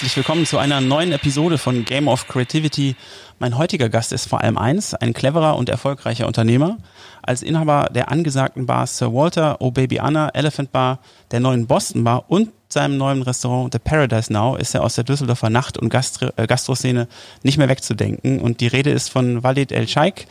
herzlich 0.00 0.16
willkommen 0.16 0.46
zu 0.46 0.56
einer 0.56 0.80
neuen 0.80 1.12
Episode 1.12 1.58
von 1.58 1.84
Game 1.84 2.08
of 2.08 2.26
Creativity. 2.26 2.96
Mein 3.38 3.58
heutiger 3.58 3.90
Gast 3.90 4.14
ist 4.14 4.30
vor 4.30 4.40
allem 4.40 4.56
eins, 4.56 4.94
ein 4.94 5.12
cleverer 5.12 5.58
und 5.58 5.68
erfolgreicher 5.68 6.26
Unternehmer. 6.26 6.78
Als 7.20 7.42
Inhaber 7.42 7.90
der 7.94 8.10
angesagten 8.10 8.64
Bar 8.64 8.86
Sir 8.86 9.12
Walter, 9.12 9.60
Oh 9.60 9.72
Baby 9.72 9.98
Anna, 9.98 10.30
Elephant 10.30 10.72
Bar, 10.72 11.00
der 11.32 11.40
neuen 11.40 11.66
Boston 11.66 12.02
Bar 12.02 12.24
und 12.28 12.48
seinem 12.70 12.96
neuen 12.96 13.20
Restaurant 13.20 13.74
The 13.74 13.78
Paradise 13.78 14.32
Now 14.32 14.56
ist 14.56 14.74
er 14.74 14.84
aus 14.84 14.94
der 14.94 15.04
Düsseldorfer 15.04 15.50
Nacht- 15.50 15.76
und 15.76 15.90
Gastro 15.90 16.30
äh, 16.36 16.46
Gastroszene 16.46 17.06
nicht 17.42 17.58
mehr 17.58 17.68
wegzudenken. 17.68 18.40
Und 18.40 18.62
die 18.62 18.68
Rede 18.68 18.88
ist 18.88 19.10
von 19.10 19.42
Walid 19.42 19.70
El 19.70 19.86
Sheikh. 19.86 20.24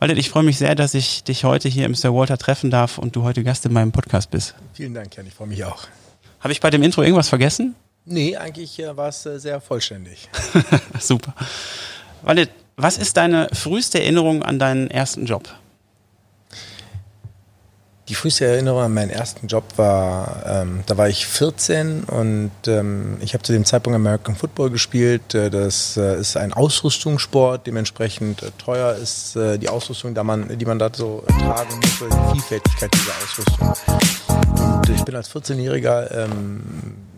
Walid, 0.00 0.18
ich 0.18 0.28
freue 0.28 0.42
mich 0.42 0.58
sehr, 0.58 0.74
dass 0.74 0.92
ich 0.92 1.24
dich 1.24 1.44
heute 1.44 1.70
hier 1.70 1.86
im 1.86 1.94
Sir 1.94 2.12
Walter 2.12 2.36
treffen 2.36 2.70
darf 2.70 2.98
und 2.98 3.16
du 3.16 3.22
heute 3.22 3.42
Gast 3.42 3.64
in 3.64 3.72
meinem 3.72 3.90
Podcast 3.90 4.30
bist. 4.30 4.54
Vielen 4.74 4.92
Dank, 4.92 5.16
Jan, 5.16 5.26
ich 5.26 5.32
freue 5.32 5.48
mich 5.48 5.64
auch. 5.64 5.84
Habe 6.40 6.52
ich 6.52 6.60
bei 6.60 6.68
dem 6.68 6.82
Intro 6.82 7.02
irgendwas 7.02 7.30
vergessen? 7.30 7.74
Nee, 8.10 8.36
eigentlich 8.36 8.78
äh, 8.78 8.96
war 8.96 9.08
es 9.08 9.26
äh, 9.26 9.38
sehr 9.38 9.60
vollständig. 9.60 10.28
Super. 11.00 11.34
Walid, 12.22 12.50
was 12.76 12.96
ist 12.96 13.16
deine 13.16 13.48
früheste 13.52 14.00
Erinnerung 14.00 14.42
an 14.42 14.58
deinen 14.58 14.90
ersten 14.90 15.26
Job? 15.26 15.48
Die 18.08 18.14
früheste 18.14 18.46
Erinnerung 18.46 18.80
an 18.80 18.94
meinen 18.94 19.10
ersten 19.10 19.46
Job 19.48 19.64
war, 19.76 20.42
ähm, 20.46 20.82
da 20.86 20.96
war 20.96 21.10
ich 21.10 21.26
14 21.26 22.04
und 22.04 22.50
ähm, 22.66 23.18
ich 23.20 23.34
habe 23.34 23.44
zu 23.44 23.52
dem 23.52 23.66
Zeitpunkt 23.66 23.94
American 23.94 24.34
Football 24.34 24.70
gespielt. 24.70 25.34
Äh, 25.34 25.50
das 25.50 25.98
äh, 25.98 26.18
ist 26.18 26.38
ein 26.38 26.54
Ausrüstungssport, 26.54 27.66
dementsprechend 27.66 28.42
äh, 28.42 28.50
teuer 28.56 28.94
ist 28.94 29.36
äh, 29.36 29.58
die 29.58 29.68
Ausrüstung, 29.68 30.14
da 30.14 30.24
man, 30.24 30.56
die 30.56 30.64
man 30.64 30.78
da 30.78 30.88
so 30.90 31.22
tragen 31.28 31.74
muss, 31.76 31.98
die 31.98 32.32
Vielfältigkeit 32.32 32.90
dieser 32.94 33.12
Ausrüstung. 33.22 34.78
Und 34.78 34.88
ich 34.88 35.04
bin 35.04 35.14
als 35.14 35.30
14-Jähriger 35.30 36.24
ähm, 36.24 36.62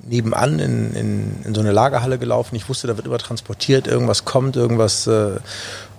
nebenan 0.06 0.58
in, 0.58 0.94
in, 0.94 1.36
in 1.44 1.54
so 1.54 1.60
eine 1.60 1.72
Lagerhalle 1.72 2.18
gelaufen. 2.18 2.56
Ich 2.56 2.68
wusste, 2.68 2.86
da 2.86 2.96
wird 2.96 3.06
immer 3.06 3.18
transportiert, 3.18 3.86
irgendwas 3.86 4.24
kommt, 4.24 4.56
irgendwas 4.56 5.06
äh, 5.06 5.36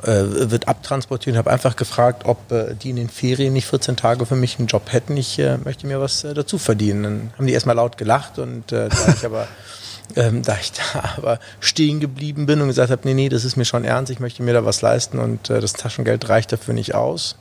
äh, 0.03 0.51
wird 0.51 0.67
abtransportiert. 0.67 1.35
Ich 1.35 1.37
habe 1.37 1.51
einfach 1.51 1.75
gefragt, 1.75 2.23
ob 2.25 2.51
äh, 2.51 2.75
die 2.75 2.89
in 2.89 2.95
den 2.95 3.09
Ferien 3.09 3.53
nicht 3.53 3.67
14 3.67 3.95
Tage 3.95 4.25
für 4.25 4.35
mich 4.35 4.59
einen 4.59 4.67
Job 4.67 4.91
hätten. 4.91 5.17
Ich 5.17 5.37
äh, 5.39 5.57
möchte 5.57 5.87
mir 5.87 5.99
was 5.99 6.23
äh, 6.23 6.33
dazu 6.33 6.57
verdienen. 6.57 7.03
Dann 7.03 7.33
haben 7.37 7.47
die 7.47 7.53
erstmal 7.53 7.75
laut 7.75 7.97
gelacht 7.97 8.39
und 8.39 8.71
äh, 8.71 8.89
da 8.89 9.13
ich 9.15 9.25
aber 9.25 9.47
ähm, 10.15 10.41
da 10.43 10.57
ich 10.59 10.71
da 10.71 11.13
aber 11.17 11.39
stehen 11.59 11.99
geblieben 11.99 12.45
bin 12.45 12.61
und 12.61 12.67
gesagt 12.67 12.91
habe, 12.91 13.01
nee, 13.05 13.13
nee, 13.13 13.29
das 13.29 13.45
ist 13.45 13.55
mir 13.55 13.65
schon 13.65 13.83
ernst, 13.83 14.11
ich 14.11 14.19
möchte 14.19 14.43
mir 14.43 14.53
da 14.53 14.65
was 14.65 14.81
leisten 14.81 15.19
und 15.19 15.49
äh, 15.49 15.59
das 15.59 15.73
Taschengeld 15.73 16.29
reicht 16.29 16.51
dafür 16.51 16.73
nicht 16.73 16.95
aus. 16.95 17.35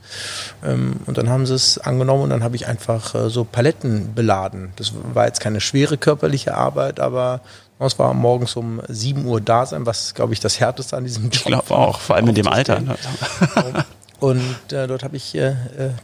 Ähm, 0.65 0.97
und 1.07 1.19
dann 1.19 1.29
haben 1.29 1.47
sie 1.47 1.55
es 1.55 1.79
angenommen 1.79 2.25
und 2.25 2.31
dann 2.31 2.45
habe 2.45 2.57
ich 2.57 2.67
einfach 2.67 3.15
äh, 3.15 3.31
so 3.31 3.45
Paletten 3.45 4.15
beladen. 4.15 4.73
Das 4.77 4.93
war 5.15 5.27
jetzt 5.27 5.41
keine 5.41 5.61
schwere 5.61 5.97
körperliche 5.97 6.55
Arbeit, 6.55 7.01
aber 7.01 7.41
es 7.79 7.99
war 7.99 8.13
morgens 8.13 8.57
um 8.57 8.83
7 8.89 9.25
Uhr 9.25 9.41
da 9.41 9.65
sein, 9.65 9.87
was, 9.87 10.15
glaube 10.15 10.35
ich, 10.35 10.41
das 10.41 10.61
Härteste 10.61 10.97
an 10.97 11.05
diesem 11.05 11.25
Job 11.25 11.35
Ich 11.35 11.45
glaube 11.45 11.71
auch, 11.71 12.01
vor 12.01 12.17
allem 12.17 12.29
in 12.29 12.35
dem 12.35 12.49
Alter. 12.49 12.83
und 14.21 14.73
äh, 14.73 14.87
dort 14.87 15.03
habe 15.03 15.17
ich, 15.17 15.35
äh, 15.35 15.49
äh, 15.49 15.55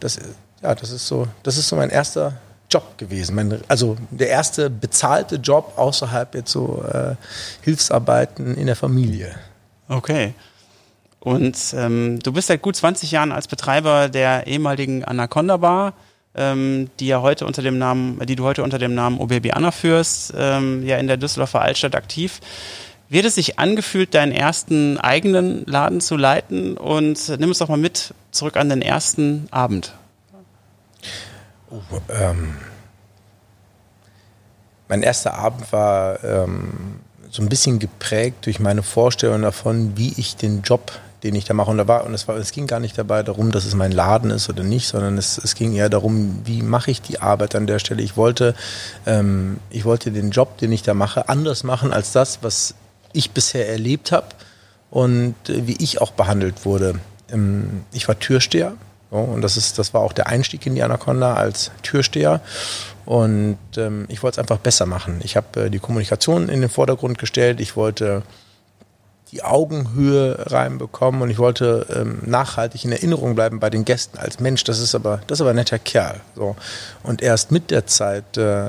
das, 0.00 0.18
ja, 0.62 0.74
das 0.74 0.90
ist 0.90 1.06
so, 1.06 1.28
das 1.42 1.58
ist 1.58 1.68
so 1.68 1.76
mein 1.76 1.90
erster 1.90 2.34
Job 2.70 2.98
gewesen. 2.98 3.34
Mein, 3.34 3.60
also 3.68 3.96
der 4.10 4.28
erste 4.28 4.70
bezahlte 4.70 5.36
Job 5.36 5.74
außerhalb 5.76 6.34
jetzt 6.34 6.52
so 6.52 6.84
äh, 6.92 7.14
Hilfsarbeiten 7.62 8.56
in 8.56 8.66
der 8.66 8.76
Familie. 8.76 9.34
Okay. 9.88 10.34
Und 11.20 11.56
ähm, 11.76 12.20
du 12.20 12.32
bist 12.32 12.48
seit 12.48 12.62
gut 12.62 12.76
20 12.76 13.10
Jahren 13.10 13.32
als 13.32 13.48
Betreiber 13.48 14.08
der 14.08 14.46
ehemaligen 14.46 15.04
Anaconda 15.04 15.56
Bar, 15.56 15.94
ähm, 16.34 16.88
die 17.00 17.08
ja 17.08 17.20
heute 17.20 17.46
unter 17.46 17.62
dem 17.62 17.78
Namen, 17.78 18.20
die 18.26 18.36
du 18.36 18.44
heute 18.44 18.62
unter 18.62 18.78
dem 18.78 18.94
Namen 18.94 19.18
Obebi 19.18 19.52
Anna 19.52 19.70
führst, 19.70 20.34
ähm, 20.36 20.86
ja 20.86 20.98
in 20.98 21.06
der 21.06 21.16
Düsseldorfer 21.16 21.62
Altstadt 21.62 21.94
aktiv. 21.94 22.40
Wird 23.08 23.24
es 23.24 23.36
sich 23.36 23.58
angefühlt, 23.58 24.14
deinen 24.14 24.32
ersten 24.32 24.98
eigenen 24.98 25.64
Laden 25.66 26.00
zu 26.00 26.16
leiten? 26.16 26.76
Und 26.76 27.28
nimm 27.38 27.50
uns 27.50 27.58
doch 27.58 27.68
mal 27.68 27.76
mit 27.76 28.14
zurück 28.32 28.56
an 28.56 28.68
den 28.68 28.82
ersten 28.82 29.46
Abend. 29.52 29.92
Ähm, 32.08 32.56
mein 34.88 35.02
erster 35.02 35.34
Abend 35.34 35.72
war 35.72 36.22
ähm, 36.22 37.00
so 37.30 37.42
ein 37.42 37.48
bisschen 37.48 37.78
geprägt 37.78 38.46
durch 38.46 38.60
meine 38.60 38.82
Vorstellung 38.82 39.42
davon, 39.42 39.96
wie 39.96 40.14
ich 40.16 40.36
den 40.36 40.62
Job, 40.62 40.92
den 41.22 41.34
ich 41.34 41.44
da 41.44 41.54
mache, 41.54 41.70
und 41.70 41.78
da 41.78 41.88
war, 41.88 42.04
und 42.04 42.14
es 42.14 42.28
war, 42.28 42.36
es 42.36 42.52
ging 42.52 42.66
gar 42.66 42.80
nicht 42.80 42.96
dabei 42.96 43.22
darum, 43.22 43.50
dass 43.50 43.64
es 43.64 43.74
mein 43.74 43.92
Laden 43.92 44.30
ist 44.30 44.48
oder 44.48 44.62
nicht, 44.62 44.86
sondern 44.86 45.18
es, 45.18 45.38
es 45.38 45.54
ging 45.54 45.74
eher 45.74 45.88
darum, 45.88 46.40
wie 46.44 46.62
mache 46.62 46.90
ich 46.90 47.02
die 47.02 47.20
Arbeit 47.20 47.54
an 47.54 47.66
der 47.66 47.78
Stelle. 47.78 48.02
Ich 48.02 48.16
wollte, 48.16 48.54
ähm, 49.06 49.58
ich 49.70 49.84
wollte 49.84 50.12
den 50.12 50.30
Job, 50.30 50.58
den 50.58 50.72
ich 50.72 50.82
da 50.82 50.94
mache, 50.94 51.28
anders 51.28 51.64
machen 51.64 51.92
als 51.92 52.12
das, 52.12 52.38
was 52.42 52.74
ich 53.12 53.32
bisher 53.32 53.68
erlebt 53.68 54.12
habe 54.12 54.28
und 54.90 55.34
äh, 55.48 55.66
wie 55.66 55.76
ich 55.82 56.00
auch 56.00 56.12
behandelt 56.12 56.64
wurde. 56.64 57.00
Ähm, 57.30 57.84
ich 57.92 58.06
war 58.06 58.18
Türsteher 58.18 58.74
so, 59.10 59.18
und 59.18 59.42
das, 59.42 59.56
ist, 59.56 59.78
das 59.78 59.94
war 59.94 60.00
auch 60.00 60.12
der 60.12 60.26
Einstieg 60.26 60.66
in 60.66 60.74
die 60.74 60.82
Anaconda 60.82 61.34
als 61.34 61.70
Türsteher. 61.82 62.40
Und 63.04 63.58
ähm, 63.76 64.06
ich 64.08 64.22
wollte 64.22 64.36
es 64.36 64.38
einfach 64.40 64.58
besser 64.58 64.86
machen. 64.86 65.20
Ich 65.22 65.36
habe 65.36 65.66
äh, 65.66 65.70
die 65.70 65.78
Kommunikation 65.78 66.48
in 66.48 66.60
den 66.60 66.70
Vordergrund 66.70 67.18
gestellt. 67.18 67.60
Ich 67.60 67.76
wollte 67.76 68.22
die 69.32 69.42
Augenhöhe 69.42 70.36
reinbekommen 70.50 71.22
und 71.22 71.30
ich 71.30 71.38
wollte 71.38 71.86
ähm, 71.94 72.18
nachhaltig 72.24 72.84
in 72.84 72.92
Erinnerung 72.92 73.34
bleiben 73.34 73.60
bei 73.60 73.70
den 73.70 73.84
Gästen 73.84 74.18
als 74.18 74.40
Mensch. 74.40 74.64
Das 74.64 74.78
ist 74.78 74.94
aber, 74.94 75.20
das 75.26 75.36
ist 75.36 75.40
aber 75.40 75.50
ein 75.50 75.56
netter 75.56 75.78
Kerl. 75.78 76.20
So. 76.34 76.56
Und 77.02 77.22
erst 77.22 77.52
mit 77.52 77.70
der 77.70 77.86
Zeit 77.86 78.36
äh, 78.36 78.68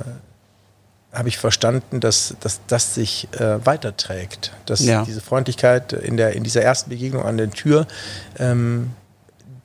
habe 1.14 1.30
ich 1.30 1.38
verstanden, 1.38 2.00
dass, 2.00 2.36
dass 2.40 2.60
das 2.68 2.94
sich 2.94 3.28
äh, 3.40 3.66
weiterträgt. 3.66 4.52
Dass 4.66 4.84
ja. 4.84 5.04
diese 5.04 5.22
Freundlichkeit 5.22 5.94
in, 5.94 6.18
der, 6.18 6.34
in 6.34 6.44
dieser 6.44 6.62
ersten 6.62 6.90
Begegnung 6.90 7.24
an 7.24 7.38
der 7.38 7.50
Tür 7.50 7.88
ähm, 8.38 8.92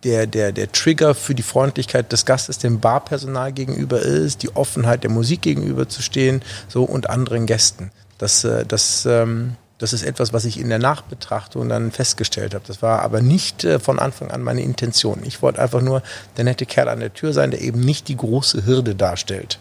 der, 0.04 0.26
der, 0.26 0.52
der 0.52 0.72
Trigger 0.72 1.14
für 1.14 1.34
die 1.34 1.42
Freundlichkeit 1.42 2.12
des 2.12 2.26
Gastes 2.26 2.58
dem 2.58 2.80
Barpersonal 2.80 3.52
gegenüber 3.52 4.00
ist, 4.00 4.42
die 4.42 4.54
Offenheit 4.54 5.04
der 5.04 5.10
Musik 5.10 5.42
gegenüber 5.42 5.88
zu 5.88 6.02
stehen, 6.02 6.42
so 6.68 6.84
und 6.84 7.08
anderen 7.08 7.46
Gästen. 7.46 7.90
Das, 8.18 8.44
äh, 8.44 8.64
das, 8.66 9.06
ähm, 9.06 9.56
das 9.78 9.92
ist 9.92 10.04
etwas, 10.04 10.32
was 10.32 10.44
ich 10.44 10.60
in 10.60 10.68
der 10.68 10.78
Nachbetrachtung 10.78 11.68
dann 11.68 11.90
festgestellt 11.90 12.54
habe. 12.54 12.64
Das 12.66 12.82
war 12.82 13.02
aber 13.02 13.20
nicht 13.20 13.64
äh, 13.64 13.78
von 13.78 13.98
Anfang 13.98 14.30
an 14.30 14.42
meine 14.42 14.62
Intention. 14.62 15.20
Ich 15.24 15.42
wollte 15.42 15.60
einfach 15.60 15.80
nur 15.80 16.02
der 16.36 16.44
nette 16.44 16.66
Kerl 16.66 16.88
an 16.88 17.00
der 17.00 17.14
Tür 17.14 17.32
sein, 17.32 17.50
der 17.50 17.60
eben 17.60 17.80
nicht 17.80 18.08
die 18.08 18.16
große 18.16 18.66
Hürde 18.66 18.94
darstellt. 18.94 19.58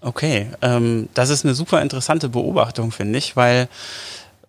Okay, 0.00 0.48
ähm, 0.62 1.08
das 1.14 1.30
ist 1.30 1.44
eine 1.44 1.54
super 1.54 1.80
interessante 1.80 2.28
Beobachtung, 2.28 2.90
finde 2.90 3.18
ich, 3.18 3.36
weil 3.36 3.68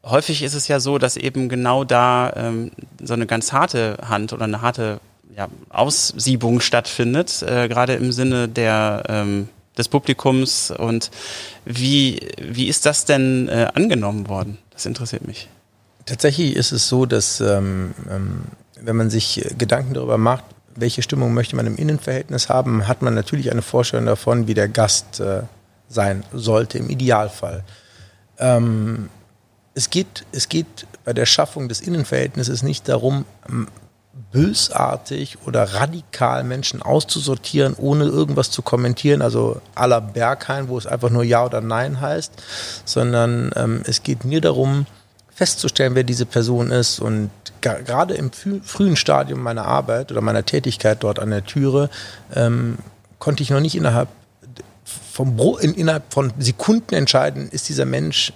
häufig 0.04 0.42
ist 0.42 0.56
es 0.56 0.68
ja 0.68 0.80
so, 0.80 0.98
dass 0.98 1.16
eben 1.16 1.48
genau 1.48 1.84
da 1.84 2.34
ähm, 2.36 2.72
so 3.02 3.14
eine 3.14 3.26
ganz 3.26 3.54
harte 3.54 3.98
Hand 4.08 4.34
oder 4.34 4.46
eine 4.46 4.62
harte 4.62 5.00
ja, 5.36 5.48
Aussiebung 5.70 6.60
stattfindet, 6.60 7.42
äh, 7.44 7.68
gerade 7.68 7.94
im 7.94 8.12
Sinne 8.12 8.48
der 8.48 9.04
ähm, 9.08 9.50
des 9.78 9.90
Publikums 9.90 10.72
und 10.72 11.10
wie 11.66 12.20
wie 12.38 12.68
ist 12.68 12.86
das 12.86 13.06
denn 13.06 13.48
äh, 13.50 13.68
angenommen 13.74 14.28
worden? 14.28 14.58
Das 14.72 14.86
interessiert 14.86 15.26
mich. 15.26 15.50
Tatsächlich 16.06 16.56
ist 16.56 16.72
es 16.72 16.88
so, 16.88 17.06
dass 17.06 17.40
ähm, 17.42 17.94
ähm, 18.10 18.44
wenn 18.80 18.96
man 18.96 19.10
sich 19.10 19.46
Gedanken 19.58 19.94
darüber 19.94 20.18
macht, 20.18 20.44
welche 20.76 21.02
Stimmung 21.02 21.34
möchte 21.34 21.56
man 21.56 21.68
im 21.68 21.78
Innenverhältnis 21.78 22.50
haben, 22.50 22.88
hat 22.88 23.02
man 23.02 23.14
natürlich 23.14 23.52
eine 23.52 23.62
Vorstellung 23.62 24.06
davon, 24.06 24.48
wie 24.48 24.54
der 24.54 24.68
Gast 24.68 25.20
äh, 25.20 25.44
sein 25.88 26.24
sollte 26.34 26.78
im 26.78 26.90
Idealfall. 26.90 27.64
Ähm, 28.40 29.10
es 29.76 29.90
geht, 29.90 30.26
es 30.32 30.50
geht 30.50 30.88
bei 31.06 31.14
der 31.14 31.26
Schaffung 31.26 31.70
des 31.70 31.82
Innenverhältnisses 31.82 32.64
nicht 32.64 32.90
darum, 32.90 33.26
bösartig 34.32 35.38
oder 35.46 35.64
radikal 35.76 36.44
Menschen 36.44 36.82
auszusortieren, 36.82 37.76
ohne 37.78 38.06
irgendwas 38.06 38.52
zu 38.52 38.62
kommentieren, 38.62 39.22
also 39.22 39.62
aller 39.76 40.02
Berghain, 40.02 40.68
wo 40.70 40.78
es 40.78 40.88
einfach 40.88 41.10
nur 41.10 41.24
Ja 41.24 41.46
oder 41.46 41.62
Nein 41.62 42.02
heißt, 42.02 42.32
sondern 42.86 43.52
ähm, 43.56 43.82
es 43.86 44.04
geht 44.04 44.26
mir 44.26 44.42
darum, 44.42 44.86
festzustellen, 45.34 45.96
wer 45.96 46.04
diese 46.04 46.26
Person 46.26 46.70
ist. 46.72 47.00
Und 47.00 47.32
gerade 47.62 48.14
im 48.14 48.32
frühen 48.32 48.96
Stadium 48.96 49.42
meiner 49.42 49.66
Arbeit 49.66 50.12
oder 50.12 50.22
meiner 50.22 50.46
Tätigkeit 50.46 51.02
dort 51.02 51.20
an 51.20 51.32
der 51.32 51.46
Türe 51.46 51.90
ähm, 52.36 52.78
konnte 53.20 53.42
ich 53.42 53.50
noch 53.50 53.60
nicht 53.60 53.76
innerhalb 53.76 54.10
vom 55.12 55.36
Bro 55.38 55.58
in, 55.58 55.74
innerhalb 55.74 56.12
von 56.12 56.34
Sekunden 56.40 56.96
entscheiden, 56.96 57.50
ist 57.50 57.70
dieser 57.70 57.86
Mensch 57.86 58.34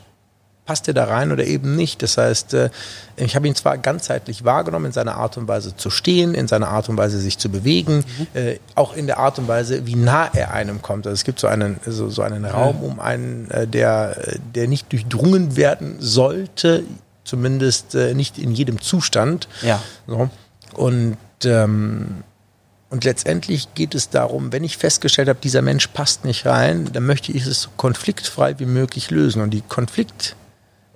passt 0.68 0.88
er 0.88 0.94
da 0.94 1.06
rein 1.06 1.32
oder 1.32 1.46
eben 1.46 1.76
nicht. 1.76 2.04
Das 2.04 2.18
heißt, 2.18 2.54
äh, 2.54 2.70
ich 3.16 3.36
habe 3.36 3.48
ihn 3.48 3.56
zwar 3.56 3.80
ganzheitlich 3.80 4.44
wahrgenommen 4.44 4.88
in 4.88 4.92
seiner 4.92 5.16
Art 5.16 5.38
und 5.38 5.48
Weise 5.48 5.76
zu 5.76 5.90
stehen, 5.90 6.36
in 6.36 6.48
seiner 6.48 6.68
Art 6.68 6.90
und 6.90 6.98
Weise 6.98 7.20
sich 7.20 7.40
zu 7.40 7.50
bewegen, 7.50 8.04
mhm. 8.06 8.28
Äh, 8.34 8.60
auch 8.76 8.96
in 8.96 9.08
der 9.08 9.18
Art 9.18 9.40
und 9.40 9.48
Weise, 9.48 9.88
wie 9.88 9.96
nah 9.96 10.30
er 10.34 10.54
einem 10.54 10.82
kommt. 10.84 11.08
Also 11.08 11.16
es 11.16 11.24
gibt 11.24 11.40
so 11.40 11.48
einen, 11.48 11.80
so, 11.86 12.10
so 12.10 12.22
einen 12.22 12.46
Raum 12.46 12.84
um 12.84 13.00
einen, 13.00 13.50
äh, 13.50 13.66
der, 13.66 14.18
der 14.54 14.68
nicht 14.68 14.92
durchdrungen 14.92 15.56
werden 15.56 15.96
sollte, 16.00 16.84
zumindest 17.24 17.94
nicht 17.94 18.38
in 18.38 18.54
jedem 18.54 18.80
Zustand. 18.80 19.50
Ja. 19.62 19.82
So. 20.06 20.30
Und 20.74 21.18
ähm, 21.44 22.24
und 22.90 23.04
letztendlich 23.04 23.74
geht 23.74 23.96
es 23.96 24.10
darum, 24.10 24.54
wenn 24.54 24.64
ich 24.64 24.78
festgestellt 24.78 25.28
habe, 25.28 25.40
dieser 25.44 25.62
Mensch 25.62 25.88
passt 25.88 26.24
nicht 26.24 26.46
rein, 26.46 26.90
dann 26.94 27.06
möchte 27.06 27.34
ich 27.34 27.46
es 27.46 27.64
so 27.64 27.70
konfliktfrei 27.76 28.58
wie 28.60 28.66
möglich 28.66 29.12
lösen. 29.12 29.42
Und 29.42 29.50
die 29.50 29.62
Konflikt, 29.62 30.36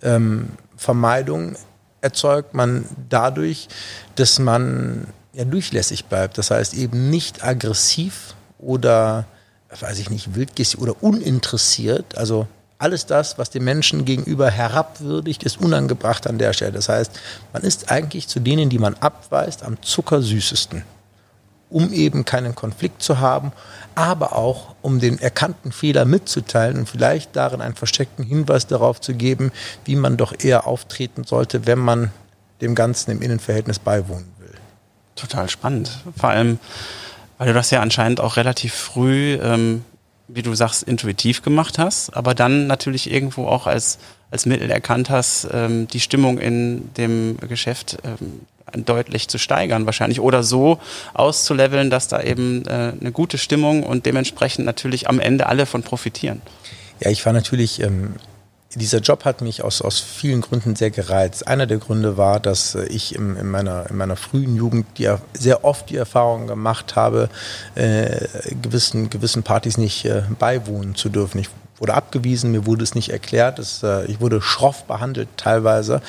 ähm, 0.03 0.49
Vermeidung 0.77 1.55
erzeugt 2.01 2.53
man 2.53 2.85
dadurch, 3.09 3.67
dass 4.15 4.39
man 4.39 5.07
ja 5.33 5.45
durchlässig 5.45 6.05
bleibt. 6.05 6.37
Das 6.37 6.51
heißt 6.51 6.73
eben 6.73 7.09
nicht 7.09 7.43
aggressiv 7.43 8.35
oder, 8.57 9.25
weiß 9.79 9.99
ich 9.99 10.09
nicht, 10.09 10.35
wildgässig 10.35 10.79
oder 10.79 11.01
uninteressiert. 11.01 12.17
Also 12.17 12.47
alles 12.79 13.05
das, 13.05 13.37
was 13.37 13.51
dem 13.51 13.63
Menschen 13.63 14.05
gegenüber 14.05 14.49
herabwürdigt, 14.49 15.43
ist 15.43 15.61
unangebracht 15.61 16.25
an 16.25 16.39
der 16.39 16.53
Stelle. 16.53 16.71
Das 16.71 16.89
heißt, 16.89 17.11
man 17.53 17.61
ist 17.61 17.91
eigentlich 17.91 18.27
zu 18.27 18.39
denen, 18.39 18.69
die 18.69 18.79
man 18.79 18.95
abweist, 18.95 19.63
am 19.63 19.81
zuckersüßesten, 19.83 20.83
um 21.71 21.91
eben 21.93 22.25
keinen 22.25 22.53
Konflikt 22.53 23.01
zu 23.01 23.19
haben, 23.19 23.51
aber 23.95 24.35
auch 24.35 24.75
um 24.81 24.99
den 24.99 25.19
erkannten 25.19 25.71
Fehler 25.71 26.05
mitzuteilen 26.05 26.77
und 26.77 26.89
vielleicht 26.89 27.35
darin 27.35 27.61
einen 27.61 27.75
versteckten 27.75 28.23
Hinweis 28.25 28.67
darauf 28.67 29.01
zu 29.01 29.13
geben, 29.13 29.51
wie 29.85 29.95
man 29.95 30.17
doch 30.17 30.33
eher 30.37 30.67
auftreten 30.67 31.23
sollte, 31.23 31.65
wenn 31.65 31.79
man 31.79 32.11
dem 32.61 32.75
Ganzen 32.75 33.11
im 33.11 33.21
Innenverhältnis 33.21 33.79
beiwohnen 33.79 34.31
will. 34.39 34.53
Total 35.15 35.49
spannend. 35.49 35.91
Vor 36.17 36.29
allem, 36.29 36.59
weil 37.37 37.47
du 37.47 37.53
das 37.53 37.71
ja 37.71 37.81
anscheinend 37.81 38.19
auch 38.19 38.37
relativ 38.37 38.73
früh 38.73 39.39
ähm, 39.41 39.83
wie 40.33 40.41
du 40.41 40.53
sagst, 40.55 40.83
intuitiv 40.83 41.41
gemacht 41.41 41.77
hast, 41.77 42.11
aber 42.11 42.33
dann 42.33 42.67
natürlich 42.67 43.11
irgendwo 43.11 43.47
auch 43.47 43.67
als, 43.67 43.97
als 44.29 44.45
Mittel 44.45 44.69
erkannt 44.71 45.09
hast, 45.09 45.47
ähm, 45.51 45.87
die 45.87 45.99
Stimmung 45.99 46.37
in 46.37 46.93
dem 46.95 47.37
Geschäft 47.47 47.97
ähm, 48.03 48.41
deutlich 48.85 49.27
zu 49.27 49.37
steigern 49.37 49.85
wahrscheinlich 49.85 50.19
oder 50.21 50.43
so 50.43 50.79
auszuleveln, 51.13 51.89
dass 51.89 52.07
da 52.07 52.21
eben 52.21 52.65
äh, 52.65 52.93
eine 52.99 53.11
gute 53.11 53.37
Stimmung 53.37 53.83
und 53.83 54.05
dementsprechend 54.05 54.65
natürlich 54.65 55.09
am 55.09 55.19
Ende 55.19 55.47
alle 55.47 55.65
von 55.65 55.83
profitieren. 55.83 56.41
Ja, 57.01 57.09
ich 57.09 57.25
war 57.25 57.33
natürlich 57.33 57.81
ähm, 57.81 58.15
dieser 58.75 58.99
Job 58.99 59.25
hat 59.25 59.41
mich 59.41 59.63
aus, 59.63 59.81
aus 59.81 59.99
vielen 59.99 60.41
Gründen 60.41 60.75
sehr 60.75 60.91
gereizt. 60.91 61.47
Einer 61.47 61.67
der 61.67 61.77
Gründe 61.77 62.17
war, 62.17 62.39
dass 62.39 62.75
äh, 62.75 62.85
ich 62.85 63.15
in, 63.15 63.35
in, 63.35 63.49
meiner, 63.49 63.89
in 63.89 63.97
meiner 63.97 64.15
frühen 64.15 64.55
Jugend 64.55 64.85
die, 64.97 65.13
sehr 65.33 65.63
oft 65.65 65.89
die 65.89 65.97
Erfahrung 65.97 66.47
gemacht 66.47 66.95
habe, 66.95 67.29
äh, 67.75 68.27
gewissen, 68.61 69.09
gewissen 69.09 69.43
Partys 69.43 69.77
nicht 69.77 70.05
äh, 70.05 70.23
beiwohnen 70.39 70.95
zu 70.95 71.09
dürfen. 71.09 71.39
Ich 71.39 71.49
wurde 71.81 71.95
abgewiesen, 71.95 72.51
mir 72.51 72.67
wurde 72.67 72.83
es 72.83 72.93
nicht 72.93 73.09
erklärt, 73.09 73.57
es, 73.57 73.81
äh, 73.81 74.05
ich 74.05 74.21
wurde 74.21 74.41
schroff 74.41 74.83
behandelt 74.83 75.29
teilweise 75.35 76.01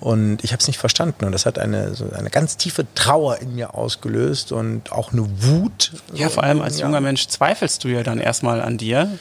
und 0.00 0.42
ich 0.42 0.52
habe 0.52 0.60
es 0.60 0.66
nicht 0.66 0.78
verstanden 0.78 1.24
und 1.24 1.32
das 1.32 1.46
hat 1.46 1.60
eine, 1.60 1.94
so 1.94 2.10
eine 2.10 2.28
ganz 2.28 2.56
tiefe 2.56 2.86
Trauer 2.94 3.38
in 3.38 3.54
mir 3.54 3.74
ausgelöst 3.74 4.50
und 4.50 4.90
auch 4.90 5.12
eine 5.12 5.24
Wut. 5.42 5.92
Ja, 6.12 6.28
vor 6.28 6.42
allem 6.42 6.60
als 6.60 6.80
junger 6.80 7.00
Mensch 7.00 7.28
zweifelst 7.28 7.84
du 7.84 7.88
ja 7.88 8.02
dann 8.02 8.18
erstmal 8.18 8.60
an 8.60 8.78
dir 8.78 9.16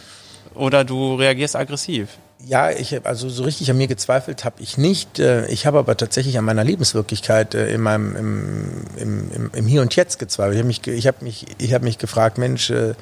oder 0.55 0.83
du 0.83 1.15
reagierst 1.15 1.55
aggressiv. 1.55 2.09
Ja, 2.45 2.71
ich 2.71 2.93
habe 2.93 3.05
also 3.05 3.29
so 3.29 3.43
richtig 3.43 3.69
an 3.69 3.77
mir 3.77 3.87
gezweifelt 3.87 4.45
habe 4.45 4.61
ich 4.61 4.77
nicht. 4.77 5.19
Äh, 5.19 5.47
ich 5.47 5.65
habe 5.65 5.79
aber 5.79 5.97
tatsächlich 5.97 6.37
an 6.37 6.45
meiner 6.45 6.63
Lebenswirklichkeit 6.63 7.53
äh, 7.53 7.73
in 7.73 7.81
meinem 7.81 8.15
im, 8.15 8.85
im, 8.97 9.31
im, 9.31 9.51
im 9.53 9.67
Hier 9.67 9.81
und 9.81 9.95
Jetzt 9.95 10.19
gezweifelt. 10.19 10.55
Ich 10.55 10.59
habe 10.59 10.67
mich, 10.67 10.87
ich 10.87 11.07
habe 11.07 11.23
mich, 11.23 11.45
ich 11.57 11.73
habe 11.73 11.83
mich 11.83 11.97
gefragt, 11.97 12.37
Mensch, 12.37 12.69
äh, 12.69 12.93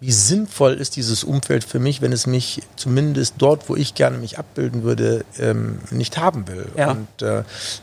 wie 0.00 0.12
sinnvoll 0.12 0.74
ist 0.74 0.94
dieses 0.94 1.24
Umfeld 1.24 1.64
für 1.64 1.80
mich, 1.80 2.00
wenn 2.02 2.12
es 2.12 2.26
mich 2.26 2.62
zumindest 2.76 3.34
dort, 3.38 3.68
wo 3.68 3.74
ich 3.74 3.94
gerne 3.94 4.16
mich 4.18 4.38
abbilden 4.38 4.84
würde, 4.84 5.24
ähm, 5.40 5.80
nicht 5.90 6.18
haben 6.18 6.46
will. 6.46 6.66
Ja. 6.76 6.92
Und 6.92 7.08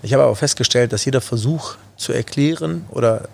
ich 0.01 0.13
habe 0.13 0.23
aber 0.23 0.35
festgestellt, 0.37 0.93
dass 0.93 1.03
jeder 1.03 1.19
Versuch 1.19 1.75
zu 1.97 2.13
erklären 2.13 2.85
oder 2.89 3.27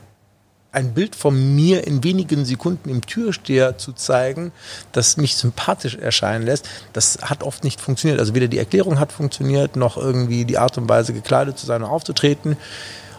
ein 0.72 0.94
Bild 0.94 1.16
von 1.16 1.56
mir 1.56 1.86
in 1.86 2.04
wenigen 2.04 2.46
Sekunden 2.46 2.90
im 2.90 3.02
Türsteher 3.02 3.78
zu 3.78 3.92
zeigen, 3.92 4.54
das 4.94 5.18
mich 5.18 5.36
sympathisch 5.36 5.96
erscheinen 5.96 6.46
lässt, 6.46 6.68
das 6.94 7.20
hat 7.22 7.44
oft 7.44 7.64
nicht 7.64 7.82
funktioniert. 7.82 8.20
Also 8.20 8.36
weder 8.36 8.48
die 8.48 8.58
Erklärung 8.58 9.00
hat 9.00 9.12
funktioniert, 9.12 9.76
noch 9.76 9.98
irgendwie 9.98 10.46
die 10.46 10.58
Art 10.58 10.78
und 10.78 10.88
Weise 10.88 11.14
gekleidet 11.14 11.58
zu 11.58 11.66
sein 11.66 11.84
und 11.84 11.90
aufzutreten. 11.90 12.56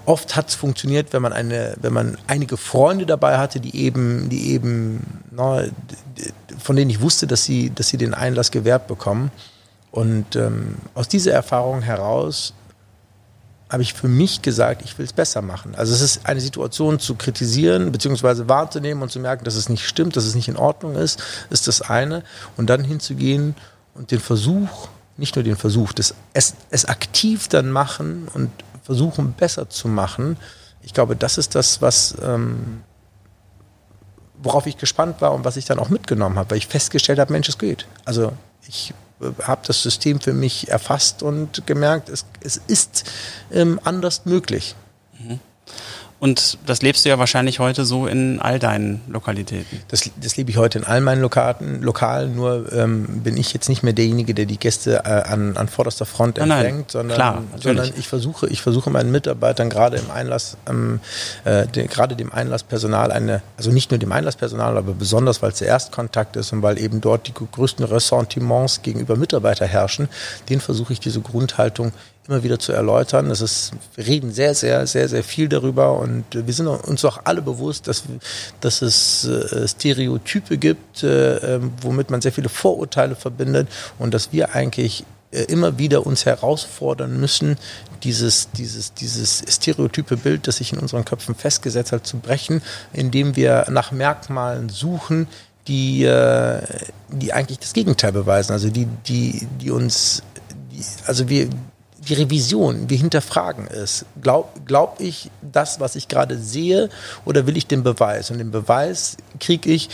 Oft 0.06 0.34
hat 0.34 0.48
es 0.48 0.54
funktioniert, 0.54 1.12
wenn 1.12 1.22
man 1.22 1.32
eine, 1.32 1.76
wenn 1.80 1.92
man 1.92 2.18
einige 2.26 2.56
Freunde 2.56 3.06
dabei 3.06 3.38
hatte, 3.38 3.60
die 3.60 3.76
eben, 3.76 4.28
die 4.30 4.50
eben, 4.50 5.22
na, 5.30 5.64
von 6.58 6.74
denen 6.74 6.90
ich 6.90 7.00
wusste, 7.00 7.26
dass 7.26 7.44
sie, 7.44 7.70
dass 7.70 7.88
sie 7.88 7.98
den 7.98 8.14
Einlass 8.14 8.50
gewährt 8.50 8.88
bekommen. 8.88 9.30
Und 9.92 10.36
ähm, 10.36 10.76
aus 10.94 11.06
dieser 11.06 11.32
Erfahrung 11.32 11.82
heraus 11.82 12.54
habe 13.72 13.82
ich 13.82 13.94
für 13.94 14.06
mich 14.06 14.42
gesagt, 14.42 14.82
ich 14.82 14.98
will 14.98 15.06
es 15.06 15.14
besser 15.14 15.40
machen. 15.40 15.74
Also 15.74 15.94
es 15.94 16.02
ist 16.02 16.26
eine 16.26 16.42
Situation 16.42 16.98
zu 16.98 17.14
kritisieren 17.14 17.90
bzw. 17.90 18.46
wahrzunehmen 18.46 19.02
und 19.02 19.10
zu 19.10 19.18
merken, 19.18 19.44
dass 19.44 19.54
es 19.54 19.70
nicht 19.70 19.88
stimmt, 19.88 20.14
dass 20.14 20.24
es 20.24 20.34
nicht 20.34 20.48
in 20.48 20.58
Ordnung 20.58 20.94
ist, 20.94 21.22
ist 21.48 21.66
das 21.68 21.80
eine. 21.80 22.22
Und 22.58 22.68
dann 22.68 22.84
hinzugehen 22.84 23.54
und 23.94 24.10
den 24.10 24.20
Versuch, 24.20 24.88
nicht 25.16 25.36
nur 25.36 25.42
den 25.42 25.56
Versuch, 25.56 25.94
das, 25.94 26.14
es, 26.34 26.54
es 26.68 26.84
aktiv 26.84 27.48
dann 27.48 27.70
machen 27.70 28.28
und 28.34 28.50
versuchen 28.82 29.32
besser 29.32 29.70
zu 29.70 29.88
machen. 29.88 30.36
Ich 30.82 30.92
glaube, 30.92 31.16
das 31.16 31.38
ist 31.38 31.54
das, 31.54 31.80
was 31.80 32.14
ähm, 32.22 32.82
worauf 34.42 34.66
ich 34.66 34.76
gespannt 34.76 35.22
war 35.22 35.32
und 35.32 35.46
was 35.46 35.56
ich 35.56 35.64
dann 35.64 35.78
auch 35.78 35.88
mitgenommen 35.88 36.38
habe, 36.38 36.50
weil 36.50 36.58
ich 36.58 36.66
festgestellt 36.66 37.18
habe, 37.18 37.32
Mensch, 37.32 37.48
es 37.48 37.56
geht. 37.56 37.86
Also 38.04 38.32
ich 38.68 38.92
habe 39.42 39.62
das 39.66 39.82
System 39.82 40.20
für 40.20 40.32
mich 40.32 40.68
erfasst 40.68 41.22
und 41.22 41.66
gemerkt, 41.66 42.08
es, 42.08 42.24
es 42.40 42.60
ist 42.66 43.10
ähm, 43.52 43.80
anders 43.84 44.24
möglich. 44.24 44.74
Mhm. 45.18 45.40
Und 46.22 46.56
das 46.66 46.82
lebst 46.82 47.04
du 47.04 47.08
ja 47.08 47.18
wahrscheinlich 47.18 47.58
heute 47.58 47.84
so 47.84 48.06
in 48.06 48.38
all 48.40 48.60
deinen 48.60 49.00
Lokalitäten. 49.08 49.80
Das, 49.88 50.08
das 50.20 50.36
lebe 50.36 50.52
ich 50.52 50.56
heute 50.56 50.78
in 50.78 50.84
all 50.84 51.00
meinen 51.00 51.20
Lokaten, 51.20 51.82
Lokalen, 51.82 52.36
nur 52.36 52.72
ähm, 52.72 53.22
bin 53.24 53.36
ich 53.36 53.52
jetzt 53.52 53.68
nicht 53.68 53.82
mehr 53.82 53.92
derjenige, 53.92 54.32
der 54.32 54.46
die 54.46 54.56
Gäste 54.56 55.02
äh, 55.04 55.08
an, 55.08 55.56
an 55.56 55.66
vorderster 55.66 56.06
Front 56.06 56.38
empfängt, 56.38 56.92
sondern, 56.92 57.16
klar, 57.16 57.42
sondern 57.60 57.90
ich 57.96 58.06
versuche, 58.06 58.46
ich 58.46 58.62
versuche 58.62 58.88
meinen 58.88 59.10
Mitarbeitern 59.10 59.68
gerade 59.68 59.96
im 59.96 60.12
Einlass, 60.12 60.56
ähm, 60.70 61.00
äh, 61.42 61.66
de, 61.66 61.88
gerade 61.88 62.14
dem 62.14 62.32
Einlasspersonal 62.32 63.10
eine, 63.10 63.42
also 63.56 63.72
nicht 63.72 63.90
nur 63.90 63.98
dem 63.98 64.12
Einlasspersonal, 64.12 64.76
aber 64.76 64.92
besonders, 64.92 65.42
weil 65.42 65.50
es 65.50 65.58
der 65.58 65.66
Erstkontakt 65.66 66.36
ist 66.36 66.52
und 66.52 66.62
weil 66.62 66.78
eben 66.78 67.00
dort 67.00 67.26
die 67.26 67.34
größten 67.34 67.84
Ressentiments 67.84 68.82
gegenüber 68.82 69.16
Mitarbeiter 69.16 69.66
herrschen, 69.66 70.08
den 70.48 70.60
versuche 70.60 70.92
ich 70.92 71.00
diese 71.00 71.20
Grundhaltung 71.20 71.90
immer 72.28 72.42
wieder 72.42 72.58
zu 72.58 72.72
erläutern. 72.72 73.28
Das 73.28 73.40
ist, 73.40 73.72
wir 73.94 74.06
reden 74.06 74.32
sehr, 74.32 74.54
sehr, 74.54 74.86
sehr, 74.86 75.08
sehr 75.08 75.24
viel 75.24 75.48
darüber 75.48 75.98
und 75.98 76.24
wir 76.32 76.54
sind 76.54 76.68
uns 76.68 77.04
auch 77.04 77.20
alle 77.24 77.42
bewusst, 77.42 77.88
dass, 77.88 78.04
dass 78.60 78.82
es 78.82 79.24
äh, 79.24 79.66
Stereotype 79.66 80.56
gibt, 80.58 81.02
äh, 81.02 81.56
ähm, 81.56 81.72
womit 81.80 82.10
man 82.10 82.20
sehr 82.20 82.32
viele 82.32 82.48
Vorurteile 82.48 83.16
verbindet 83.16 83.68
und 83.98 84.14
dass 84.14 84.32
wir 84.32 84.54
eigentlich 84.54 85.04
äh, 85.32 85.42
immer 85.44 85.78
wieder 85.78 86.06
uns 86.06 86.24
herausfordern 86.24 87.18
müssen, 87.18 87.56
dieses, 88.04 88.50
dieses, 88.52 88.94
dieses 88.94 89.42
stereotype 89.48 90.16
Bild, 90.16 90.46
das 90.46 90.56
sich 90.58 90.72
in 90.72 90.78
unseren 90.78 91.04
Köpfen 91.04 91.34
festgesetzt 91.34 91.90
hat, 91.90 92.06
zu 92.06 92.18
brechen, 92.18 92.62
indem 92.92 93.34
wir 93.34 93.66
nach 93.68 93.90
Merkmalen 93.90 94.68
suchen, 94.68 95.26
die, 95.68 96.00
die 97.08 97.32
eigentlich 97.32 97.60
das 97.60 97.72
Gegenteil 97.72 98.10
beweisen, 98.10 98.50
also 98.50 98.68
die, 98.68 98.88
die, 99.06 99.46
die 99.60 99.70
uns, 99.70 100.24
die, 100.72 100.84
also 101.06 101.28
wir, 101.28 101.48
die 102.08 102.14
Revision, 102.14 102.90
wir 102.90 102.98
hinterfragen 102.98 103.68
es. 103.68 104.04
Glaube 104.20 104.48
glaub 104.66 105.00
ich 105.00 105.30
das, 105.40 105.78
was 105.78 105.94
ich 105.94 106.08
gerade 106.08 106.36
sehe, 106.36 106.88
oder 107.24 107.46
will 107.46 107.56
ich 107.56 107.66
den 107.66 107.82
Beweis? 107.82 108.30
Und 108.30 108.38
den 108.38 108.50
Beweis 108.50 109.16
kriege 109.38 109.70
ich 109.70 109.88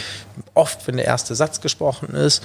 oft, 0.54 0.86
wenn 0.86 0.96
der 0.96 1.06
erste 1.06 1.34
Satz 1.34 1.60
gesprochen 1.60 2.14
ist, 2.14 2.42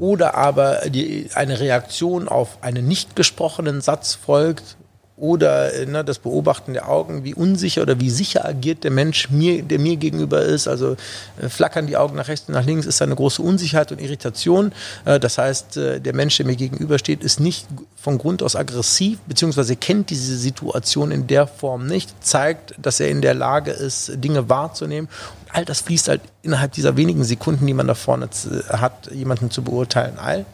oder 0.00 0.34
aber 0.34 0.88
die, 0.88 1.30
eine 1.34 1.60
Reaktion 1.60 2.28
auf 2.28 2.58
einen 2.62 2.88
nicht 2.88 3.14
gesprochenen 3.14 3.80
Satz 3.80 4.14
folgt, 4.14 4.76
oder 5.16 5.70
ne, 5.86 6.04
das 6.04 6.18
Beobachten 6.18 6.74
der 6.74 6.90
Augen, 6.90 7.24
wie 7.24 7.32
unsicher 7.32 7.82
oder 7.82 8.00
wie 8.00 8.10
sicher 8.10 8.44
agiert 8.44 8.84
der 8.84 8.90
Mensch, 8.90 9.30
mir, 9.30 9.62
der 9.62 9.78
mir 9.78 9.96
gegenüber 9.96 10.42
ist. 10.42 10.68
Also 10.68 10.96
äh, 11.40 11.48
flackern 11.48 11.86
die 11.86 11.96
Augen 11.96 12.16
nach 12.16 12.28
rechts 12.28 12.48
und 12.48 12.54
nach 12.54 12.66
links, 12.66 12.84
ist 12.84 13.00
eine 13.00 13.14
große 13.14 13.40
Unsicherheit 13.40 13.90
und 13.92 14.00
Irritation. 14.00 14.72
Äh, 15.06 15.18
das 15.18 15.38
heißt, 15.38 15.78
äh, 15.78 16.00
der 16.00 16.14
Mensch, 16.14 16.36
der 16.36 16.44
mir 16.44 16.56
gegenübersteht, 16.56 17.24
ist 17.24 17.40
nicht 17.40 17.66
von 17.96 18.18
Grund 18.18 18.42
aus 18.42 18.56
aggressiv, 18.56 19.18
beziehungsweise 19.26 19.74
kennt 19.74 20.10
diese 20.10 20.36
Situation 20.36 21.10
in 21.10 21.26
der 21.26 21.46
Form 21.46 21.86
nicht, 21.86 22.22
zeigt, 22.22 22.74
dass 22.78 23.00
er 23.00 23.08
in 23.08 23.22
der 23.22 23.32
Lage 23.32 23.70
ist, 23.70 24.22
Dinge 24.22 24.50
wahrzunehmen. 24.50 25.08
Und 25.40 25.54
all 25.54 25.64
das 25.64 25.80
fließt 25.80 26.08
halt 26.08 26.20
innerhalb 26.42 26.72
dieser 26.72 26.98
wenigen 26.98 27.24
Sekunden, 27.24 27.66
die 27.66 27.74
man 27.74 27.86
da 27.86 27.94
vorne 27.94 28.26
äh, 28.26 28.76
hat, 28.76 29.10
jemanden 29.12 29.50
zu 29.50 29.62
beurteilen, 29.62 30.18
ein. 30.18 30.44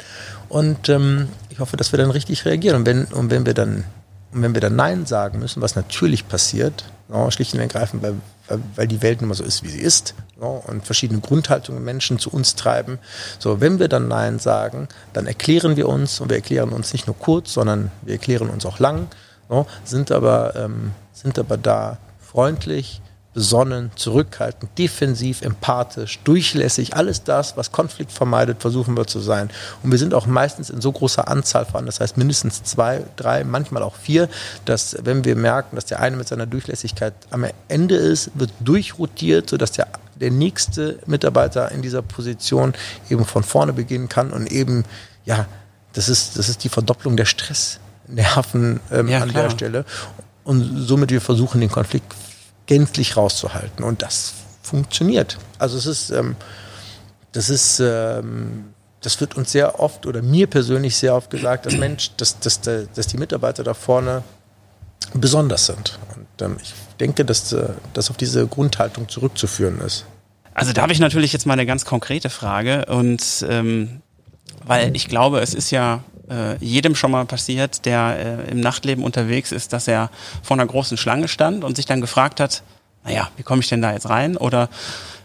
Und 0.49 0.89
ähm, 0.89 1.31
ich 1.51 1.59
hoffe, 1.59 1.77
dass 1.77 1.93
wir 1.93 1.99
dann 1.99 2.13
richtig 2.13 2.45
reagieren. 2.45 2.77
Und 2.77 2.87
wenn, 2.87 3.05
und 3.07 3.31
wenn 3.31 3.45
wir 3.45 3.55
dann 3.55 3.85
und 4.33 4.43
wenn 4.43 4.55
wir 4.55 4.61
dann 4.61 4.77
Nein 4.77 5.07
sagen 5.07 5.39
müssen, 5.39 5.61
was 5.61 5.77
natürlich 5.77 6.27
passiert, 6.27 6.85
no, 7.09 7.31
schlicht 7.31 7.53
und 7.55 7.61
ergreifend, 7.61 8.03
weil, 8.03 8.15
weil 8.75 8.89
die 8.89 9.03
Welt 9.03 9.21
nun 9.21 9.29
mal 9.29 9.35
so 9.35 9.45
ist, 9.45 9.63
wie 9.63 9.69
sie 9.69 9.81
ist, 9.81 10.15
no, 10.41 10.63
und 10.67 10.85
verschiedene 10.85 11.21
Grundhaltungen 11.21 11.85
Menschen 11.85 12.19
zu 12.19 12.31
uns 12.31 12.55
treiben, 12.55 12.99
so, 13.39 13.61
wenn 13.61 13.79
wir 13.79 13.89
dann 13.89 14.09
Nein 14.09 14.39
sagen, 14.39 14.89
dann 15.13 15.27
erklären 15.27 15.77
wir 15.77 15.89
uns 15.89 16.21
und 16.21 16.31
wir 16.31 16.37
erklären 16.37 16.71
uns 16.71 16.93
nicht 16.93 17.07
nur 17.07 17.19
kurz, 17.19 17.53
sondern 17.53 17.91
wir 18.03 18.15
erklären 18.15 18.49
uns 18.49 18.65
auch 18.65 18.79
lang, 18.79 19.09
no, 19.51 19.67
sind, 19.85 20.11
aber, 20.11 20.57
ähm, 20.57 20.93
sind 21.13 21.39
aber 21.39 21.59
da 21.59 21.99
freundlich, 22.21 23.03
besonnen, 23.35 23.91
zurückhaltend, 23.97 24.77
defensiv, 24.79 25.41
empathisch, 25.43 26.19
durchlässig, 26.25 26.95
alles 26.95 27.25
das, 27.25 27.57
was 27.57 27.73
Konflikt 27.73 28.13
vermeidet, 28.13 28.61
versuchen 28.61 28.97
wir 28.97 29.07
zu 29.07 29.21
sein. 29.21 29.51
Und 29.83 29.91
wir 29.91 29.99
sind 29.99 30.13
auch 30.13 30.27
meistens 30.27 30.69
in 30.69 30.81
so 30.81 30.93
großer 30.93 31.29
Anzahl 31.29 31.65
vorhanden, 31.65 31.87
das 31.87 32.01
heißt 32.01 32.19
mindestens 32.19 32.63
zwei, 32.63 33.05
drei, 33.17 33.45
manchmal 33.45 33.83
auch 33.83 33.97
vier, 33.97 34.29
dass 34.67 34.97
wenn 35.03 35.25
wir 35.25 35.35
merken, 35.35 35.77
dass 35.77 35.87
der 35.87 36.01
eine 36.01 36.17
mit 36.17 36.29
seiner 36.29 36.47
Durchlässigkeit 36.47 37.15
am 37.31 37.47
Ende 37.69 37.95
ist, 37.95 38.31
wird 38.35 38.53
durchrotiert, 38.61 39.49
sodass 39.49 39.73
der, 39.73 39.89
der 40.21 40.31
nächste 40.31 40.99
Mitarbeiter 41.07 41.71
in 41.73 41.81
dieser 41.81 42.03
Position 42.03 42.75
eben 43.09 43.25
von 43.25 43.43
vorne 43.43 43.73
beginnen 43.73 44.11
kann 44.11 44.31
und 44.31 44.53
eben, 44.53 44.85
ja, 45.25 45.47
das 45.95 46.09
ist, 46.09 46.39
das 46.39 46.49
ist 46.49 46.65
die 46.65 46.69
Verdopplung 46.69 47.17
der 47.17 47.27
Stressnerven 47.27 48.81
ähm, 48.91 49.09
ja, 49.09 49.21
an 49.21 49.33
der 49.33 49.51
Stelle. 49.51 49.85
Und 50.45 50.87
somit 50.87 51.11
wir 51.11 51.21
versuchen, 51.21 51.61
den 51.61 51.71
Konflikt 51.71 52.13
gänzlich 52.67 53.17
rauszuhalten. 53.17 53.85
Und 53.85 54.03
das 54.03 54.35
funktioniert. 54.63 55.39
Also 55.59 55.77
es 55.77 55.87
ist, 55.87 56.11
ähm, 56.11 56.37
das 57.33 57.51
ist, 57.51 57.81
ähm, 57.81 58.67
das 59.01 59.21
wird 59.21 59.37
uns 59.37 59.53
sehr 59.53 59.81
oft 59.81 60.07
oder 60.07 60.23
mir 60.23 60.47
persönlich 60.47 60.97
sehr 60.97 61.15
oft 61.15 61.31
gesagt, 61.31 61.67
dass 61.67 61.77
Mensch, 61.77 62.13
dass, 62.17 62.39
dass, 62.39 62.61
dass 62.61 63.07
die 63.07 63.17
Mitarbeiter 63.17 63.65
da 63.65 63.75
vorne 63.75 64.23
besonders 65.15 65.67
sind. 65.67 65.99
Und 66.17 66.43
ähm, 66.47 66.57
ich 66.63 66.73
denke, 67.01 67.25
dass 67.25 67.53
äh, 67.53 67.71
das 67.95 68.11
auf 68.11 68.17
diese 68.17 68.47
Grundhaltung 68.47 69.09
zurückzuführen 69.09 69.81
ist. 69.81 70.05
Also 70.55 70.73
da 70.73 70.83
habe 70.83 70.93
ich 70.93 71.01
natürlich 71.01 71.33
jetzt 71.33 71.47
mal 71.47 71.55
eine 71.55 71.67
ganz 71.67 71.85
konkrete 71.85 72.31
Frage 72.31 72.85
und 72.87 73.45
ähm, 73.49 74.03
weil 74.65 74.95
ich 74.95 75.09
glaube, 75.09 75.41
es 75.41 75.55
ist 75.55 75.71
ja 75.71 76.05
äh, 76.33 76.57
jedem 76.65 76.95
schon 76.95 77.11
mal 77.11 77.25
passiert, 77.27 77.85
der 77.85 78.47
äh, 78.49 78.51
im 78.51 78.61
Nachtleben 78.61 79.05
unterwegs 79.05 79.53
ist, 79.53 79.73
dass 79.73 79.87
er 79.87 80.11
vor 80.43 80.57
einer 80.57 80.67
großen 80.67 80.97
Schlange 80.97 81.29
stand 81.29 81.65
und 81.65 81.77
sich 81.77 81.87
dann 81.87 82.01
gefragt 82.01 82.41
hat, 82.41 82.63
naja, 83.05 83.31
wie 83.37 83.43
komme 83.43 83.61
ich 83.61 83.69
denn 83.69 83.83
da 83.83 83.93
jetzt 83.93 84.09
rein? 84.09 84.37
Oder 84.37 84.69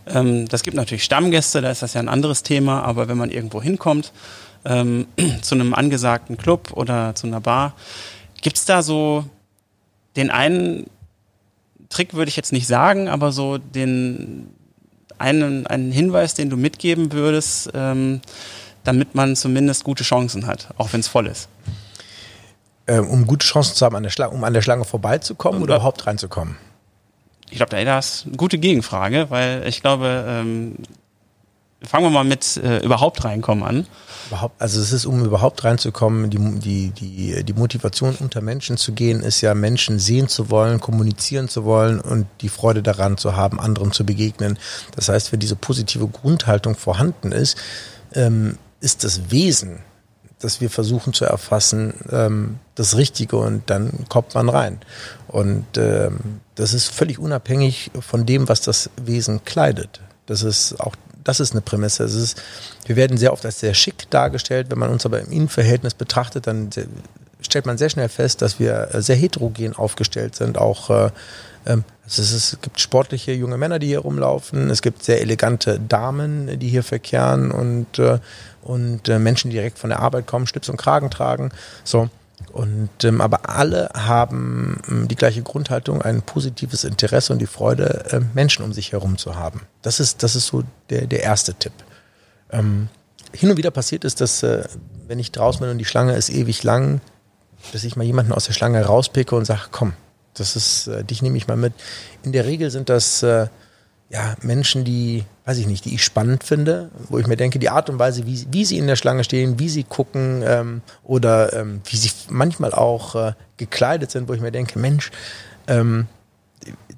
ähm, 0.08 0.48
das 0.48 0.64
gibt 0.64 0.76
natürlich 0.76 1.04
Stammgäste, 1.04 1.62
da 1.62 1.72
ist 1.72 1.82
das 1.82 1.94
ja 1.94 2.02
ein 2.02 2.10
anderes 2.10 2.44
Thema, 2.44 2.84
aber 2.84 3.08
wenn 3.08 3.18
man 3.18 3.32
irgendwo 3.32 3.62
hinkommt, 3.62 4.12
ähm, 4.66 5.08
zu 5.42 5.56
einem 5.56 5.74
angesagten 5.74 6.38
Club 6.38 6.72
oder 6.74 7.16
zu 7.16 7.28
einer 7.28 7.42
Bar, 7.42 7.74
gibt's 8.42 8.66
da 8.66 8.82
so 8.82 9.26
den 10.16 10.30
einen 10.30 10.88
Trick, 11.90 12.14
würde 12.14 12.30
ich 12.30 12.36
jetzt 12.36 12.52
nicht 12.52 12.68
sagen, 12.68 13.08
aber 13.08 13.32
so 13.32 13.58
den 13.58 14.50
einen, 15.20 15.66
einen 15.68 15.92
Hinweis, 15.92 16.34
den 16.34 16.50
du 16.50 16.58
mitgeben 16.58 17.12
würdest, 17.12 17.70
ähm, 17.74 18.22
damit 18.88 19.16
man 19.16 19.36
zumindest 19.36 19.84
gute 19.84 20.04
Chancen 20.04 20.48
hat, 20.48 20.70
auch 20.78 20.94
wenn 20.94 21.02
es 21.02 21.08
voll 21.08 21.28
ist. 21.28 21.50
Ähm, 22.88 23.08
um 23.08 23.28
gute 23.28 23.46
Chancen 23.46 23.76
zu 23.76 23.86
haben, 23.86 23.96
an 23.96 24.04
der 24.04 24.10
Schlange, 24.10 24.34
um 24.34 24.44
an 24.44 24.54
der 24.54 24.62
Schlange 24.62 24.86
vorbeizukommen 24.86 25.62
oder, 25.62 25.74
oder 25.74 25.76
überhaupt 25.76 26.08
reinzukommen? 26.08 26.56
Ich 27.50 27.58
glaube, 27.58 27.70
da 27.70 28.00
ist 28.00 28.26
eine 28.26 28.38
gute 28.38 28.58
Gegenfrage, 28.58 29.30
weil 29.30 29.68
ich 29.68 29.82
glaube, 29.82 30.26
ähm, 30.28 30.76
fangen 31.82 32.06
wir 32.06 32.10
mal 32.10 32.24
mit 32.24 32.58
äh, 32.58 32.80
überhaupt 32.80 33.24
reinkommen 33.26 33.64
an. 33.64 33.88
Überhaupt, 34.30 34.62
also 34.62 34.82
es 34.82 34.94
ist, 34.94 35.06
um 35.06 35.24
überhaupt 35.24 35.64
reinzukommen, 35.64 36.30
die, 36.30 36.38
die, 36.60 36.90
die, 36.92 37.44
die 37.44 37.54
Motivation 37.54 38.16
unter 38.16 38.42
Menschen 38.42 38.78
zu 38.78 38.94
gehen, 38.94 39.22
ist 39.22 39.42
ja 39.42 39.54
Menschen 39.54 40.00
sehen 40.00 40.30
zu 40.30 40.50
wollen, 40.50 40.80
kommunizieren 40.80 41.50
zu 41.50 41.66
wollen 41.66 42.00
und 42.00 42.26
die 42.42 42.50
Freude 42.50 42.84
daran 42.84 43.18
zu 43.18 43.36
haben, 43.36 43.60
anderen 43.60 43.92
zu 43.92 44.06
begegnen. 44.06 44.58
Das 44.96 45.10
heißt, 45.10 45.32
wenn 45.32 45.40
diese 45.40 45.56
positive 45.56 46.08
Grundhaltung 46.08 46.76
vorhanden 46.76 47.32
ist, 47.32 47.58
ähm, 48.14 48.58
ist 48.80 49.04
das 49.04 49.32
Wesen, 49.32 49.80
das 50.40 50.62
wir 50.62 50.70
versuchen 50.70 51.14
zu 51.14 51.26
erfassen, 51.26 51.94
ähm, 52.12 52.60
das 52.76 52.96
Richtige 52.96 53.38
und 53.38 53.70
dann 53.70 54.06
kommt 54.08 54.36
man 54.36 54.50
rein. 54.50 54.80
Und 55.28 55.66
ähm, 55.78 56.42
das 56.56 56.74
ist 56.74 56.88
völlig 56.90 57.20
unabhängig 57.20 57.92
von 58.00 58.26
dem, 58.26 58.48
was 58.48 58.62
das 58.62 58.90
Wesen 59.02 59.44
kleidet. 59.46 60.02
Das 60.28 60.44
ist 60.44 60.80
auch, 60.80 60.96
das 61.24 61.40
ist 61.40 61.54
eine 61.54 61.62
Prämisse. 61.62 62.04
Das 62.04 62.14
ist, 62.14 62.42
wir 62.86 62.96
werden 62.96 63.18
sehr 63.18 63.34
oft 63.34 63.46
als 63.46 63.60
sehr 63.60 63.74
schick 63.74 64.10
dargestellt. 64.12 64.68
Wenn 64.70 64.80
man 64.80 64.92
uns 64.92 65.06
aber 65.06 65.20
im 65.20 65.32
Innenverhältnis 65.32 65.96
betrachtet, 65.96 66.46
dann 66.46 66.70
stellt 67.42 67.66
man 67.66 67.78
sehr 67.78 67.90
schnell 67.90 68.10
fest, 68.10 68.42
dass 68.42 68.60
wir 68.60 68.90
sehr 68.94 69.16
heterogen 69.16 69.76
aufgestellt 69.76 70.36
sind, 70.36 70.58
auch 70.58 70.90
äh, 70.90 71.10
es, 72.06 72.20
ist, 72.20 72.34
es, 72.34 72.58
gibt 72.62 72.80
sportliche 72.80 73.34
junge 73.34 73.58
Männer, 73.58 73.80
die 73.80 73.88
hier 73.88 74.00
rumlaufen. 74.00 74.70
Es 74.70 74.82
gibt 74.82 75.04
sehr 75.04 75.22
elegante 75.22 75.80
Damen, 75.80 76.60
die 76.60 76.70
hier 76.70 76.84
verkehren 76.84 77.52
und, 77.52 78.00
äh, 78.00 78.20
und 78.62 79.10
äh, 79.10 79.20
Menschen, 79.20 79.50
die 79.50 79.58
direkt 79.58 79.80
von 79.80 79.90
der 79.90 80.00
Arbeit 80.00 80.28
kommen, 80.28 80.48
Schlips 80.48 80.70
und 80.70 80.78
Kragen 80.78 81.10
tragen. 81.10 81.52
So. 81.84 82.10
Und, 82.54 83.04
ähm, 83.04 83.20
aber 83.20 83.50
alle 83.50 83.90
haben 83.94 84.80
ähm, 84.88 85.08
die 85.08 85.16
gleiche 85.16 85.42
Grundhaltung, 85.42 86.02
ein 86.02 86.22
positives 86.22 86.84
Interesse 86.84 87.34
und 87.34 87.40
die 87.40 87.48
Freude, 87.48 88.30
Menschen 88.34 88.64
um 88.64 88.74
sich 88.74 88.92
herum 88.92 89.18
zu 89.18 89.36
haben. 89.36 89.62
Das 89.82 90.00
ist, 90.00 90.24
das 90.24 90.36
ist 90.36 90.48
so 90.48 90.64
der, 90.90 91.08
der 91.08 91.24
erste 91.24 91.56
Tipp. 91.56 91.74
Ähm, 92.52 92.90
hin 93.34 93.50
und 93.50 93.58
wieder 93.58 93.72
passiert 93.72 94.06
ist, 94.06 94.22
dass, 94.22 94.44
äh, 94.44 94.64
wenn 95.08 95.20
ich 95.20 95.32
draußen 95.32 95.60
bin 95.60 95.70
und 95.70 95.78
die 95.78 95.86
Schlange 95.86 96.16
ist 96.16 96.30
ewig 96.30 96.64
lang, 96.64 97.02
dass 97.74 97.84
ich 97.84 97.96
mal 97.96 98.04
jemanden 98.04 98.32
aus 98.32 98.46
der 98.46 98.54
Schlange 98.54 98.84
rauspicke 98.86 99.36
und 99.36 99.46
sage, 99.46 99.64
komm, 99.72 99.94
das 100.40 100.56
ist, 100.56 100.88
äh, 100.88 101.04
dich 101.04 101.22
nehme 101.22 101.38
ich 101.38 101.48
mal 101.48 101.58
mit. 101.58 101.74
In 102.24 102.32
der 102.32 102.46
Regel 102.46 102.72
sind 102.72 102.90
das 102.90 103.24
äh, 103.24 103.48
ja, 104.10 104.36
Menschen, 104.42 104.86
die, 104.86 105.26
weiß 105.46 105.58
ich 105.58 105.68
nicht, 105.68 105.86
die 105.86 105.96
ich 105.96 106.04
spannend 106.04 106.44
finde, 106.44 106.90
wo 107.10 107.18
ich 107.18 107.28
mir 107.28 107.36
denke, 107.36 107.60
die 107.60 107.70
Art 107.70 107.90
und 107.90 108.00
Weise, 108.00 108.26
wie, 108.26 108.46
wie 108.52 108.64
sie 108.64 108.78
in 108.78 108.88
der 108.88 108.96
Schlange 108.96 109.24
stehen, 109.24 109.60
wie 109.60 109.70
sie 109.70 109.84
gucken 109.84 110.44
ähm, 110.46 110.82
oder 111.04 111.54
ähm, 111.54 111.82
wie 111.86 111.98
sie 111.98 112.12
manchmal 112.30 112.74
auch 112.74 113.16
äh, 113.16 113.34
gekleidet 113.58 114.12
sind, 114.12 114.30
wo 114.30 114.34
ich 114.34 114.42
mir 114.42 114.52
denke, 114.52 114.80
Mensch, 114.80 115.12
ähm, 115.68 116.08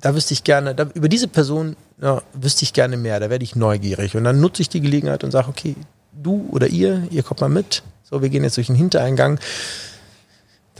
da 0.01 0.13
wüsste 0.13 0.33
ich 0.33 0.43
gerne, 0.43 0.75
da, 0.75 0.87
über 0.93 1.09
diese 1.09 1.27
Person 1.27 1.75
ja, 2.01 2.21
wüsste 2.33 2.63
ich 2.63 2.73
gerne 2.73 2.95
mehr, 2.95 3.19
da 3.19 3.29
werde 3.29 3.43
ich 3.43 3.55
neugierig. 3.55 4.15
Und 4.15 4.23
dann 4.23 4.39
nutze 4.39 4.61
ich 4.61 4.69
die 4.69 4.81
Gelegenheit 4.81 5.23
und 5.23 5.31
sage, 5.31 5.49
okay, 5.49 5.75
du 6.13 6.47
oder 6.51 6.67
ihr, 6.67 7.07
ihr 7.09 7.23
kommt 7.23 7.41
mal 7.41 7.49
mit. 7.49 7.83
So, 8.03 8.21
wir 8.21 8.29
gehen 8.29 8.43
jetzt 8.43 8.57
durch 8.57 8.67
den 8.67 8.75
Hintereingang 8.75 9.39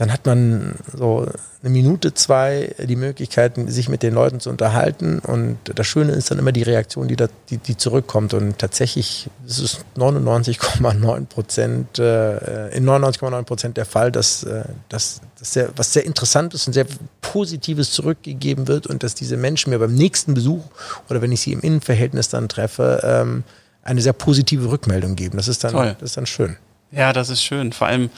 dann 0.00 0.14
hat 0.14 0.24
man 0.24 0.76
so 0.96 1.26
eine 1.62 1.70
Minute, 1.70 2.14
zwei 2.14 2.74
die 2.78 2.96
Möglichkeit, 2.96 3.52
sich 3.66 3.90
mit 3.90 4.02
den 4.02 4.14
Leuten 4.14 4.40
zu 4.40 4.48
unterhalten. 4.48 5.18
Und 5.18 5.58
das 5.74 5.86
Schöne 5.86 6.12
ist 6.12 6.30
dann 6.30 6.38
immer 6.38 6.52
die 6.52 6.62
Reaktion, 6.62 7.06
die, 7.06 7.16
da, 7.16 7.28
die, 7.50 7.58
die 7.58 7.76
zurückkommt. 7.76 8.32
Und 8.32 8.56
tatsächlich 8.56 9.28
ist 9.46 9.58
es 9.58 9.80
99,9 9.98 11.26
Prozent, 11.26 11.98
äh, 11.98 12.68
in 12.74 12.88
99,9 12.88 13.42
Prozent 13.42 13.76
der 13.76 13.84
Fall, 13.84 14.10
dass, 14.10 14.42
äh, 14.42 14.64
dass, 14.88 15.20
dass 15.38 15.52
sehr, 15.52 15.68
was 15.76 15.92
sehr 15.92 16.06
Interessantes 16.06 16.66
und 16.66 16.72
sehr 16.72 16.86
Positives 17.20 17.92
zurückgegeben 17.92 18.68
wird 18.68 18.86
und 18.86 19.02
dass 19.02 19.14
diese 19.14 19.36
Menschen 19.36 19.68
mir 19.68 19.80
beim 19.80 19.94
nächsten 19.94 20.32
Besuch 20.32 20.64
oder 21.10 21.20
wenn 21.20 21.30
ich 21.30 21.42
sie 21.42 21.52
im 21.52 21.60
Innenverhältnis 21.60 22.30
dann 22.30 22.48
treffe, 22.48 23.02
ähm, 23.04 23.44
eine 23.82 24.00
sehr 24.00 24.14
positive 24.14 24.70
Rückmeldung 24.70 25.14
geben. 25.14 25.36
Das 25.36 25.46
ist 25.46 25.62
dann, 25.62 25.72
Toll. 25.72 25.94
das 26.00 26.12
ist 26.12 26.16
dann 26.16 26.24
schön. 26.24 26.56
Ja, 26.92 27.12
das 27.12 27.28
ist 27.28 27.42
schön. 27.42 27.72
Vor 27.72 27.86
allem, 27.86 28.10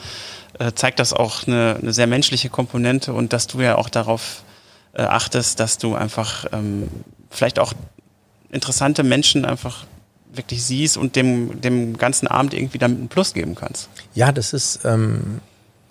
äh, 0.59 0.71
zeigt 0.73 0.99
das 0.99 1.13
auch 1.13 1.47
eine, 1.47 1.77
eine, 1.81 1.93
sehr 1.93 2.07
menschliche 2.07 2.49
Komponente 2.49 3.13
und 3.13 3.33
dass 3.33 3.47
du 3.47 3.61
ja 3.61 3.75
auch 3.77 3.89
darauf 3.89 4.43
äh, 4.93 5.01
achtest, 5.01 5.59
dass 5.59 5.77
du 5.77 5.95
einfach 5.95 6.45
ähm, 6.51 6.87
vielleicht 7.29 7.59
auch 7.59 7.73
interessante 8.51 9.03
Menschen 9.03 9.45
einfach 9.45 9.85
wirklich 10.31 10.63
siehst 10.63 10.97
und 10.97 11.15
dem, 11.15 11.61
dem 11.61 11.97
ganzen 11.97 12.27
Abend 12.27 12.53
irgendwie 12.53 12.77
damit 12.77 12.99
einen 12.99 13.07
Plus 13.07 13.33
geben 13.33 13.55
kannst. 13.55 13.89
Ja, 14.15 14.31
das 14.31 14.53
ist, 14.53 14.79
ähm, 14.83 15.41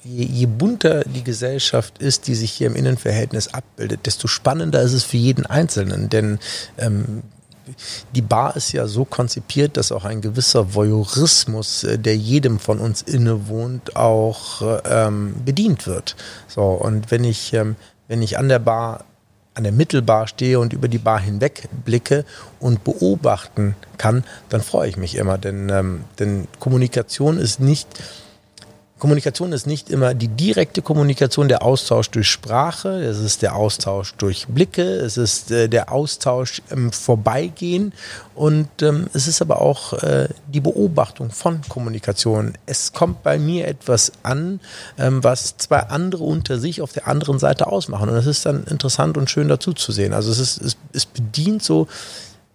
je, 0.04 0.24
je 0.24 0.46
bunter 0.46 1.04
die 1.04 1.24
Gesellschaft 1.24 1.98
ist, 1.98 2.26
die 2.26 2.34
sich 2.34 2.52
hier 2.52 2.68
im 2.68 2.76
Innenverhältnis 2.76 3.48
abbildet, 3.48 4.06
desto 4.06 4.28
spannender 4.28 4.82
ist 4.82 4.92
es 4.92 5.04
für 5.04 5.16
jeden 5.16 5.46
Einzelnen. 5.46 6.08
Denn 6.08 6.38
ähm, 6.78 7.22
die 8.14 8.22
Bar 8.22 8.56
ist 8.56 8.72
ja 8.72 8.86
so 8.86 9.04
konzipiert, 9.04 9.76
dass 9.76 9.92
auch 9.92 10.04
ein 10.04 10.20
gewisser 10.20 10.74
Voyeurismus, 10.74 11.84
äh, 11.84 11.98
der 11.98 12.16
jedem 12.16 12.58
von 12.58 12.78
uns 12.78 13.02
innewohnt, 13.02 13.96
auch 13.96 14.62
ähm, 14.84 15.34
bedient 15.44 15.86
wird. 15.86 16.16
So, 16.48 16.62
und 16.62 17.10
wenn 17.10 17.24
ich, 17.24 17.52
ähm, 17.52 17.76
wenn 18.08 18.22
ich 18.22 18.38
an 18.38 18.48
der 18.48 18.58
Bar 18.58 19.04
an 19.54 19.64
der 19.64 19.72
Mittelbar 19.72 20.28
stehe 20.28 20.58
und 20.58 20.72
über 20.72 20.88
die 20.88 20.98
Bar 20.98 21.20
hinweg 21.20 21.68
blicke 21.84 22.24
und 22.58 22.84
beobachten 22.84 23.76
kann, 23.98 24.24
dann 24.48 24.62
freue 24.62 24.88
ich 24.88 24.96
mich 24.96 25.14
immer, 25.16 25.36
denn, 25.36 25.68
ähm, 25.68 26.04
denn 26.18 26.48
Kommunikation 26.58 27.36
ist 27.36 27.60
nicht 27.60 27.86
Kommunikation 29.02 29.50
ist 29.52 29.66
nicht 29.66 29.90
immer 29.90 30.14
die 30.14 30.28
direkte 30.28 30.80
Kommunikation, 30.80 31.48
der 31.48 31.64
Austausch 31.64 32.08
durch 32.10 32.28
Sprache, 32.30 33.02
es 33.02 33.18
ist 33.18 33.42
der 33.42 33.56
Austausch 33.56 34.14
durch 34.14 34.46
Blicke, 34.46 34.84
es 34.84 35.16
ist 35.16 35.50
äh, 35.50 35.68
der 35.68 35.90
Austausch 35.90 36.62
im 36.70 36.92
Vorbeigehen 36.92 37.94
und 38.36 38.68
ähm, 38.80 39.08
es 39.12 39.26
ist 39.26 39.42
aber 39.42 39.60
auch 39.60 39.94
äh, 39.94 40.28
die 40.46 40.60
Beobachtung 40.60 41.30
von 41.30 41.62
Kommunikation. 41.68 42.52
Es 42.64 42.92
kommt 42.92 43.24
bei 43.24 43.40
mir 43.40 43.66
etwas 43.66 44.12
an, 44.22 44.60
ähm, 44.96 45.24
was 45.24 45.56
zwei 45.56 45.80
andere 45.80 46.22
unter 46.22 46.60
sich 46.60 46.80
auf 46.80 46.92
der 46.92 47.08
anderen 47.08 47.40
Seite 47.40 47.66
ausmachen 47.66 48.08
und 48.08 48.14
es 48.14 48.26
ist 48.26 48.46
dann 48.46 48.62
interessant 48.70 49.16
und 49.16 49.28
schön 49.28 49.48
dazu 49.48 49.72
zu 49.72 49.90
sehen. 49.90 50.12
Also 50.12 50.30
es, 50.30 50.38
ist, 50.38 50.62
es, 50.62 50.76
es 50.92 51.06
bedient 51.06 51.64
so 51.64 51.88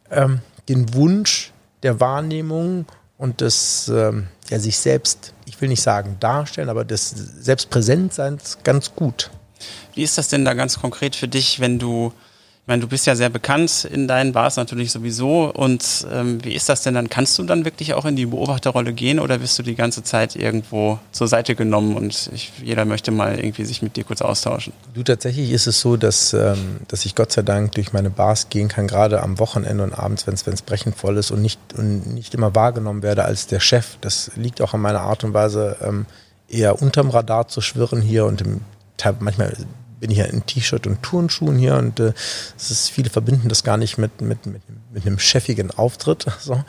ähm, 0.09 0.39
den 0.69 0.93
Wunsch 0.93 1.51
der 1.83 1.99
Wahrnehmung 1.99 2.85
und 3.17 3.41
des 3.41 3.87
ähm, 3.89 4.27
ja, 4.49 4.59
sich 4.59 4.77
selbst, 4.77 5.33
ich 5.45 5.59
will 5.59 5.69
nicht 5.69 5.81
sagen 5.81 6.17
darstellen, 6.19 6.69
aber 6.69 6.85
des 6.85 7.09
Selbstpräsentseins 7.09 8.59
ganz 8.63 8.95
gut. 8.95 9.31
Wie 9.93 10.03
ist 10.03 10.17
das 10.17 10.27
denn 10.27 10.45
da 10.45 10.53
ganz 10.53 10.79
konkret 10.79 11.15
für 11.15 11.27
dich, 11.27 11.59
wenn 11.59 11.79
du 11.79 12.13
Ich 12.67 12.69
meine, 12.69 12.81
du 12.81 12.89
bist 12.89 13.07
ja 13.07 13.15
sehr 13.15 13.29
bekannt 13.29 13.85
in 13.89 14.09
deinen 14.09 14.33
Bars 14.33 14.57
natürlich 14.57 14.91
sowieso. 14.91 15.49
Und 15.53 16.05
ähm, 16.11 16.43
wie 16.43 16.51
ist 16.51 16.67
das 16.67 16.81
denn 16.81 16.95
dann? 16.95 17.09
Kannst 17.09 17.39
du 17.39 17.43
dann 17.43 17.63
wirklich 17.63 17.93
auch 17.93 18.03
in 18.03 18.17
die 18.17 18.25
Beobachterrolle 18.25 18.91
gehen 18.91 19.21
oder 19.21 19.39
wirst 19.41 19.57
du 19.57 19.63
die 19.63 19.75
ganze 19.75 20.03
Zeit 20.03 20.35
irgendwo 20.35 20.99
zur 21.13 21.29
Seite 21.29 21.55
genommen 21.55 21.95
und 21.95 22.29
ich, 22.33 22.51
jeder 22.61 22.83
möchte 22.83 23.11
mal 23.11 23.39
irgendwie 23.39 23.63
sich 23.63 23.81
mit 23.81 23.95
dir 23.95 24.03
kurz 24.03 24.21
austauschen? 24.21 24.73
Du, 24.93 25.01
tatsächlich 25.01 25.51
ist 25.51 25.65
es 25.67 25.79
so, 25.79 25.95
dass, 25.95 26.33
ähm, 26.33 26.81
dass 26.89 27.05
ich 27.05 27.15
Gott 27.15 27.31
sei 27.31 27.41
Dank 27.41 27.71
durch 27.71 27.93
meine 27.93 28.09
Bars 28.09 28.49
gehen 28.49 28.67
kann, 28.67 28.87
gerade 28.87 29.23
am 29.23 29.39
Wochenende 29.39 29.85
und 29.85 29.93
abends, 29.93 30.27
wenn 30.27 30.33
es 30.33 30.61
brechend 30.61 30.97
voll 30.97 31.15
ist 31.15 31.31
und 31.31 31.41
nicht, 31.41 31.61
und 31.77 32.13
nicht 32.15 32.33
immer 32.33 32.53
wahrgenommen 32.53 33.01
werde 33.01 33.23
als 33.23 33.47
der 33.47 33.61
Chef. 33.61 33.97
Das 34.01 34.31
liegt 34.35 34.61
auch 34.61 34.73
an 34.73 34.81
meiner 34.81 35.03
Art 35.03 35.23
und 35.23 35.33
Weise, 35.33 35.77
ähm, 35.81 36.05
eher 36.49 36.81
unterm 36.81 37.11
Radar 37.11 37.47
zu 37.47 37.61
schwirren 37.61 38.01
hier 38.01 38.25
und 38.25 38.41
im, 38.41 38.59
manchmal 39.21 39.55
bin 39.99 40.11
ich 40.11 40.17
ja 40.17 40.25
in 40.25 40.45
T-Shirt 40.45 40.87
und 40.87 41.01
Turnschuhen 41.03 41.57
hier 41.57 41.75
und 41.75 41.99
äh, 41.99 42.13
es 42.55 42.71
ist, 42.71 42.89
viele 42.89 43.09
verbinden 43.09 43.49
das 43.49 43.63
gar 43.63 43.77
nicht 43.77 43.97
mit, 43.97 44.21
mit, 44.21 44.45
mit, 44.45 44.61
mit 44.91 45.05
einem 45.05 45.19
chefigen 45.19 45.71
Auftritt. 45.71 46.25
So. 46.39 46.63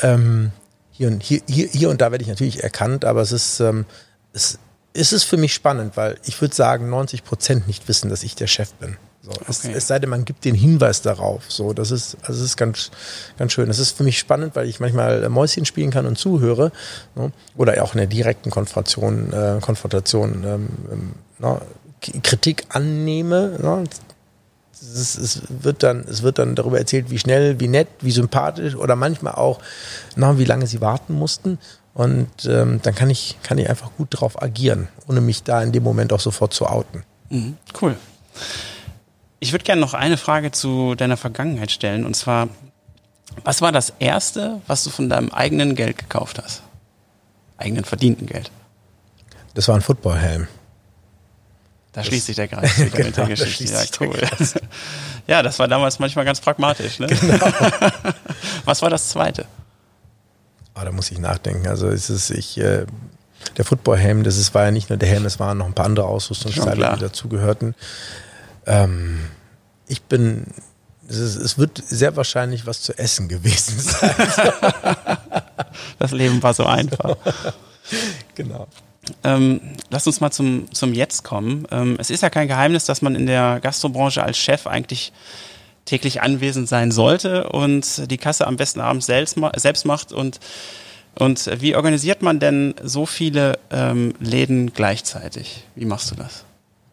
Ähm, 0.00 0.52
hier, 0.90 1.08
und, 1.08 1.22
hier, 1.22 1.42
hier, 1.46 1.68
hier 1.68 1.90
und 1.90 2.00
da 2.00 2.10
werde 2.10 2.22
ich 2.22 2.28
natürlich 2.28 2.62
erkannt, 2.62 3.04
aber 3.04 3.20
es 3.20 3.32
ist, 3.32 3.60
ähm, 3.60 3.84
es, 4.32 4.58
es 4.94 5.12
ist 5.12 5.24
für 5.24 5.36
mich 5.36 5.52
spannend, 5.52 5.96
weil 5.96 6.16
ich 6.24 6.40
würde 6.40 6.54
sagen, 6.54 6.88
90 6.88 7.24
Prozent 7.24 7.66
nicht 7.66 7.88
wissen, 7.88 8.08
dass 8.08 8.22
ich 8.22 8.34
der 8.34 8.46
Chef 8.46 8.72
bin. 8.74 8.96
So, 9.20 9.32
okay. 9.32 9.44
es, 9.48 9.64
es, 9.64 9.86
sei 9.86 9.98
denn, 9.98 10.08
man 10.08 10.24
gibt 10.24 10.44
den 10.44 10.54
Hinweis 10.54 11.02
darauf. 11.02 11.50
So, 11.50 11.72
das 11.72 11.90
ist, 11.90 12.16
also 12.22 12.40
das 12.40 12.50
ist 12.50 12.56
ganz, 12.56 12.90
ganz 13.36 13.52
schön. 13.52 13.66
Das 13.66 13.78
ist 13.78 13.96
für 13.96 14.04
mich 14.04 14.18
spannend, 14.18 14.56
weil 14.56 14.68
ich 14.68 14.80
manchmal 14.80 15.28
Mäuschen 15.28 15.66
spielen 15.66 15.90
kann 15.90 16.06
und 16.06 16.16
zuhöre. 16.16 16.72
Ne? 17.14 17.32
Oder 17.56 17.82
auch 17.82 17.92
in 17.92 17.98
der 17.98 18.06
direkten 18.06 18.50
Konfrontation, 18.50 19.32
äh, 19.32 19.58
Konfrontation 19.60 20.44
ähm, 20.44 20.68
ähm, 20.90 21.12
ne? 21.38 21.60
Kritik 22.00 22.66
annehme. 22.70 23.58
Ne? 23.60 23.84
Es, 24.72 25.16
es, 25.16 25.42
wird 25.48 25.82
dann, 25.82 26.00
es 26.08 26.22
wird 26.22 26.38
dann 26.38 26.54
darüber 26.54 26.78
erzählt, 26.78 27.10
wie 27.10 27.18
schnell, 27.18 27.58
wie 27.60 27.68
nett, 27.68 27.88
wie 28.00 28.12
sympathisch 28.12 28.76
oder 28.76 28.96
manchmal 28.96 29.34
auch, 29.34 29.60
na, 30.16 30.38
wie 30.38 30.44
lange 30.44 30.66
sie 30.66 30.80
warten 30.80 31.14
mussten. 31.14 31.58
Und 31.94 32.44
ähm, 32.44 32.80
dann 32.82 32.94
kann 32.94 33.10
ich, 33.10 33.38
kann 33.42 33.58
ich 33.58 33.68
einfach 33.68 33.90
gut 33.96 34.14
darauf 34.14 34.40
agieren, 34.40 34.86
ohne 35.08 35.20
mich 35.20 35.42
da 35.42 35.62
in 35.62 35.72
dem 35.72 35.82
Moment 35.82 36.12
auch 36.12 36.20
sofort 36.20 36.54
zu 36.54 36.66
outen. 36.66 37.02
Mhm, 37.30 37.56
cool. 37.82 37.96
Ich 39.40 39.52
würde 39.52 39.64
gerne 39.64 39.80
noch 39.80 39.94
eine 39.94 40.16
Frage 40.16 40.50
zu 40.52 40.94
deiner 40.94 41.16
Vergangenheit 41.16 41.70
stellen. 41.70 42.04
Und 42.04 42.14
zwar, 42.14 42.48
was 43.44 43.62
war 43.62 43.72
das 43.72 43.92
Erste, 43.98 44.60
was 44.66 44.84
du 44.84 44.90
von 44.90 45.08
deinem 45.08 45.30
eigenen 45.30 45.74
Geld 45.74 45.98
gekauft 45.98 46.40
hast? 46.42 46.62
Eigenen 47.56 47.84
verdienten 47.84 48.26
Geld? 48.26 48.50
Das 49.54 49.66
war 49.66 49.74
ein 49.74 49.80
Footballhelm. 49.80 50.46
Da 51.98 52.04
schließt 52.04 52.26
sich 52.26 52.36
der 52.36 52.46
Kreis 52.46 52.78
wieder 52.78 52.90
genau, 52.90 53.06
mit 53.08 53.16
der 53.16 53.26
Geschichte. 53.26 53.74
Ja, 53.74 53.82
cool. 54.00 54.20
ja, 55.26 55.42
das 55.42 55.58
war 55.58 55.66
damals 55.66 55.98
manchmal 55.98 56.24
ganz 56.24 56.40
pragmatisch. 56.40 57.00
Ne? 57.00 57.08
Genau. 57.08 57.44
Was 58.64 58.82
war 58.82 58.88
das 58.88 59.08
zweite? 59.08 59.46
Oh, 60.76 60.84
da 60.84 60.92
muss 60.92 61.10
ich 61.10 61.18
nachdenken. 61.18 61.66
Also 61.66 61.88
es 61.88 62.08
ist 62.08 62.30
ich 62.30 62.56
äh, 62.58 62.86
der 63.56 63.64
Footballhelm, 63.64 64.22
das 64.22 64.36
ist, 64.36 64.54
war 64.54 64.66
ja 64.66 64.70
nicht 64.70 64.90
nur 64.90 64.96
der 64.96 65.08
Helm, 65.08 65.26
es 65.26 65.40
waren 65.40 65.58
noch 65.58 65.66
ein 65.66 65.72
paar 65.72 65.86
andere 65.86 66.06
Ausrüstungsteile, 66.06 66.92
die 66.94 67.00
dazugehörten. 67.00 67.74
Ähm, 68.66 69.18
ich 69.88 70.02
bin, 70.02 70.46
es, 71.08 71.16
ist, 71.16 71.34
es, 71.34 71.58
wird 71.58 71.82
sehr 71.84 72.14
wahrscheinlich 72.14 72.64
was 72.64 72.80
zu 72.82 72.96
essen 72.96 73.26
gewesen 73.26 73.80
sein. 73.80 74.14
das 75.98 76.12
Leben 76.12 76.40
war 76.44 76.54
so 76.54 76.64
einfach. 76.64 77.16
genau. 78.36 78.68
Ähm, 79.24 79.60
lass 79.90 80.06
uns 80.06 80.20
mal 80.20 80.30
zum, 80.30 80.72
zum 80.72 80.92
Jetzt 80.92 81.24
kommen. 81.24 81.66
Ähm, 81.70 81.96
es 81.98 82.10
ist 82.10 82.22
ja 82.22 82.30
kein 82.30 82.48
Geheimnis, 82.48 82.84
dass 82.84 83.02
man 83.02 83.14
in 83.14 83.26
der 83.26 83.60
Gastrobranche 83.60 84.22
als 84.22 84.38
Chef 84.38 84.66
eigentlich 84.66 85.12
täglich 85.84 86.20
anwesend 86.20 86.68
sein 86.68 86.92
sollte 86.92 87.48
und 87.48 88.10
die 88.10 88.18
Kasse 88.18 88.46
am 88.46 88.56
besten 88.56 88.80
abends 88.80 89.06
selbst, 89.06 89.36
selbst 89.56 89.86
macht. 89.86 90.12
Und, 90.12 90.38
und 91.14 91.50
wie 91.60 91.74
organisiert 91.74 92.22
man 92.22 92.40
denn 92.40 92.74
so 92.82 93.06
viele 93.06 93.58
ähm, 93.70 94.14
Läden 94.20 94.72
gleichzeitig? 94.74 95.64
Wie 95.74 95.86
machst 95.86 96.10
du 96.10 96.14
das? 96.14 96.44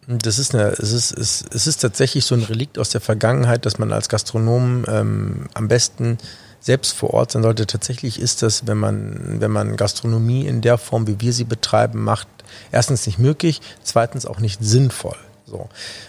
Das 0.06 0.38
ist 0.38 0.54
eine, 0.54 0.68
es 0.68 0.92
ist, 0.92 1.10
es, 1.12 1.44
es 1.50 1.66
ist 1.66 1.78
tatsächlich 1.78 2.24
so 2.24 2.36
ein 2.36 2.42
Relikt 2.42 2.78
aus 2.78 2.90
der 2.90 3.00
Vergangenheit, 3.00 3.66
dass 3.66 3.78
man 3.78 3.92
als 3.92 4.08
Gastronom 4.08 4.84
ähm, 4.88 5.48
am 5.52 5.68
besten 5.68 6.18
selbst 6.66 6.92
vor 6.94 7.14
Ort 7.14 7.32
sein 7.32 7.42
sollte. 7.42 7.66
Tatsächlich 7.66 8.20
ist 8.20 8.42
das, 8.42 8.66
wenn 8.66 8.76
man, 8.76 9.40
wenn 9.40 9.52
man 9.52 9.76
Gastronomie 9.76 10.46
in 10.46 10.60
der 10.60 10.78
Form, 10.78 11.06
wie 11.06 11.20
wir 11.20 11.32
sie 11.32 11.44
betreiben, 11.44 12.02
macht, 12.02 12.28
erstens 12.72 13.06
nicht 13.06 13.18
möglich, 13.18 13.60
zweitens 13.82 14.26
auch 14.26 14.40
nicht 14.40 14.58
sinnvoll. 14.62 15.16
So. 15.46 15.68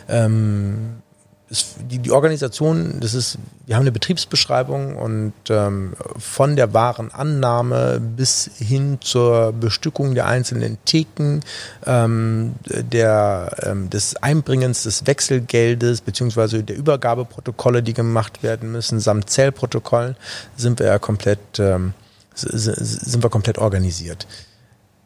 Ähm, 0.09 1.03
es, 1.49 1.75
die, 1.89 1.99
die 1.99 2.11
Organisation, 2.11 2.99
das 2.99 3.13
ist, 3.13 3.37
wir 3.65 3.75
haben 3.75 3.83
eine 3.83 3.91
Betriebsbeschreibung 3.91 4.97
und 4.97 5.33
ähm, 5.49 5.93
von 6.17 6.55
der 6.55 6.73
Warenannahme 6.73 7.99
bis 7.99 8.49
hin 8.57 8.97
zur 9.01 9.53
Bestückung 9.53 10.13
der 10.13 10.27
einzelnen 10.27 10.77
Theken, 10.83 11.41
ähm, 11.85 12.55
der, 12.65 13.55
ähm, 13.63 13.89
des 13.89 14.17
Einbringens 14.17 14.83
des 14.83 15.07
Wechselgeldes 15.07 16.01
beziehungsweise 16.01 16.63
der 16.63 16.75
Übergabeprotokolle, 16.75 17.81
die 17.81 17.93
gemacht 17.93 18.43
werden 18.43 18.71
müssen, 18.71 18.99
samt 18.99 19.29
Zellprotokollen, 19.29 20.17
sind 20.57 20.79
wir 20.79 20.87
ja 20.87 20.99
komplett, 20.99 21.39
ähm, 21.59 21.93
sind 22.35 23.23
wir 23.23 23.29
komplett 23.29 23.57
organisiert. 23.57 24.27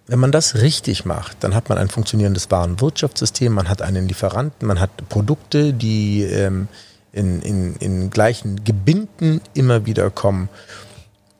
Wenn 0.07 0.19
man 0.19 0.31
das 0.31 0.55
richtig 0.55 1.05
macht, 1.05 1.37
dann 1.43 1.55
hat 1.55 1.69
man 1.69 1.77
ein 1.77 1.89
funktionierendes 1.89 2.51
Warenwirtschaftssystem, 2.51 3.53
man 3.53 3.69
hat 3.69 3.81
einen 3.81 4.07
Lieferanten, 4.07 4.67
man 4.67 4.79
hat 4.79 4.89
Produkte, 5.09 5.73
die 5.73 6.23
ähm, 6.23 6.67
in, 7.13 7.41
in, 7.41 7.75
in 7.75 8.09
gleichen 8.09 8.63
Gebinden 8.63 9.41
immer 9.53 9.85
wieder 9.85 10.09
kommen. 10.09 10.49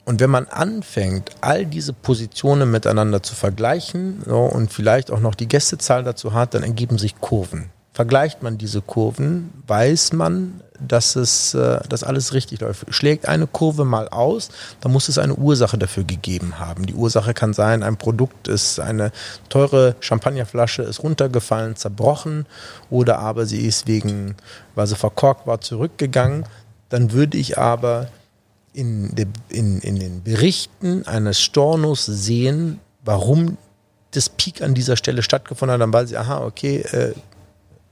Und 0.06 0.20
wenn 0.20 0.30
man 0.30 0.48
anfängt, 0.48 1.32
all 1.42 1.66
diese 1.66 1.94
Positionen 1.94 2.72
miteinander 2.72 3.24
zu 3.24 3.36
vergleichen 3.36 4.24
so, 4.26 4.40
und 4.40 4.72
vielleicht 4.74 5.12
auch 5.12 5.20
noch 5.20 5.36
die 5.36 5.48
Gästezahl 5.48 6.04
dazu 6.04 6.34
hat, 6.34 6.54
dann 6.54 6.64
ergeben 6.64 6.98
sich 6.98 7.20
Kurven. 7.20 7.70
Vergleicht 7.94 8.42
man 8.42 8.58
diese 8.58 8.82
Kurven, 8.82 9.52
weiß 9.68 10.14
man, 10.14 10.62
dass 10.80 11.16
es, 11.16 11.54
äh, 11.54 11.80
dass 11.88 12.04
alles 12.04 12.34
richtig 12.34 12.62
läuft. 12.62 12.86
Schlägt 12.94 13.28
eine 13.28 13.48
Kurve 13.48 13.86
mal 13.86 14.08
aus, 14.10 14.50
dann 14.80 14.92
muss 14.92 15.10
es 15.10 15.18
eine 15.18 15.36
Ursache 15.36 15.78
dafür 15.78 16.04
gegeben 16.04 16.60
haben. 16.60 16.86
Die 16.86 16.94
Ursache 16.94 17.34
kann 17.34 17.54
sein, 17.54 17.84
ein 17.84 17.98
Produkt 17.98 18.48
ist 18.48 18.80
eine 18.80 19.12
teure 19.50 19.96
Champagnerflasche 20.00 20.84
ist 20.84 21.04
runtergefallen, 21.04 21.76
zerbrochen 21.76 22.46
oder 22.90 23.20
aber 23.20 23.46
sie 23.46 23.66
ist 23.66 23.88
wegen, 23.88 24.36
weil 24.76 24.88
sie 24.88 24.96
verkorkt 24.96 25.46
war, 25.46 25.62
zurückgegangen. 25.62 26.46
Dann 26.90 27.12
würde 27.12 27.38
ich 27.38 27.58
aber 27.58 28.08
in, 28.74 29.14
de, 29.16 29.28
in, 29.50 29.80
in 29.80 30.00
den 30.00 30.24
Berichten 30.24 31.06
eines 31.06 31.40
Stornos 31.40 32.06
sehen, 32.06 32.80
warum 33.04 33.58
das 34.12 34.30
Peak 34.30 34.62
an 34.62 34.74
dieser 34.74 34.98
Stelle 34.98 35.24
stattgefunden 35.24 35.74
hat, 35.74 35.82
dann 35.82 35.94
weiß 35.94 36.12
ich, 36.12 36.18
aha, 36.18 36.44
okay, 36.46 36.78
äh, 36.80 37.14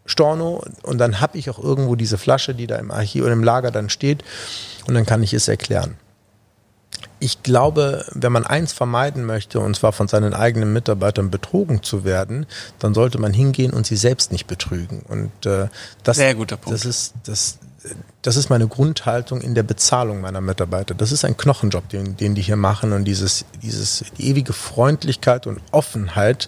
Storno 0.10 0.64
und 0.84 0.98
dann 0.98 1.22
habe 1.22 1.38
ich 1.38 1.50
auch 1.50 1.60
irgendwo 1.60 1.96
diese 1.96 2.18
Flasche, 2.18 2.56
die 2.56 2.68
da 2.68 2.78
im 2.78 2.92
Archiv 2.92 3.24
oder 3.24 3.34
im 3.34 3.44
Lager 3.44 3.72
dann 3.72 3.90
steht 3.90 4.24
und 4.88 4.94
dann 4.94 5.06
kann 5.06 5.24
ich 5.24 5.34
es 5.34 5.48
erklären. 5.48 5.96
Ich 7.22 7.44
glaube, 7.44 8.06
wenn 8.14 8.32
man 8.32 8.46
eins 8.46 8.72
vermeiden 8.72 9.26
möchte, 9.26 9.60
und 9.60 9.76
zwar 9.76 9.92
von 9.92 10.08
seinen 10.08 10.34
eigenen 10.34 10.72
Mitarbeitern 10.72 11.30
betrogen 11.30 11.84
zu 11.84 12.06
werden, 12.06 12.46
dann 12.80 12.94
sollte 12.94 13.20
man 13.20 13.34
hingehen 13.34 13.74
und 13.74 13.86
sie 13.86 13.98
selbst 13.98 14.32
nicht 14.32 14.48
betrügen. 14.48 15.04
Und 15.08 15.46
äh, 15.46 15.68
das, 16.04 16.18
Sehr 16.18 16.34
guter 16.34 16.56
Punkt. 16.56 16.80
Das 16.80 16.86
ist, 16.86 17.14
das, 17.26 17.60
das 18.22 18.36
ist 18.38 18.50
meine 18.50 18.68
Grundhaltung 18.68 19.42
in 19.42 19.54
der 19.54 19.64
Bezahlung 19.64 20.22
meiner 20.22 20.42
Mitarbeiter. 20.42 20.96
Das 20.96 21.12
ist 21.12 21.26
ein 21.26 21.36
Knochenjob, 21.36 21.90
den, 21.90 22.16
den 22.16 22.36
die 22.36 22.42
hier 22.42 22.56
machen 22.56 22.94
und 22.94 23.04
dieses, 23.06 23.46
dieses, 23.62 24.06
die 24.18 24.30
ewige 24.30 24.54
Freundlichkeit 24.54 25.46
und 25.46 25.62
Offenheit, 25.72 26.48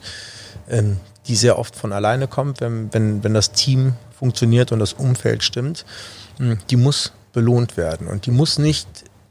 ähm, 0.69 0.97
die 1.27 1.35
sehr 1.35 1.59
oft 1.59 1.75
von 1.75 1.93
alleine 1.93 2.27
kommt, 2.27 2.61
wenn, 2.61 2.93
wenn, 2.93 3.23
wenn 3.23 3.33
das 3.33 3.51
Team 3.51 3.93
funktioniert 4.17 4.71
und 4.71 4.79
das 4.79 4.93
Umfeld 4.93 5.43
stimmt, 5.43 5.85
hm, 6.37 6.57
die 6.69 6.75
muss 6.75 7.13
belohnt 7.33 7.77
werden. 7.77 8.07
Und 8.07 8.25
die 8.25 8.31
muss 8.31 8.57
nicht, 8.57 8.87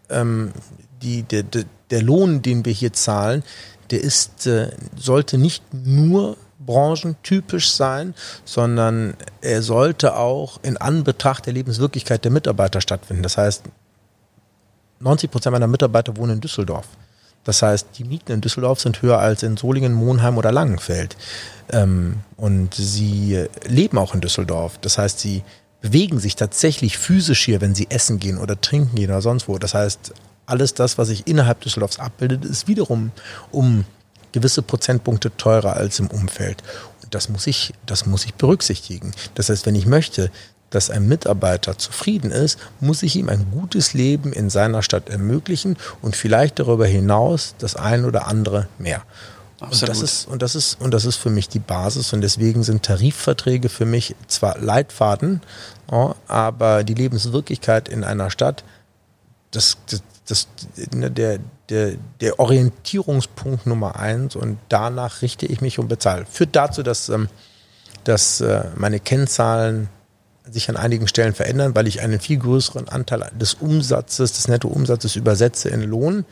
ähm, 0.08 0.52
die, 1.02 1.22
der, 1.22 1.44
der 1.90 2.02
Lohn, 2.02 2.42
den 2.42 2.64
wir 2.64 2.72
hier 2.72 2.92
zahlen, 2.92 3.42
der 3.90 4.00
ist, 4.00 4.46
äh, 4.46 4.70
sollte 4.96 5.38
nicht 5.38 5.62
nur 5.72 6.36
branchentypisch 6.60 7.70
sein, 7.70 8.14
sondern 8.44 9.14
er 9.40 9.62
sollte 9.62 10.16
auch 10.16 10.60
in 10.62 10.76
Anbetracht 10.76 11.46
der 11.46 11.52
Lebenswirklichkeit 11.54 12.24
der 12.24 12.30
Mitarbeiter 12.30 12.80
stattfinden. 12.80 13.22
Das 13.22 13.38
heißt, 13.38 13.64
90 15.00 15.30
Prozent 15.30 15.52
meiner 15.52 15.66
Mitarbeiter 15.66 16.16
wohnen 16.16 16.34
in 16.34 16.40
Düsseldorf. 16.40 16.86
Das 17.44 17.62
heißt, 17.62 17.88
die 17.98 18.04
Mieten 18.04 18.32
in 18.32 18.40
Düsseldorf 18.40 18.80
sind 18.80 19.02
höher 19.02 19.18
als 19.18 19.42
in 19.42 19.56
Solingen, 19.56 19.92
Monheim 19.92 20.36
oder 20.36 20.52
Langenfeld. 20.52 21.16
Ähm, 21.72 22.18
und 22.36 22.74
sie 22.74 23.46
leben 23.66 23.98
auch 23.98 24.14
in 24.14 24.20
Düsseldorf. 24.20 24.78
Das 24.80 24.98
heißt, 24.98 25.20
sie 25.20 25.42
bewegen 25.80 26.18
sich 26.18 26.36
tatsächlich 26.36 26.98
physisch 26.98 27.44
hier, 27.44 27.60
wenn 27.60 27.74
sie 27.74 27.88
essen 27.90 28.18
gehen 28.18 28.38
oder 28.38 28.60
trinken 28.60 28.96
gehen 28.96 29.10
oder 29.10 29.22
sonst 29.22 29.48
wo. 29.48 29.58
Das 29.58 29.74
heißt, 29.74 30.12
alles 30.46 30.74
das, 30.74 30.98
was 30.98 31.08
sich 31.08 31.26
innerhalb 31.26 31.60
Düsseldorfs 31.60 31.98
abbildet, 31.98 32.44
ist 32.44 32.68
wiederum 32.68 33.12
um 33.50 33.84
gewisse 34.32 34.62
Prozentpunkte 34.62 35.36
teurer 35.36 35.76
als 35.76 35.98
im 35.98 36.08
Umfeld. 36.08 36.62
Und 37.02 37.14
das 37.14 37.28
muss 37.28 37.46
ich, 37.46 37.72
das 37.86 38.06
muss 38.06 38.24
ich 38.24 38.34
berücksichtigen. 38.34 39.12
Das 39.34 39.48
heißt, 39.48 39.66
wenn 39.66 39.74
ich 39.74 39.86
möchte, 39.86 40.30
dass 40.70 40.88
ein 40.88 41.06
Mitarbeiter 41.06 41.76
zufrieden 41.78 42.30
ist, 42.30 42.58
muss 42.80 43.02
ich 43.02 43.16
ihm 43.16 43.28
ein 43.28 43.50
gutes 43.50 43.92
Leben 43.92 44.32
in 44.32 44.50
seiner 44.50 44.82
Stadt 44.82 45.08
ermöglichen 45.08 45.76
und 46.00 46.16
vielleicht 46.16 46.58
darüber 46.58 46.86
hinaus 46.86 47.54
das 47.58 47.76
ein 47.76 48.04
oder 48.04 48.26
andere 48.26 48.68
mehr. 48.78 49.02
Und 49.60 49.86
das, 49.86 50.00
ist, 50.00 50.26
und, 50.26 50.40
das 50.40 50.54
ist, 50.54 50.80
und 50.80 50.94
das 50.94 51.04
ist 51.04 51.16
für 51.16 51.28
mich 51.28 51.48
die 51.48 51.58
Basis 51.58 52.14
und 52.14 52.22
deswegen 52.22 52.62
sind 52.62 52.82
Tarifverträge 52.82 53.68
für 53.68 53.84
mich 53.84 54.16
zwar 54.26 54.56
Leitfaden, 54.58 55.42
aber 56.28 56.82
die 56.82 56.94
Lebenswirklichkeit 56.94 57.88
in 57.88 58.02
einer 58.02 58.30
Stadt, 58.30 58.64
das, 59.50 59.76
das, 59.90 60.02
das, 60.26 60.48
ne, 60.94 61.10
der, 61.10 61.40
der, 61.68 61.96
der 62.20 62.40
Orientierungspunkt 62.40 63.66
Nummer 63.66 63.96
eins 63.96 64.34
und 64.34 64.58
danach 64.70 65.20
richte 65.20 65.44
ich 65.44 65.60
mich 65.60 65.78
und 65.78 65.88
bezahle. 65.88 66.24
Führt 66.30 66.56
dazu, 66.56 66.82
dass, 66.82 67.10
ähm, 67.10 67.28
dass 68.04 68.40
äh, 68.40 68.64
meine 68.76 68.98
Kennzahlen 68.98 69.90
sich 70.52 70.68
an 70.68 70.76
einigen 70.76 71.08
Stellen 71.08 71.34
verändern, 71.34 71.74
weil 71.74 71.86
ich 71.86 72.00
einen 72.00 72.20
viel 72.20 72.38
größeren 72.38 72.88
Anteil 72.88 73.30
des 73.38 73.54
Umsatzes, 73.54 74.32
des 74.32 74.48
Nettoumsatzes 74.48 75.16
übersetze 75.16 75.68
in 75.68 75.82
Lohn. 75.82 76.24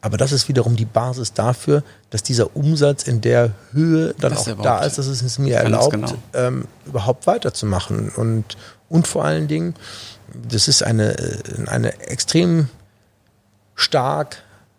Aber 0.00 0.16
das 0.16 0.30
ist 0.30 0.48
wiederum 0.48 0.76
die 0.76 0.84
Basis 0.84 1.32
dafür, 1.32 1.82
dass 2.10 2.22
dieser 2.22 2.54
Umsatz 2.56 3.02
in 3.02 3.20
der 3.20 3.52
Höhe 3.72 4.14
dann 4.20 4.32
das 4.32 4.48
auch 4.48 4.62
da 4.62 4.84
ist, 4.84 4.98
dass 4.98 5.06
es 5.06 5.38
mir 5.38 5.56
erlaubt, 5.56 5.92
genau. 5.92 6.12
ähm, 6.34 6.66
überhaupt 6.86 7.26
weiterzumachen. 7.26 8.10
Und, 8.10 8.56
und 8.88 9.08
vor 9.08 9.24
allen 9.24 9.48
Dingen, 9.48 9.74
das 10.48 10.68
ist 10.68 10.82
eine, 10.82 11.16
eine 11.66 12.00
extrem 12.00 12.68
stark 13.74 14.38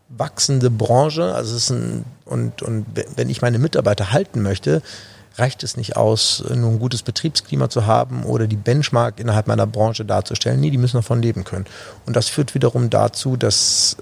wachsende 0.10 0.70
Branche. 0.70 1.36
Also 1.36 1.56
es 1.56 1.64
ist 1.64 1.70
ein, 1.72 2.06
und, 2.26 2.62
und 2.62 2.86
wenn 3.16 3.30
ich 3.30 3.42
meine 3.42 3.60
Mitarbeiter 3.60 4.12
halten 4.12 4.42
möchte, 4.42 4.82
reicht 5.40 5.64
es 5.64 5.78
nicht 5.78 5.98
aus, 5.98 6.44
nur 6.54 6.72
ein 6.72 6.80
gutes 6.80 7.04
Betriebsklima 7.04 7.70
zu 7.70 7.86
haben 7.86 8.24
oder 8.24 8.48
die 8.48 8.56
Benchmark 8.56 9.20
innerhalb 9.20 9.48
meiner 9.48 9.68
Branche 9.68 10.06
darzustellen. 10.06 10.60
Nee, 10.60 10.70
die 10.70 10.78
müssen 10.78 10.98
davon 10.98 11.22
leben 11.22 11.44
können. 11.44 11.66
Und 12.06 12.16
das 12.16 12.30
führt 12.30 12.56
wiederum 12.56 12.90
dazu, 12.90 13.38
dass, 13.38 13.98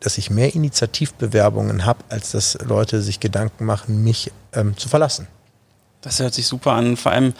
dass 0.00 0.18
ich 0.18 0.30
mehr 0.30 0.54
Initiativbewerbungen 0.54 1.84
habe, 1.84 2.04
als 2.08 2.32
dass 2.32 2.58
Leute 2.64 3.02
sich 3.02 3.20
Gedanken 3.20 3.64
machen, 3.64 4.02
mich 4.02 4.32
ähm, 4.52 4.76
zu 4.76 4.88
verlassen. 4.88 5.28
Das 6.02 6.20
hört 6.20 6.34
sich 6.34 6.46
super 6.46 6.72
an. 6.72 6.96
Vor 6.96 7.12
allem 7.12 7.34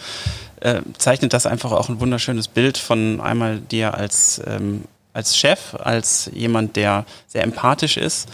äh, 0.59 0.81
zeichnet 0.97 1.33
das 1.33 1.45
einfach 1.45 1.71
auch 1.71 1.89
ein 1.89 1.99
wunderschönes 1.99 2.47
Bild 2.47 2.77
von 2.77 3.21
einmal 3.21 3.59
dir 3.59 3.93
als, 3.93 4.41
ähm, 4.45 4.83
als 5.13 5.37
Chef, 5.37 5.75
als 5.75 6.29
jemand, 6.33 6.75
der 6.75 7.05
sehr 7.27 7.43
empathisch 7.43 7.97
ist 7.97 8.27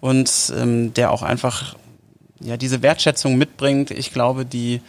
und 0.00 0.52
ähm, 0.56 0.94
der 0.94 1.10
auch 1.10 1.22
einfach 1.22 1.76
ja, 2.40 2.56
diese 2.56 2.82
Wertschätzung 2.82 3.36
mitbringt, 3.36 3.90
ich 3.90 4.12
glaube, 4.12 4.44
die, 4.44 4.80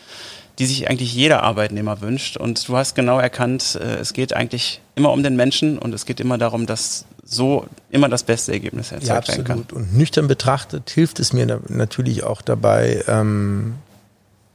die 0.60 0.66
sich 0.66 0.90
eigentlich 0.90 1.14
jeder 1.14 1.44
Arbeitnehmer 1.44 2.02
wünscht. 2.02 2.38
Und 2.38 2.68
du 2.68 2.78
hast 2.78 2.96
genau 2.96 3.20
erkannt, 3.20 3.78
äh, 3.82 3.96
es 3.96 4.14
geht 4.14 4.34
eigentlich 4.34 4.82
immer 4.96 5.12
um 5.12 5.24
den 5.24 5.36
Menschen 5.36 5.78
und 5.78 5.94
es 5.94 6.06
geht 6.06 6.20
immer 6.20 6.38
darum, 6.38 6.66
dass 6.66 7.06
so 7.24 7.66
immer 7.90 8.10
das 8.10 8.24
beste 8.24 8.54
Ergebnis 8.54 8.92
erzeugt 8.92 9.28
ja, 9.28 9.34
werden 9.34 9.44
kann. 9.44 9.66
Und 9.74 9.96
nüchtern 9.96 10.28
betrachtet 10.28 10.90
hilft 10.90 11.20
es 11.20 11.34
mir 11.34 11.62
natürlich 11.68 12.24
auch 12.24 12.42
dabei, 12.42 13.04
ähm, 13.08 13.76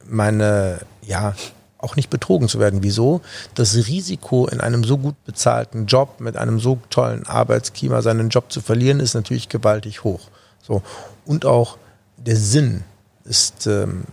meine, 0.09 0.81
ja, 1.03 1.35
auch 1.79 1.97
nicht 1.97 2.11
betrogen 2.11 2.49
zu 2.49 2.61
werden. 2.61 2.83
Wieso? 2.83 3.21
Das 3.55 3.75
Risiko 3.75 4.47
in 4.47 4.61
einem 4.61 4.85
so 4.85 4.99
gut 4.99 5.17
bezahlten 5.25 5.87
Job 5.87 6.21
mit 6.21 6.37
einem 6.37 6.61
so 6.61 6.79
tollen 6.91 7.27
Arbeitsklima 7.27 8.03
seinen 8.03 8.29
Job 8.29 8.53
zu 8.53 8.61
verlieren, 8.61 9.01
ist 9.01 9.15
natürlich 9.15 9.49
gewaltig 9.49 10.05
hoch. 10.05 10.21
So. 10.63 10.83
Und 11.27 11.45
auch 11.45 11.77
der 12.27 12.37
Sinn 12.37 12.85
ist, 13.25 13.67
ähm, 13.67 14.05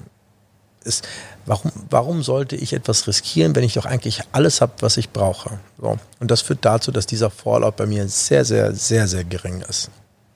ist 0.83 1.07
warum, 1.45 1.71
warum 1.89 2.23
sollte 2.23 2.55
ich 2.55 2.73
etwas 2.73 3.07
riskieren, 3.07 3.55
wenn 3.55 3.63
ich 3.63 3.73
doch 3.73 3.85
eigentlich 3.85 4.21
alles 4.31 4.61
habe, 4.61 4.73
was 4.79 4.97
ich 4.97 5.09
brauche? 5.09 5.59
So. 5.81 5.97
Und 6.19 6.31
das 6.31 6.41
führt 6.41 6.63
dazu, 6.63 6.91
dass 6.91 7.05
dieser 7.05 7.29
Fallout 7.29 7.75
bei 7.75 7.85
mir 7.85 8.07
sehr, 8.07 8.45
sehr, 8.45 8.73
sehr, 8.73 9.07
sehr 9.07 9.23
gering 9.23 9.61
ist. 9.61 9.89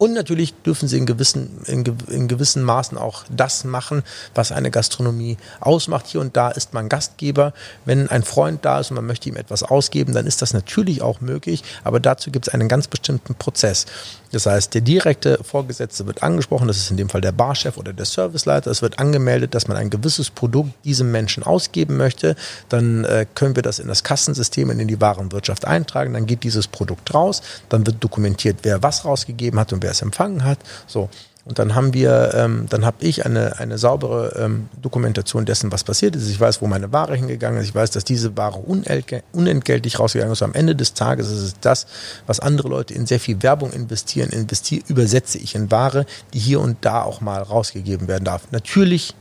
Und 0.04 0.12
natürlich 0.12 0.54
dürfen 0.66 0.89
sie 0.89 0.98
in 0.98 1.06
gewissen, 1.06 1.62
in, 1.66 1.86
in, 2.10 2.28
gewissen 2.28 2.62
Maßen 2.62 2.98
auch 2.98 3.24
das 3.30 3.63
machen, 3.63 4.04
was 4.36 4.52
eine 4.52 4.70
Gastronomie 4.70 5.38
ausmacht. 5.62 6.08
Hier 6.08 6.20
und 6.20 6.36
da 6.36 6.50
ist 6.50 6.74
man 6.74 6.89
Gastgeber. 6.89 7.54
Wenn 7.86 8.10
ein 8.10 8.24
Freund 8.24 8.66
da 8.66 8.82
ist 8.82 8.92
und 8.92 8.96
man 8.96 9.06
möchte 9.06 9.30
ihm 9.30 9.38
etwas 9.38 9.63
ausgeben, 9.63 10.12
dann 10.12 10.28
ist 10.28 10.42
das 10.42 10.52
natürlich 10.52 11.02
auch 11.02 11.22
möglich. 11.22 11.63
Aber 11.86 12.02
dazu 12.02 12.32
gibt 12.32 12.50
es 12.50 12.54
einen 12.54 12.68
ganz 12.68 12.89
bestimmten 12.89 13.36
Prozess. 13.36 13.86
Das 14.34 14.48
heißt, 14.48 14.74
der 14.74 14.82
direkte 14.82 15.39
Vorgesetzte 15.44 16.08
wird 16.08 16.24
angesprochen, 16.24 16.68
das 16.68 16.78
ist 16.78 16.89
in 16.89 16.98
dem 16.98 17.08
Fall 17.08 17.22
der 17.22 17.32
Barchef 17.32 17.78
oder 17.78 17.94
der 17.94 18.06
Serviceleiter. 18.06 18.72
Es 18.72 18.82
wird 18.82 18.98
angemeldet, 18.98 19.54
dass 19.54 19.68
man 19.68 19.78
ein 19.78 19.92
gewisses 19.92 20.32
Produkt 20.32 20.72
diesem 20.84 21.12
Menschen 21.12 21.44
ausgeben 21.44 21.98
möchte. 21.98 22.36
Dann 22.68 23.06
äh, 23.06 23.28
können 23.36 23.56
wir 23.56 23.62
das 23.62 23.78
in 23.78 23.88
das 23.88 24.04
Kassensystem 24.04 24.70
und 24.70 24.80
in 24.80 24.88
die 24.88 25.00
Warenwirtschaft 25.00 25.66
eintragen. 25.66 26.13
Dann 26.13 26.26
geht 26.26 26.44
dieses 26.44 26.68
Produkt 26.68 27.13
raus. 27.13 27.44
Dann 27.70 27.86
wird 27.86 28.04
dokumentiert, 28.04 28.58
wer 28.63 28.82
was 28.82 29.06
rausgegeben 29.06 29.60
hat 29.60 29.72
und 29.72 29.84
wer 29.84 29.92
es 29.93 30.01
empfangen 30.01 30.43
hat. 30.43 30.60
So. 30.88 31.10
Und 31.45 31.60
dann 31.60 31.75
haben 31.75 31.93
wir, 31.93 32.34
ähm, 32.36 32.67
dann 32.69 32.86
habe 32.86 33.06
ich 33.06 33.25
eine, 33.25 33.60
eine 33.60 33.77
saubere 33.77 34.34
ähm, 34.39 34.69
Dokumentation 34.82 35.45
dessen, 35.45 35.73
was 35.73 35.84
passiert 35.84 36.15
ist. 36.15 36.29
Ich 36.29 36.39
weiß, 36.39 36.62
wo 36.62 36.67
meine 36.67 36.93
Ware 36.93 37.15
hingegangen 37.15 37.60
ist. 37.60 37.67
Ich 37.67 37.75
weiß, 37.75 37.91
dass 37.91 38.06
diese 38.06 38.38
Ware 38.38 38.60
unentgeltlich 38.60 39.99
rausgegangen 39.99 40.32
ist. 40.32 40.41
Am 40.41 40.53
Ende 40.53 40.73
des 40.73 40.93
Tages 40.93 41.29
ist 41.29 41.41
es 41.41 41.56
das, 41.60 41.86
was 42.27 42.39
andere 42.39 42.69
Leute 42.69 42.93
in 42.93 43.06
sehr 43.06 43.19
viel 43.19 43.43
Werbung 43.43 43.73
investieren, 43.73 44.29
investiere, 44.29 44.84
übersetze 44.88 45.38
ich 45.38 45.53
in 45.56 45.69
Ware, 45.69 46.06
die 46.34 46.39
hier 46.39 46.62
und 46.62 46.77
da 46.82 47.01
auch 47.01 47.19
mal 47.19 47.41
rausgegeben 47.41 48.08
werden 48.08 48.23
darf. 48.23 48.43
Natürlich 48.51 49.13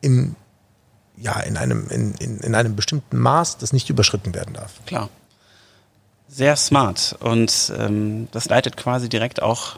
in, 0.00 0.36
ja, 1.16 1.40
in 1.40 1.56
einem, 1.56 1.88
in, 1.88 2.14
in, 2.20 2.38
in 2.38 2.54
einem 2.54 2.76
bestimmten 2.76 3.18
Maß, 3.18 3.58
das 3.58 3.72
nicht 3.72 3.90
überschritten 3.90 4.32
werden 4.32 4.54
darf. 4.54 4.74
Klar. 4.86 5.08
Sehr 6.34 6.56
smart. 6.56 7.16
Und 7.20 7.72
ähm, 7.78 8.28
das 8.32 8.48
leitet 8.48 8.76
quasi 8.76 9.08
direkt 9.08 9.42
auch 9.42 9.76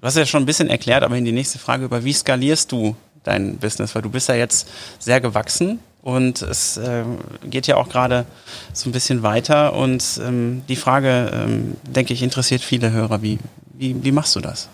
Du 0.00 0.06
hast 0.06 0.16
ja 0.16 0.26
schon 0.26 0.44
ein 0.44 0.46
bisschen 0.46 0.70
erklärt, 0.70 1.02
aber 1.02 1.16
in 1.16 1.24
die 1.24 1.32
nächste 1.32 1.58
Frage 1.58 1.84
über, 1.84 2.04
wie 2.04 2.12
skalierst 2.12 2.70
du 2.70 2.94
dein 3.24 3.56
Business? 3.56 3.96
Weil 3.96 4.02
du 4.02 4.10
bist 4.10 4.28
ja 4.28 4.36
jetzt 4.36 4.68
sehr 5.00 5.20
gewachsen 5.20 5.80
und 6.02 6.40
es 6.40 6.76
äh, 6.76 7.02
geht 7.44 7.66
ja 7.66 7.76
auch 7.76 7.88
gerade 7.88 8.24
so 8.72 8.88
ein 8.88 8.92
bisschen 8.92 9.24
weiter. 9.24 9.72
Und 9.72 10.20
ähm, 10.24 10.62
die 10.68 10.76
Frage, 10.76 11.32
ähm, 11.34 11.76
denke 11.82 12.14
ich, 12.14 12.22
interessiert 12.22 12.62
viele 12.62 12.92
Hörer. 12.92 13.22
Wie, 13.22 13.40
wie, 13.74 14.04
wie 14.04 14.12
machst 14.12 14.36
du 14.36 14.40
das? 14.40 14.68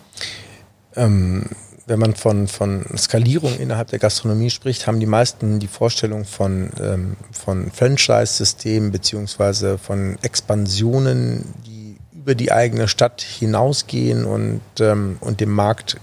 Wenn 1.87 1.99
man 1.99 2.15
von, 2.15 2.49
von 2.49 2.87
Skalierung 2.97 3.59
innerhalb 3.59 3.89
der 3.89 3.99
Gastronomie 3.99 4.49
spricht, 4.49 4.87
haben 4.87 5.01
die 5.01 5.07
meisten 5.07 5.61
die 5.61 5.69
Vorstellung 5.69 6.25
von, 6.25 6.71
ähm, 6.81 7.17
von 7.31 7.71
Franchise-Systemen 7.71 8.91
beziehungsweise 8.91 9.77
von 9.77 10.17
Expansionen, 10.23 11.53
die 11.67 11.97
über 12.13 12.35
die 12.35 12.53
eigene 12.53 12.89
Stadt 12.89 13.21
hinausgehen 13.21 14.25
und, 14.25 14.63
ähm, 14.81 15.19
und 15.21 15.41
dem 15.41 15.51
Markt 15.51 15.99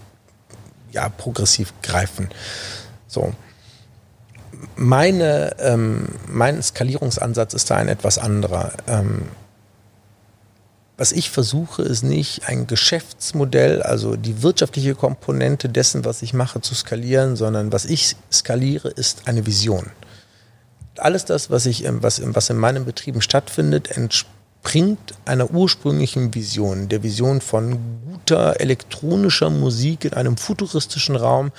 ja, 0.92 1.10
progressiv 1.10 1.74
greifen. 1.82 2.30
So. 3.08 3.34
Meine, 4.76 5.56
ähm, 5.60 6.10
mein 6.28 6.62
Skalierungsansatz 6.62 7.56
ist 7.56 7.72
da 7.72 7.78
ein 7.78 7.88
etwas 7.88 8.20
anderer. 8.20 8.72
Ähm, 8.88 9.24
was 11.02 11.14
ich 11.14 11.32
versuche, 11.32 11.82
ist 11.82 12.04
nicht 12.04 12.48
ein 12.48 12.68
Geschäftsmodell, 12.68 13.82
also 13.82 14.16
die 14.16 14.44
wirtschaftliche 14.44 14.94
Komponente 14.94 15.68
dessen, 15.68 16.06
was 16.06 16.22
ich 16.22 16.36
mache, 16.36 16.62
zu 16.62 16.76
skalieren, 16.76 17.36
sondern 17.36 17.72
was 17.72 17.86
ich 17.86 18.16
skaliere, 18.32 18.90
ist 18.90 19.24
eine 19.26 19.48
Vision. 19.48 19.90
Alles 20.98 21.26
das, 21.26 21.50
was, 21.50 21.66
ich, 21.66 21.86
was, 21.88 22.22
was 22.24 22.52
in 22.52 22.58
meinen 22.58 22.86
Betrieben 22.86 23.24
stattfindet, 23.24 23.98
entspricht 23.98 24.30
bringt 24.64 25.16
einer 25.26 25.50
ursprünglichen 25.52 26.34
Vision, 26.34 26.88
der 26.88 27.04
Vision 27.04 27.42
von 27.42 27.80
guter 28.06 28.60
elektronischer 28.60 29.50
Musik 29.50 30.06
in 30.06 30.14
einem 30.14 30.38
futuristischen 30.38 31.16
Raum, 31.16 31.52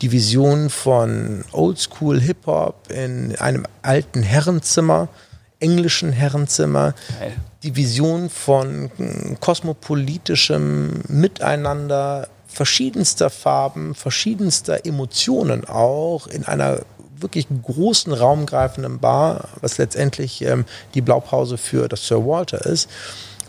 die 0.00 0.10
Vision 0.10 0.70
von 0.70 1.44
Oldschool 1.52 2.20
Hip-Hop 2.20 2.90
in 2.90 3.36
einem 3.36 3.66
alten 3.82 4.22
Herrenzimmer, 4.22 5.08
englischen 5.60 6.12
Herrenzimmer, 6.12 6.94
Geil. 7.18 7.32
die 7.62 7.76
Vision 7.76 8.28
von 8.28 8.90
kosmopolitischem 9.40 11.02
Miteinander 11.08 12.28
verschiedenster 12.46 13.30
Farben, 13.30 13.94
verschiedenster 13.94 14.86
Emotionen 14.86 15.64
auch 15.64 16.26
in 16.26 16.44
einer 16.44 16.80
wirklich 17.18 17.46
großen 17.62 18.12
raumgreifenden 18.12 18.98
Bar, 18.98 19.48
was 19.60 19.78
letztendlich 19.78 20.42
ähm, 20.42 20.64
die 20.94 21.00
Blaupause 21.00 21.58
für 21.58 21.88
das 21.88 22.06
Sir 22.06 22.26
Walter 22.26 22.64
ist. 22.64 22.90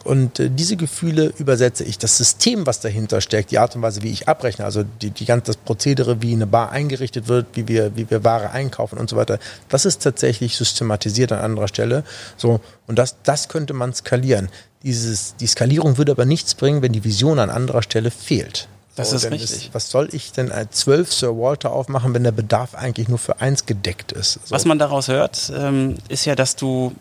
Und 0.07 0.39
äh, 0.39 0.49
diese 0.49 0.77
Gefühle 0.77 1.33
übersetze 1.37 1.83
ich. 1.83 1.97
Das 1.97 2.17
System, 2.17 2.65
was 2.65 2.79
dahinter 2.79 3.19
steckt, 3.19 3.51
die 3.51 3.59
Art 3.59 3.75
und 3.75 3.81
Weise, 3.81 4.03
wie 4.03 4.09
ich 4.09 4.29
abrechne, 4.29 4.63
also 4.63 4.83
die, 4.83 5.09
die 5.09 5.25
ganze, 5.25 5.47
das 5.47 5.57
Prozedere, 5.57 6.21
wie 6.21 6.31
eine 6.31 6.47
Bar 6.47 6.71
eingerichtet 6.71 7.27
wird, 7.27 7.47
wie 7.53 7.67
wir, 7.67 7.97
wie 7.97 8.09
wir 8.09 8.23
Ware 8.23 8.51
einkaufen 8.51 8.97
und 8.97 9.09
so 9.09 9.17
weiter, 9.17 9.37
das 9.67 9.85
ist 9.85 10.01
tatsächlich 10.01 10.55
systematisiert 10.55 11.33
an 11.33 11.39
anderer 11.39 11.67
Stelle. 11.67 12.05
So, 12.37 12.61
und 12.87 12.97
das, 12.97 13.17
das 13.23 13.49
könnte 13.49 13.73
man 13.73 13.93
skalieren. 13.93 14.47
Dieses, 14.83 15.35
die 15.35 15.47
Skalierung 15.47 15.97
würde 15.97 16.13
aber 16.13 16.25
nichts 16.25 16.55
bringen, 16.55 16.81
wenn 16.81 16.93
die 16.93 17.03
Vision 17.03 17.37
an 17.39 17.49
anderer 17.49 17.83
Stelle 17.83 18.09
fehlt. 18.09 18.69
Das 18.95 19.11
ist 19.11 19.29
richtig. 19.29 19.51
Ist, 19.51 19.73
was 19.73 19.89
soll 19.89 20.07
ich 20.13 20.31
denn 20.31 20.51
als 20.51 20.77
zwölf 20.77 21.13
Sir 21.13 21.37
Walter 21.37 21.71
aufmachen, 21.71 22.13
wenn 22.13 22.23
der 22.23 22.31
Bedarf 22.31 22.73
eigentlich 22.75 23.09
nur 23.09 23.19
für 23.19 23.41
eins 23.41 23.65
gedeckt 23.65 24.13
ist? 24.13 24.39
So. 24.45 24.51
Was 24.51 24.65
man 24.65 24.79
daraus 24.79 25.09
hört, 25.09 25.51
ähm, 25.55 25.97
ist 26.07 26.25
ja, 26.25 26.33
dass 26.33 26.55
du 26.55 26.95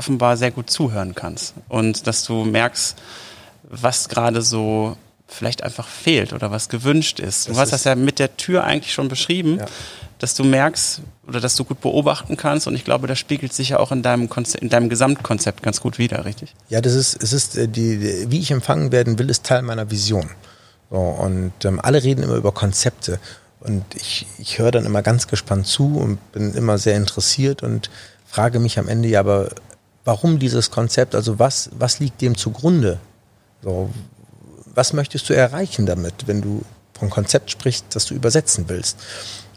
offenbar 0.00 0.38
sehr 0.38 0.50
gut 0.50 0.70
zuhören 0.70 1.14
kannst 1.14 1.52
und 1.68 2.06
dass 2.06 2.24
du 2.24 2.46
merkst, 2.46 2.96
was 3.64 4.08
gerade 4.08 4.40
so 4.40 4.96
vielleicht 5.28 5.62
einfach 5.62 5.86
fehlt 5.86 6.32
oder 6.32 6.50
was 6.50 6.70
gewünscht 6.70 7.20
ist. 7.20 7.48
Du 7.48 7.52
das 7.52 7.60
hast 7.60 7.72
das 7.72 7.84
ja 7.84 7.94
mit 7.96 8.18
der 8.18 8.34
Tür 8.38 8.64
eigentlich 8.64 8.94
schon 8.94 9.08
beschrieben, 9.08 9.58
ja. 9.58 9.66
dass 10.18 10.34
du 10.34 10.42
merkst 10.42 11.02
oder 11.28 11.38
dass 11.38 11.54
du 11.54 11.64
gut 11.64 11.82
beobachten 11.82 12.38
kannst 12.38 12.66
und 12.66 12.74
ich 12.74 12.82
glaube, 12.82 13.08
das 13.08 13.18
spiegelt 13.18 13.52
sich 13.52 13.68
ja 13.68 13.78
auch 13.78 13.92
in 13.92 14.00
deinem, 14.02 14.30
Konzept, 14.30 14.64
in 14.64 14.70
deinem 14.70 14.88
Gesamtkonzept 14.88 15.62
ganz 15.62 15.82
gut 15.82 15.98
wider, 15.98 16.24
richtig? 16.24 16.54
Ja, 16.70 16.80
das 16.80 16.94
ist, 16.94 17.22
es 17.22 17.34
ist 17.34 17.58
äh, 17.58 17.68
die, 17.68 18.30
wie 18.30 18.40
ich 18.40 18.50
empfangen 18.50 18.92
werden 18.92 19.18
will, 19.18 19.28
ist 19.28 19.44
Teil 19.44 19.60
meiner 19.60 19.90
Vision. 19.90 20.30
So, 20.90 20.96
und 20.96 21.52
ähm, 21.66 21.78
alle 21.78 22.02
reden 22.02 22.22
immer 22.22 22.36
über 22.36 22.52
Konzepte. 22.52 23.20
Und 23.60 23.84
ich, 23.94 24.26
ich 24.38 24.58
höre 24.58 24.70
dann 24.70 24.86
immer 24.86 25.02
ganz 25.02 25.28
gespannt 25.28 25.66
zu 25.66 25.98
und 25.98 26.32
bin 26.32 26.54
immer 26.54 26.78
sehr 26.78 26.96
interessiert 26.96 27.62
und 27.62 27.90
frage 28.30 28.60
mich 28.60 28.78
am 28.78 28.88
Ende 28.88 29.08
ja, 29.08 29.20
aber 29.20 29.50
warum 30.04 30.38
dieses 30.38 30.70
Konzept? 30.70 31.14
Also 31.14 31.38
was, 31.38 31.70
was 31.78 31.98
liegt 31.98 32.20
dem 32.20 32.36
zugrunde? 32.36 32.98
So, 33.62 33.90
was 34.74 34.92
möchtest 34.92 35.28
du 35.28 35.34
erreichen 35.34 35.86
damit, 35.86 36.26
wenn 36.26 36.40
du 36.40 36.62
vom 36.98 37.10
Konzept 37.10 37.50
sprichst, 37.50 37.84
das 37.90 38.06
du 38.06 38.14
übersetzen 38.14 38.64
willst? 38.68 38.98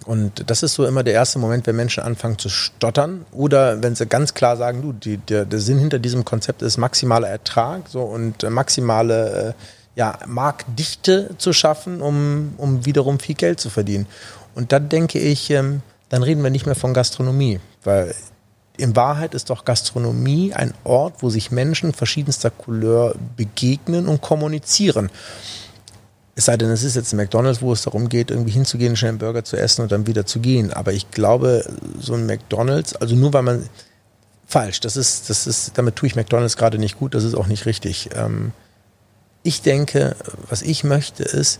Und 0.06 0.49
das 0.49 0.63
ist 0.63 0.73
so 0.73 0.86
immer 0.86 1.03
der 1.03 1.13
erste 1.13 1.39
Moment, 1.39 1.65
wenn 1.65 1.75
Menschen 1.75 2.03
anfangen 2.03 2.38
zu 2.38 2.49
stottern 2.49 3.25
oder 3.32 3.82
wenn 3.82 3.95
sie 3.95 4.06
ganz 4.06 4.34
klar 4.34 4.58
sagen, 4.58 4.82
du, 4.82 4.91
die, 4.91 5.17
der, 5.17 5.45
der 5.45 5.60
Sinn 5.60 5.79
hinter 5.79 5.99
diesem 5.99 6.25
Konzept 6.25 6.62
ist 6.62 6.77
maximaler 6.77 7.29
Ertrag 7.29 7.84
so 7.88 8.01
und 8.01 8.43
maximale 8.49 9.49
äh, 9.49 9.53
ja, 9.95 10.17
Marktdichte 10.25 11.36
zu 11.38 11.53
schaffen, 11.53 12.01
um, 12.01 12.53
um 12.58 12.86
wiederum 12.86 13.19
viel 13.19 13.36
Geld 13.36 13.60
zu 13.60 13.69
verdienen. 13.69 14.08
Und 14.56 14.71
dann 14.71 14.89
denke 14.89 15.19
ich, 15.19 15.49
ähm, 15.51 15.82
dann 16.10 16.23
reden 16.23 16.43
wir 16.43 16.49
nicht 16.49 16.65
mehr 16.65 16.75
von 16.75 16.93
Gastronomie, 16.93 17.60
weil 17.84 18.13
in 18.77 18.95
Wahrheit 18.95 19.33
ist 19.36 19.49
doch 19.49 19.65
Gastronomie 19.65 20.53
ein 20.53 20.73
Ort, 20.83 21.21
wo 21.21 21.29
sich 21.29 21.51
Menschen 21.51 21.93
verschiedenster 21.93 22.49
Couleur 22.49 23.15
begegnen 23.38 24.07
und 24.07 24.21
kommunizieren. 24.21 25.09
Es 26.36 26.45
sei 26.45 26.57
denn, 26.57 26.71
es 26.71 26.83
ist 26.83 26.95
jetzt 26.95 27.13
ein 27.13 27.17
McDonalds, 27.17 27.62
wo 27.62 27.71
es 27.71 27.83
darum 27.83 28.09
geht, 28.09 28.31
irgendwie 28.31 28.51
hinzugehen, 28.51 28.95
schnell 28.95 29.09
einen 29.09 29.19
Burger 29.19 29.43
zu 29.43 29.55
essen 29.55 29.83
und 29.83 29.91
dann 29.91 30.07
wieder 30.07 30.25
zu 30.25 30.39
gehen. 30.39 30.73
Aber 30.73 30.91
ich 30.91 31.12
glaube, 31.12 31.63
so 31.99 32.15
ein 32.15 32.25
McDonalds, 32.25 32.95
also 32.95 33.15
nur 33.15 33.33
weil 33.33 33.43
man 33.43 33.69
falsch, 34.47 34.79
das 34.79 34.97
ist, 34.97 35.29
das 35.29 35.45
ist, 35.45 35.77
damit 35.77 35.95
tue 35.95 36.07
ich 36.07 36.15
McDonalds 36.15 36.57
gerade 36.57 36.79
nicht 36.79 36.97
gut, 36.97 37.13
das 37.13 37.23
ist 37.23 37.36
auch 37.36 37.47
nicht 37.47 37.67
richtig. 37.67 38.09
Ähm, 38.15 38.51
ich 39.43 39.62
denke, 39.62 40.15
was 40.49 40.63
ich 40.63 40.83
möchte, 40.83 41.23
ist, 41.23 41.59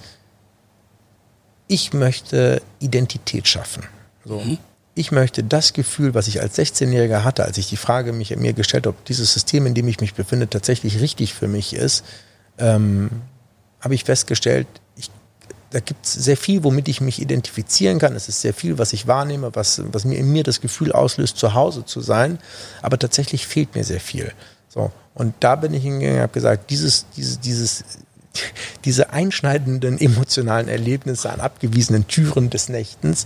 ich 1.67 1.93
möchte 1.93 2.62
Identität 2.80 3.47
schaffen. 3.47 3.84
So. 4.26 4.39
Mhm. 4.39 4.58
Ich 4.96 5.12
möchte 5.12 5.44
das 5.44 5.74
Gefühl, 5.74 6.14
was 6.14 6.28
ich 6.28 6.42
als 6.42 6.58
16-Jähriger 6.58 7.24
hatte, 7.24 7.46
als 7.46 7.58
ich 7.58 7.68
die 7.68 7.78
Frage 7.78 8.14
mich, 8.14 8.36
mir 8.36 8.54
gestellt 8.54 8.86
habe, 8.86 8.96
ob 8.98 9.06
dieses 9.06 9.34
System, 9.34 9.66
in 9.66 9.74
dem 9.74 9.88
ich 9.88 10.00
mich 10.00 10.14
befinde, 10.14 10.48
tatsächlich 10.48 11.02
richtig 11.02 11.34
für 11.34 11.48
mich 11.48 11.74
ist, 11.74 12.06
ähm, 12.60 13.10
habe 13.82 13.96
ich 13.96 14.04
festgestellt, 14.04 14.68
ich, 14.96 15.10
da 15.72 15.80
gibt 15.80 16.06
es 16.06 16.14
sehr 16.14 16.38
viel, 16.38 16.64
womit 16.64 16.88
ich 16.88 17.02
mich 17.02 17.22
identifizieren 17.22 17.98
kann. 17.98 18.16
Es 18.16 18.30
ist 18.30 18.42
sehr 18.42 18.54
viel, 18.54 18.78
was 18.78 18.94
ich 18.94 19.08
wahrnehme, 19.08 19.56
was, 19.56 19.82
was 19.92 20.06
mir 20.06 20.18
in 20.18 20.32
mir 20.32 20.44
das 20.44 20.62
Gefühl 20.62 20.92
auslöst, 20.92 21.38
zu 21.38 21.56
Hause 21.56 21.86
zu 21.86 22.00
sein. 22.00 22.38
Aber 22.84 23.00
tatsächlich 23.00 23.48
fehlt 23.48 23.76
mir 23.76 23.84
sehr 23.84 24.00
viel. 24.00 24.32
So. 24.70 24.92
Und 25.16 25.34
da 25.40 25.56
bin 25.56 25.74
ich 25.74 25.84
hingegangen 25.84 26.18
und 26.18 26.24
habe 26.24 26.34
gesagt, 26.34 26.70
dieses, 26.70 27.08
dieses, 27.16 27.40
dieses, 27.40 27.84
diese 28.86 29.12
einschneidenden 29.12 30.00
emotionalen 30.00 30.67
Erlebnisse 30.67 31.32
an 31.32 31.39
abgewiesenen 31.39 32.08
Türen 32.08 32.50
des 32.50 32.69
Nächtens 32.69 33.26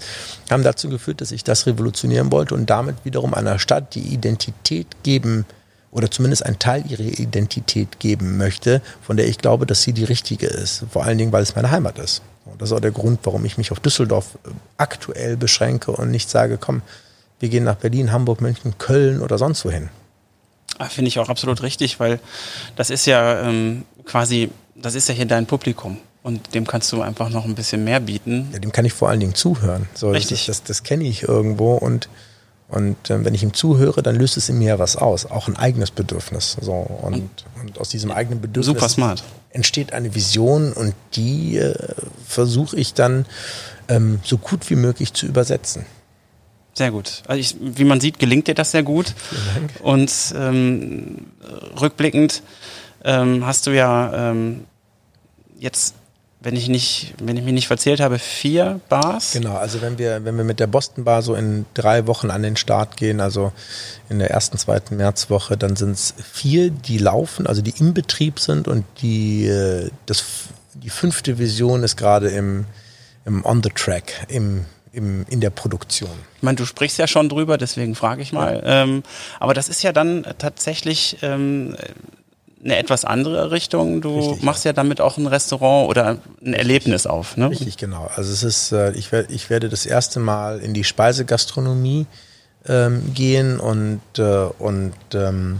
haben 0.49 0.63
dazu 0.63 0.89
geführt, 0.89 1.21
dass 1.21 1.31
ich 1.31 1.43
das 1.43 1.65
revolutionieren 1.65 2.31
wollte 2.31 2.55
und 2.55 2.69
damit 2.69 2.97
wiederum 3.03 3.33
einer 3.33 3.59
Stadt 3.59 3.95
die 3.95 4.13
Identität 4.13 4.87
geben 5.03 5.45
oder 5.91 6.11
zumindest 6.11 6.45
einen 6.45 6.59
Teil 6.59 6.83
ihrer 6.87 7.01
Identität 7.01 7.99
geben 7.99 8.37
möchte, 8.37 8.81
von 9.01 9.17
der 9.17 9.27
ich 9.27 9.37
glaube, 9.37 9.65
dass 9.65 9.83
sie 9.83 9.93
die 9.93 10.03
richtige 10.03 10.47
ist. 10.47 10.85
Vor 10.91 11.05
allen 11.05 11.17
Dingen, 11.17 11.31
weil 11.31 11.43
es 11.43 11.55
meine 11.55 11.71
Heimat 11.71 11.97
ist. 11.97 12.21
Und 12.45 12.61
das 12.61 12.69
ist 12.69 12.77
auch 12.77 12.81
der 12.81 12.91
Grund, 12.91 13.19
warum 13.23 13.45
ich 13.45 13.57
mich 13.57 13.71
auf 13.71 13.79
Düsseldorf 13.79 14.37
äh, 14.45 14.49
aktuell 14.77 15.37
beschränke 15.37 15.91
und 15.91 16.11
nicht 16.11 16.29
sage, 16.29 16.57
komm, 16.57 16.81
wir 17.39 17.49
gehen 17.49 17.63
nach 17.63 17.75
Berlin, 17.75 18.11
Hamburg, 18.11 18.41
München, 18.41 18.77
Köln 18.77 19.21
oder 19.21 19.37
sonst 19.37 19.63
wohin. 19.65 19.89
Ah, 20.79 20.85
finde 20.85 21.09
ich 21.09 21.19
auch 21.19 21.29
absolut 21.29 21.63
richtig, 21.63 21.99
weil 21.99 22.19
das 22.75 22.89
ist 22.89 23.05
ja 23.05 23.41
ähm, 23.41 23.83
quasi, 24.05 24.49
das 24.81 24.95
ist 24.95 25.09
ja 25.09 25.15
hier 25.15 25.25
dein 25.25 25.45
Publikum. 25.45 25.97
Und 26.23 26.53
dem 26.53 26.67
kannst 26.67 26.91
du 26.91 27.01
einfach 27.01 27.29
noch 27.29 27.45
ein 27.45 27.55
bisschen 27.55 27.83
mehr 27.83 27.99
bieten. 27.99 28.49
Ja, 28.51 28.59
dem 28.59 28.71
kann 28.71 28.83
ich 28.83 28.93
vor 28.93 29.09
allen 29.09 29.19
Dingen 29.19 29.35
zuhören. 29.35 29.87
So, 29.93 30.09
Richtig. 30.09 30.47
Das, 30.47 30.57
das, 30.57 30.67
das 30.67 30.83
kenne 30.83 31.05
ich 31.05 31.23
irgendwo 31.23 31.75
und, 31.75 32.09
und 32.67 33.09
äh, 33.09 33.23
wenn 33.23 33.33
ich 33.33 33.43
ihm 33.43 33.53
zuhöre, 33.53 34.03
dann 34.03 34.15
löst 34.15 34.35
es 34.35 34.49
in 34.49 34.59
mir 34.59 34.77
was 34.77 34.97
aus, 34.97 35.25
auch 35.25 35.47
ein 35.47 35.55
eigenes 35.55 35.89
Bedürfnis. 35.89 36.57
So, 36.59 36.73
und, 36.73 37.13
und, 37.13 37.45
und 37.61 37.79
aus 37.79 37.89
diesem 37.89 38.11
eigenen 38.11 38.41
Bedürfnis 38.41 38.75
super 38.75 38.89
smart. 38.89 39.23
entsteht 39.51 39.93
eine 39.93 40.15
Vision 40.15 40.73
und 40.73 40.93
die 41.13 41.57
äh, 41.57 41.75
versuche 42.27 42.75
ich 42.75 42.93
dann 42.93 43.25
ähm, 43.87 44.19
so 44.23 44.37
gut 44.37 44.69
wie 44.69 44.75
möglich 44.75 45.13
zu 45.13 45.27
übersetzen. 45.27 45.85
Sehr 46.77 46.91
gut. 46.91 47.23
Also 47.25 47.39
ich, 47.39 47.55
wie 47.59 47.85
man 47.85 47.99
sieht, 47.99 48.19
gelingt 48.19 48.47
dir 48.47 48.53
das 48.53 48.69
sehr 48.71 48.83
gut. 48.83 49.15
Vielen 49.29 49.41
Dank. 49.55 49.71
Und 49.81 50.13
ähm, 50.37 51.25
rückblickend 51.81 52.43
ähm, 53.03 53.45
hast 53.45 53.67
du 53.67 53.71
ja 53.71 54.31
ähm, 54.31 54.65
jetzt, 55.59 55.95
wenn 56.41 56.55
ich 56.55 56.69
nicht, 56.69 57.13
wenn 57.21 57.37
ich 57.37 57.43
mich 57.43 57.53
nicht 57.53 57.67
verzählt 57.67 57.99
habe, 57.99 58.19
vier 58.19 58.79
Bars. 58.89 59.33
Genau, 59.33 59.55
also 59.55 59.81
wenn 59.81 59.97
wir, 59.97 60.23
wenn 60.25 60.37
wir 60.37 60.43
mit 60.43 60.59
der 60.59 60.67
Boston 60.67 61.03
Bar 61.03 61.21
so 61.21 61.35
in 61.35 61.65
drei 61.73 62.07
Wochen 62.07 62.29
an 62.29 62.43
den 62.43 62.55
Start 62.55 62.97
gehen, 62.97 63.19
also 63.19 63.51
in 64.09 64.19
der 64.19 64.31
ersten, 64.31 64.57
zweiten 64.57 64.97
Märzwoche, 64.97 65.57
dann 65.57 65.75
sind 65.75 65.91
es 65.91 66.13
vier, 66.31 66.69
die 66.69 66.97
laufen, 66.97 67.47
also 67.47 67.61
die 67.61 67.73
im 67.79 67.93
Betrieb 67.93 68.39
sind 68.39 68.67
und 68.67 68.85
die, 69.01 69.47
äh, 69.47 69.89
das, 70.05 70.23
die 70.73 70.89
fünfte 70.89 71.39
Vision 71.39 71.83
ist 71.83 71.97
gerade 71.97 72.29
im, 72.29 72.65
im 73.25 73.45
On 73.45 73.61
the 73.63 73.69
Track, 73.69 74.25
im 74.27 74.65
im, 74.97 75.25
in 75.29 75.41
der 75.41 75.51
Produktion. 75.51 76.09
Ich 76.37 76.43
meine, 76.43 76.55
du 76.55 76.65
sprichst 76.65 76.97
ja 76.97 77.07
schon 77.07 77.29
drüber, 77.29 77.57
deswegen 77.57 77.93
frage 77.93 78.23
ich 78.23 78.33
mal. 78.33 78.61
Ja. 78.65 78.83
Ähm, 78.83 79.03
aber 79.39 79.53
das 79.53 79.69
ist 79.69 79.83
ja 79.83 79.93
dann 79.93 80.25
tatsächlich 80.39 81.17
ähm, 81.21 81.75
eine 82.63 82.77
etwas 82.77 83.05
andere 83.05 83.51
Richtung. 83.51 84.01
Du 84.01 84.19
Richtig, 84.19 84.43
machst 84.43 84.65
ja. 84.65 84.73
damit 84.73 85.01
auch 85.01 85.17
ein 85.17 85.27
Restaurant 85.27 85.89
oder 85.89 86.07
ein 86.07 86.19
Richtig. 86.41 86.57
Erlebnis 86.57 87.07
auf. 87.07 87.37
Ne? 87.37 87.49
Richtig, 87.49 87.77
genau. 87.77 88.09
Also 88.15 88.31
es 88.31 88.43
ist, 88.43 88.71
äh, 88.71 88.91
ich, 88.93 89.11
werde, 89.11 89.33
ich 89.33 89.49
werde 89.49 89.69
das 89.69 89.85
erste 89.85 90.19
Mal 90.19 90.59
in 90.59 90.73
die 90.73 90.83
Speisegastronomie 90.83 92.07
ähm, 92.67 93.13
gehen 93.13 93.59
und, 93.59 94.01
äh, 94.17 94.47
und 94.59 94.93
ähm, 95.13 95.59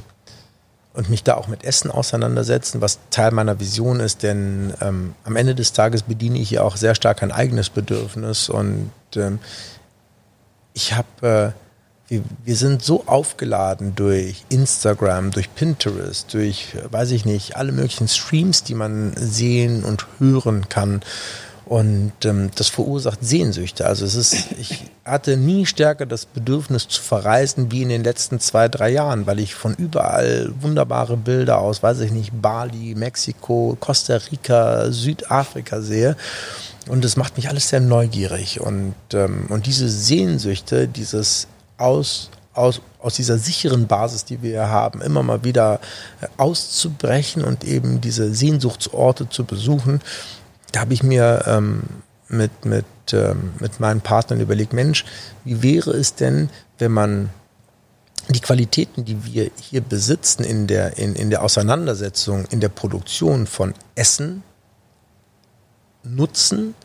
und 0.97 1.11
mich 1.11 1.23
da 1.23 1.35
auch 1.35 1.47
mit 1.47 1.63
Essen 1.63 1.91
auseinandersetzen, 1.91 2.81
was 2.81 2.97
Teil 3.11 3.31
meiner 3.31 3.59
Vision 3.59 3.99
ist, 3.99 4.23
denn 4.23 4.73
ähm, 4.81 5.13
am 5.25 5.35
Ende 5.35 5.53
des 5.53 5.71
Tages 5.71 6.01
bediene 6.01 6.39
ich 6.39 6.49
ja 6.49 6.63
auch 6.63 6.75
sehr 6.75 6.95
stark 6.95 7.21
ein 7.21 7.31
eigenes 7.31 7.69
Bedürfnis 7.69 8.49
und 8.49 8.89
ähm, 9.15 9.37
ich 10.73 10.93
habe, 10.93 11.53
äh, 11.53 11.66
wir, 12.07 12.23
wir 12.43 12.55
sind 12.55 12.83
so 12.83 13.03
aufgeladen 13.05 13.93
durch 13.95 14.45
Instagram, 14.49 15.31
durch 15.31 15.53
Pinterest, 15.53 16.33
durch, 16.33 16.75
weiß 16.89 17.11
ich 17.11 17.25
nicht, 17.25 17.57
alle 17.57 17.71
möglichen 17.71 18.07
Streams, 18.07 18.63
die 18.63 18.75
man 18.75 19.13
sehen 19.15 19.83
und 19.83 20.07
hören 20.19 20.69
kann 20.69 21.01
und 21.67 22.13
ähm, 22.23 22.49
das 22.55 22.69
verursacht 22.69 23.19
Sehnsüchte. 23.21 23.85
Also 23.85 24.05
es 24.05 24.15
ist, 24.15 24.51
ich 24.57 24.85
hatte 25.03 25.35
nie 25.35 25.65
stärker 25.65 26.05
das 26.05 26.25
Bedürfnis 26.25 26.87
zu 26.87 27.01
verreisen 27.01 27.71
wie 27.71 27.81
in 27.81 27.89
den 27.89 28.03
letzten 28.03 28.39
zwei, 28.39 28.69
drei 28.69 28.89
Jahren, 28.89 29.27
weil 29.27 29.39
ich 29.39 29.53
von 29.53 29.73
überall 29.75 30.53
wunderbare 30.61 31.17
Bilder 31.17 31.59
aus, 31.59 31.83
weiß 31.83 31.99
ich 32.01 32.11
nicht, 32.11 32.31
Bali, 32.41 32.95
Mexiko, 32.95 33.75
Costa 33.79 34.17
Rica, 34.31 34.91
Südafrika 34.91 35.81
sehe. 35.81 36.15
Und 36.87 37.03
das 37.03 37.17
macht 37.17 37.35
mich 37.35 37.49
alles 37.49 37.67
sehr 37.67 37.81
neugierig. 37.81 38.61
Und, 38.61 38.95
ähm, 39.13 39.47
und 39.49 39.65
diese 39.65 39.89
Sehnsüchte, 39.89 40.87
dieses 40.87 41.47
aus, 41.77 42.29
aus, 42.53 42.81
aus 42.99 43.15
dieser 43.15 43.37
sicheren 43.37 43.87
Basis, 43.87 44.25
die 44.25 44.41
wir 44.41 44.69
haben, 44.69 45.01
immer 45.01 45.23
mal 45.23 45.43
wieder 45.43 45.79
auszubrechen 46.37 47.43
und 47.43 47.63
eben 47.63 48.01
diese 48.01 48.33
Sehnsuchtsorte 48.33 49.29
zu 49.29 49.45
besuchen, 49.45 50.01
da 50.71 50.81
habe 50.81 50.93
ich 50.93 51.03
mir 51.03 51.43
ähm, 51.47 51.83
mit, 52.27 52.65
mit, 52.65 52.85
ähm, 53.13 53.51
mit 53.59 53.79
meinen 53.79 54.01
Partnern 54.01 54.41
überlegt, 54.41 54.73
Mensch, 54.73 55.05
wie 55.43 55.63
wäre 55.63 55.91
es 55.91 56.15
denn, 56.15 56.49
wenn 56.77 56.91
man 56.91 57.29
die 58.29 58.41
Qualitäten, 58.41 59.05
die 59.05 59.23
wir 59.23 59.51
hier 59.59 59.81
besitzen 59.81 60.43
in 60.43 60.67
der, 60.67 60.97
in, 60.97 61.15
in 61.15 61.29
der 61.29 61.43
Auseinandersetzung, 61.43 62.45
in 62.49 62.59
der 62.59 62.69
Produktion 62.69 63.47
von 63.47 63.73
Essen, 63.95 64.43
nutzen, 66.03 66.75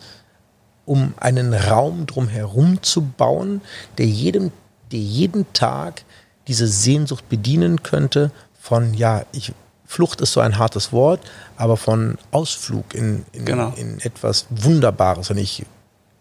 um 0.84 1.14
einen 1.18 1.54
Raum 1.54 2.06
drumherum 2.06 2.82
zu 2.82 3.02
bauen, 3.02 3.60
der 3.98 4.06
jedem, 4.06 4.52
der 4.92 5.00
jeden 5.00 5.52
Tag 5.52 6.04
diese 6.48 6.66
Sehnsucht 6.66 7.28
bedienen 7.28 7.82
könnte 7.82 8.30
von, 8.60 8.94
ja, 8.94 9.24
ich 9.32 9.52
Flucht 9.92 10.22
ist 10.22 10.32
so 10.32 10.40
ein 10.40 10.56
hartes 10.56 10.90
Wort, 10.92 11.20
aber 11.58 11.76
von 11.76 12.16
Ausflug 12.30 12.94
in, 12.94 13.26
in, 13.32 13.44
genau. 13.44 13.74
in 13.76 14.00
etwas 14.00 14.46
Wunderbares. 14.48 15.30
Und 15.30 15.36
ich 15.36 15.66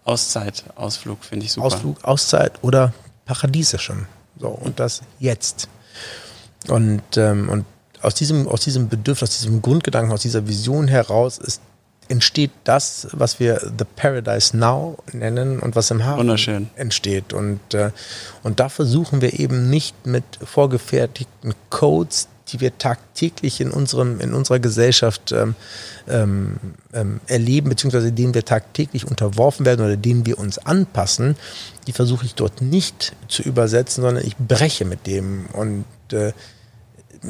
Auszeit, 0.03 0.65
Ausflug 0.75 1.23
finde 1.23 1.45
ich 1.45 1.53
super. 1.53 1.67
Ausflug, 1.67 2.03
Auszeit 2.03 2.51
oder 2.63 2.93
Paradiesischem. 3.25 4.07
So, 4.37 4.49
und 4.49 4.79
das 4.79 5.01
jetzt. 5.19 5.69
Und, 6.67 7.01
ähm, 7.15 7.47
und 7.47 7.65
aus 8.01 8.15
diesem, 8.15 8.47
aus 8.47 8.61
diesem 8.61 8.89
Bedürfnis, 8.89 9.29
aus 9.29 9.37
diesem 9.37 9.61
Grundgedanken, 9.61 10.11
aus 10.11 10.21
dieser 10.21 10.47
Vision 10.47 10.87
heraus 10.89 11.37
ist, 11.37 11.61
entsteht 12.11 12.51
das, 12.65 13.07
was 13.11 13.39
wir 13.39 13.59
The 13.59 13.85
Paradise 13.95 14.55
Now 14.55 14.97
nennen 15.13 15.59
und 15.59 15.75
was 15.75 15.89
im 15.91 16.05
Hafen 16.05 16.69
entsteht. 16.75 17.33
Und, 17.33 17.73
äh, 17.73 17.91
und 18.43 18.59
da 18.59 18.69
versuchen 18.69 19.21
wir 19.21 19.39
eben 19.39 19.69
nicht 19.69 20.05
mit 20.05 20.23
vorgefertigten 20.43 21.53
Codes, 21.69 22.27
die 22.49 22.59
wir 22.59 22.77
tagtäglich 22.77 23.61
in, 23.61 23.71
unserem, 23.71 24.19
in 24.19 24.33
unserer 24.33 24.59
Gesellschaft 24.59 25.31
ähm, 25.31 25.55
ähm, 26.09 26.57
ähm, 26.93 27.21
erleben, 27.27 27.69
beziehungsweise 27.69 28.11
denen 28.11 28.33
wir 28.33 28.43
tagtäglich 28.43 29.07
unterworfen 29.07 29.65
werden 29.65 29.85
oder 29.85 29.95
denen 29.95 30.25
wir 30.25 30.37
uns 30.37 30.57
anpassen, 30.57 31.37
die 31.87 31.93
versuche 31.93 32.25
ich 32.25 32.35
dort 32.35 32.61
nicht 32.61 33.13
zu 33.29 33.41
übersetzen, 33.41 34.03
sondern 34.03 34.25
ich 34.25 34.35
breche 34.35 34.83
mit 34.83 35.07
dem. 35.07 35.45
Und 35.53 35.85
äh, 36.11 36.33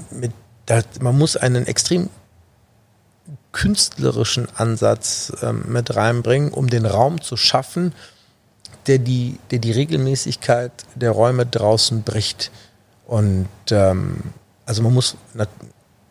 mit, 0.10 0.32
da, 0.66 0.82
man 1.02 1.18
muss 1.18 1.38
einen 1.38 1.68
extrem 1.68 2.10
künstlerischen 3.52 4.48
Ansatz 4.56 5.32
ähm, 5.42 5.64
mit 5.68 5.96
reinbringen, 5.96 6.52
um 6.52 6.70
den 6.70 6.86
Raum 6.86 7.22
zu 7.22 7.38
schaffen, 7.38 7.94
der 8.88 8.98
die, 8.98 9.38
der 9.52 9.60
die 9.60 9.72
Regelmäßigkeit 9.72 10.72
der 10.96 11.12
Räume 11.12 11.46
draußen 11.46 12.04
bricht. 12.04 12.52
Und 13.06 13.48
ähm, 13.72 14.22
also 14.66 14.82
man 14.82 14.94
muss 14.94 15.16
nat 15.34 15.50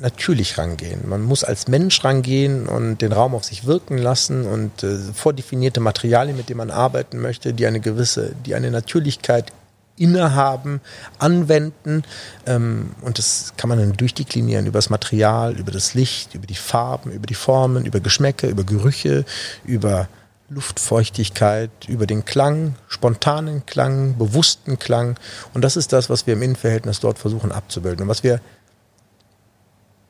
natürlich 0.01 0.57
rangehen. 0.57 1.07
Man 1.09 1.23
muss 1.23 1.45
als 1.45 1.69
Mensch 1.69 2.03
rangehen 2.05 2.67
und 2.67 3.03
den 3.03 3.13
Raum 3.13 3.35
auf 3.35 3.45
sich 3.45 3.67
wirken 3.67 3.99
lassen 3.99 4.47
und 4.47 4.83
äh, 4.83 4.97
vordefinierte 5.13 5.81
Materialien, 5.81 6.39
mit 6.39 6.49
denen 6.49 6.59
man 6.59 6.71
arbeiten 6.71 7.21
möchte, 7.21 7.53
die 7.53 7.67
eine 7.67 7.81
gewisse, 7.81 8.35
die 8.47 8.55
eine 8.55 8.71
Natürlichkeit 8.71 9.53
innehaben, 10.01 10.81
anwenden. 11.19 12.03
Ähm, 12.47 12.91
und 13.03 13.19
das 13.19 13.53
kann 13.57 13.69
man 13.69 13.79
dann 13.79 13.93
durchdeklinieren 13.93 14.67
über 14.67 14.79
das 14.79 14.91
Material, 14.91 15.57
über 15.59 15.71
das 15.71 15.95
Licht, 15.95 16.35
über 16.35 16.47
die 16.47 16.55
Farben, 16.55 17.13
über 17.13 17.27
die 17.27 17.35
Formen, 17.35 17.85
über 17.85 18.01
Geschmäcke, 18.01 18.49
über 18.49 18.65
Gerüche, 18.65 19.25
über 19.65 20.09
Luftfeuchtigkeit, 20.49 21.71
über 21.87 22.07
den 22.07 22.25
Klang, 22.25 22.75
spontanen 22.89 23.67
Klang, 23.67 24.17
bewussten 24.17 24.79
Klang. 24.79 25.17
Und 25.55 25.63
das 25.63 25.77
ist 25.77 25.93
das, 25.93 26.11
was 26.11 26.27
wir 26.27 26.35
im 26.35 26.43
Innenverhältnis 26.43 26.99
dort 27.01 27.19
versuchen 27.19 27.53
abzubilden. 27.53 28.03
Und 28.03 28.09
was 28.09 28.25
wir 28.25 28.41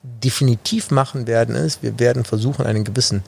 definitiv 0.02 0.90
machen 0.90 1.26
werden, 1.26 1.56
ist, 1.56 1.82
wir 1.82 1.98
werden 1.98 2.24
versuchen, 2.24 2.64
einen 2.64 2.84
gewissen 2.84 3.22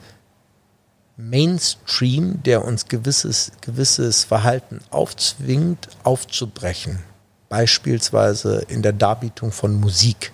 Mainstream, 1.15 2.41
der 2.43 2.65
uns 2.65 2.87
gewisses, 2.87 3.51
gewisses 3.61 4.23
Verhalten 4.23 4.79
aufzwingt, 4.89 5.89
aufzubrechen. 6.03 6.99
Beispielsweise 7.49 8.65
in 8.67 8.81
der 8.81 8.93
Darbietung 8.93 9.51
von 9.51 9.79
Musik. 9.79 10.31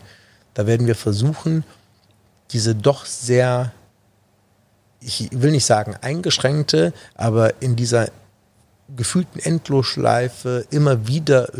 Da 0.54 0.68
werden 0.68 0.88
wir 0.88 0.96
versuchen, 0.96 1.66
diese 2.52 2.76
doch 2.76 3.06
sehr, 3.06 3.74
ich 5.02 5.30
will 5.32 5.52
nicht 5.52 5.66
sagen 5.66 5.96
eingeschränkte, 6.02 6.94
aber 7.16 7.62
in 7.62 7.76
dieser 7.76 8.10
gefühlten 8.96 9.40
Endlosschleife 9.40 10.66
immer 10.72 11.08
wieder 11.08 11.52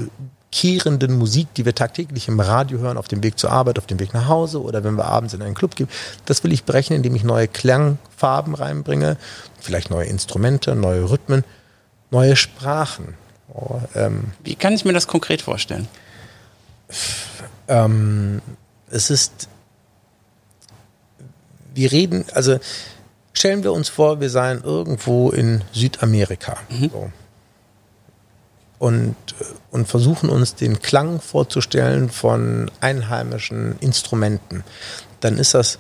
kehrenden 0.52 1.18
Musik, 1.18 1.54
die 1.56 1.66
wir 1.66 1.76
tagtäglich 1.76 2.28
im 2.28 2.40
Radio 2.40 2.80
hören, 2.80 2.98
auf 2.98 3.08
dem 3.08 3.24
Weg 3.24 3.38
zur 3.38 3.52
Arbeit, 3.52 3.78
auf 3.78 3.86
dem 3.86 4.00
Weg 4.00 4.14
nach 4.14 4.28
Hause 4.28 4.62
oder 4.62 4.84
wenn 4.84 4.96
wir 4.96 5.06
abends 5.06 5.34
in 5.34 5.42
einen 5.42 5.54
Club 5.54 5.76
gehen. 5.76 5.88
Das 6.26 6.44
will 6.44 6.52
ich 6.52 6.66
brechen, 6.66 6.96
indem 6.96 7.16
ich 7.16 7.24
neue 7.24 7.48
Klangfarben 7.48 8.56
reinbringe, 8.56 9.18
vielleicht 9.60 9.90
neue 9.92 10.08
Instrumente, 10.08 10.76
neue 10.76 11.10
Rhythmen, 11.10 11.44
neue 12.10 12.36
Sprachen. 12.36 13.14
Oh, 13.54 13.80
ähm, 13.96 14.32
Wie 14.44 14.56
kann 14.56 14.74
ich 14.74 14.86
mir 14.86 14.94
das 14.94 15.08
konkret 15.08 15.42
vorstellen? 15.42 15.88
Ähm, 17.68 18.42
es 18.90 19.12
ist, 19.12 19.48
wir 21.76 21.92
reden, 21.92 22.26
also 22.34 22.60
stellen 23.34 23.64
wir 23.64 23.74
uns 23.74 23.90
vor, 23.90 24.20
wir 24.20 24.32
seien 24.32 24.64
irgendwo 24.64 25.30
in 25.30 25.64
Südamerika. 25.72 26.58
Mhm. 26.70 26.90
So 26.92 27.12
und, 28.80 29.16
und 29.72 29.88
versuchen 29.88 30.30
uns 30.30 30.56
den 30.56 30.82
Klang 30.82 31.22
vorzustellen 31.22 32.10
von 32.10 32.72
einheimischen 32.80 33.78
Instrumenten, 33.80 34.64
dann 35.20 35.38
ist 35.38 35.54
das 35.54 35.78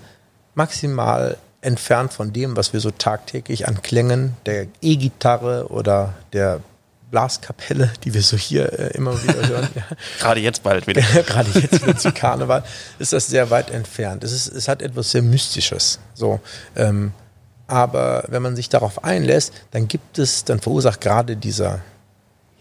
maximal 0.53 1.37
entfernt 1.61 2.13
von 2.13 2.31
dem, 2.31 2.55
was 2.55 2.73
wir 2.73 2.79
so 2.79 2.91
tagtäglich 2.91 3.67
an 3.67 3.81
Klängen 3.81 4.35
der 4.45 4.67
E-Gitarre 4.81 5.67
oder 5.69 6.13
der 6.33 6.61
Blaskapelle, 7.09 7.91
die 8.03 8.13
wir 8.13 8.21
so 8.21 8.37
hier 8.37 8.71
äh, 8.77 8.95
immer 8.95 9.21
wieder 9.23 9.47
hören. 9.47 9.67
Gerade 10.19 10.39
jetzt 10.41 10.61
bald 10.63 10.85
wieder. 10.85 11.01
Gerade 11.25 11.49
jetzt 11.59 11.81
wieder 11.81 11.97
zu 11.97 12.11
Karneval, 12.11 12.63
ist 12.99 13.13
das 13.13 13.27
sehr 13.27 13.49
weit 13.49 13.71
entfernt. 13.71 14.23
Es, 14.23 14.31
ist, 14.31 14.47
es 14.47 14.67
hat 14.67 14.81
etwas 14.81 15.11
sehr 15.11 15.23
Mystisches. 15.23 15.99
So, 16.13 16.39
ähm, 16.75 17.11
aber 17.67 18.25
wenn 18.27 18.41
man 18.41 18.55
sich 18.55 18.69
darauf 18.69 19.03
einlässt, 19.03 19.53
dann 19.71 19.87
gibt 19.87 20.19
es, 20.19 20.45
dann 20.45 20.59
verursacht 20.59 21.01
gerade 21.01 21.35
dieser 21.35 21.81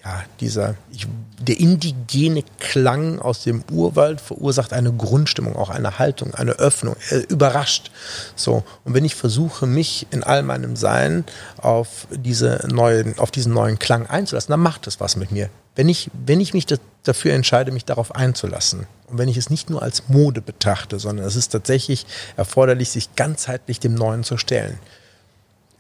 ja, 0.05 0.25
dieser, 0.41 0.77
ich, 0.93 1.07
der 1.41 1.59
indigene 1.59 2.45
Klang 2.61 3.19
aus 3.19 3.43
dem 3.43 3.65
Urwald 3.71 4.21
verursacht 4.21 4.73
eine 4.73 4.93
Grundstimmung, 4.93 5.57
auch 5.57 5.71
eine 5.71 5.99
Haltung, 5.99 6.35
eine 6.35 6.53
Öffnung, 6.53 6.97
er 7.11 7.29
überrascht. 7.29 7.91
So. 8.37 8.63
Und 8.85 8.95
wenn 8.95 9.05
ich 9.05 9.15
versuche, 9.15 9.67
mich 9.67 10.07
in 10.11 10.23
all 10.23 10.43
meinem 10.43 10.77
Sein 10.77 11.25
auf 11.57 12.07
diese 12.11 12.67
neuen, 12.71 13.19
auf 13.19 13.31
diesen 13.31 13.53
neuen 13.53 13.79
Klang 13.79 14.07
einzulassen, 14.07 14.53
dann 14.53 14.61
macht 14.61 14.87
das 14.87 15.01
was 15.01 15.17
mit 15.17 15.33
mir. 15.33 15.51
Wenn 15.75 15.89
ich, 15.89 16.11
wenn 16.27 16.41
ich 16.41 16.55
mich 16.55 16.67
dafür 17.05 17.35
entscheide, 17.35 17.73
mich 17.73 17.85
darauf 17.85 18.15
einzulassen. 18.15 18.87
Und 19.07 19.19
wenn 19.19 19.29
ich 19.29 19.37
es 19.37 19.51
nicht 19.51 19.71
nur 19.71 19.83
als 19.83 20.09
Mode 20.09 20.41
betrachte, 20.41 20.99
sondern 20.99 21.27
es 21.27 21.37
ist 21.37 21.49
tatsächlich 21.49 22.07
erforderlich, 22.37 22.91
sich 22.91 23.15
ganzheitlich 23.15 23.81
dem 23.81 23.95
Neuen 23.95 24.25
zu 24.25 24.37
stellen. 24.37 24.79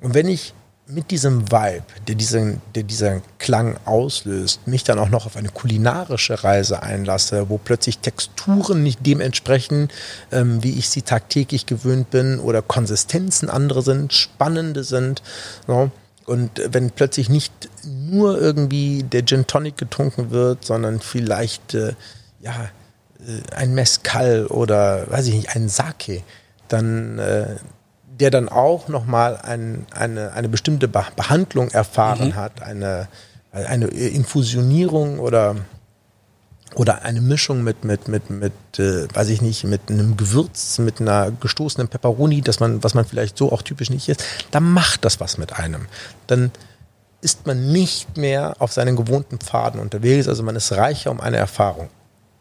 Und 0.00 0.14
wenn 0.14 0.28
ich 0.28 0.54
mit 0.88 1.10
diesem 1.10 1.52
Vibe, 1.52 1.84
der 2.06 2.14
diesen, 2.14 2.62
der 2.74 2.82
dieser 2.82 3.20
Klang 3.38 3.76
auslöst, 3.84 4.66
mich 4.66 4.84
dann 4.84 4.98
auch 4.98 5.10
noch 5.10 5.26
auf 5.26 5.36
eine 5.36 5.50
kulinarische 5.50 6.42
Reise 6.42 6.82
einlasse, 6.82 7.50
wo 7.50 7.58
plötzlich 7.58 7.98
Texturen 7.98 8.82
nicht 8.82 9.06
dem 9.06 9.20
entsprechen, 9.20 9.90
ähm, 10.32 10.62
wie 10.62 10.78
ich 10.78 10.88
sie 10.88 11.02
tagtäglich 11.02 11.66
gewöhnt 11.66 12.10
bin, 12.10 12.40
oder 12.40 12.62
Konsistenzen 12.62 13.50
andere 13.50 13.82
sind, 13.82 14.14
spannende 14.14 14.82
sind. 14.82 15.22
So. 15.66 15.90
Und 16.24 16.50
wenn 16.70 16.90
plötzlich 16.90 17.28
nicht 17.28 17.52
nur 17.84 18.40
irgendwie 18.40 19.02
der 19.02 19.24
Gin 19.24 19.46
Tonic 19.46 19.76
getrunken 19.76 20.30
wird, 20.30 20.64
sondern 20.64 21.00
vielleicht 21.00 21.74
äh, 21.74 21.94
ja, 22.40 22.70
äh, 23.26 23.54
ein 23.54 23.74
Mezcal 23.74 24.46
oder 24.46 25.10
weiß 25.10 25.26
ich 25.26 25.34
nicht, 25.34 25.54
ein 25.54 25.68
Sake, 25.68 26.22
dann 26.68 27.18
äh, 27.18 27.56
der 28.20 28.30
dann 28.30 28.48
auch 28.48 28.88
nochmal 28.88 29.36
ein, 29.36 29.86
eine, 29.92 30.32
eine 30.32 30.48
bestimmte 30.48 30.88
Behandlung 30.88 31.70
erfahren 31.70 32.28
mhm. 32.28 32.36
hat, 32.36 32.62
eine, 32.62 33.08
eine 33.52 33.86
Infusionierung 33.86 35.20
oder, 35.20 35.56
oder 36.74 37.02
eine 37.02 37.20
Mischung 37.20 37.62
mit, 37.62 37.84
mit, 37.84 38.08
mit, 38.08 38.30
mit 38.30 38.52
äh, 38.78 39.06
weiß 39.14 39.28
ich 39.28 39.40
nicht, 39.40 39.64
mit 39.64 39.82
einem 39.88 40.16
Gewürz, 40.16 40.78
mit 40.78 41.00
einer 41.00 41.30
gestoßenen 41.30 41.88
Peperoni, 41.88 42.42
dass 42.42 42.60
man, 42.60 42.82
was 42.82 42.94
man 42.94 43.04
vielleicht 43.04 43.38
so 43.38 43.52
auch 43.52 43.62
typisch 43.62 43.90
nicht 43.90 44.08
ist, 44.08 44.24
dann 44.50 44.64
macht 44.64 45.04
das 45.04 45.20
was 45.20 45.38
mit 45.38 45.58
einem. 45.58 45.86
Dann 46.26 46.50
ist 47.20 47.46
man 47.46 47.72
nicht 47.72 48.16
mehr 48.16 48.56
auf 48.58 48.72
seinen 48.72 48.96
gewohnten 48.96 49.38
Pfaden 49.38 49.80
unterwegs, 49.80 50.28
also 50.28 50.42
man 50.42 50.56
ist 50.56 50.72
reicher 50.72 51.10
um 51.10 51.20
eine 51.20 51.36
Erfahrung, 51.36 51.88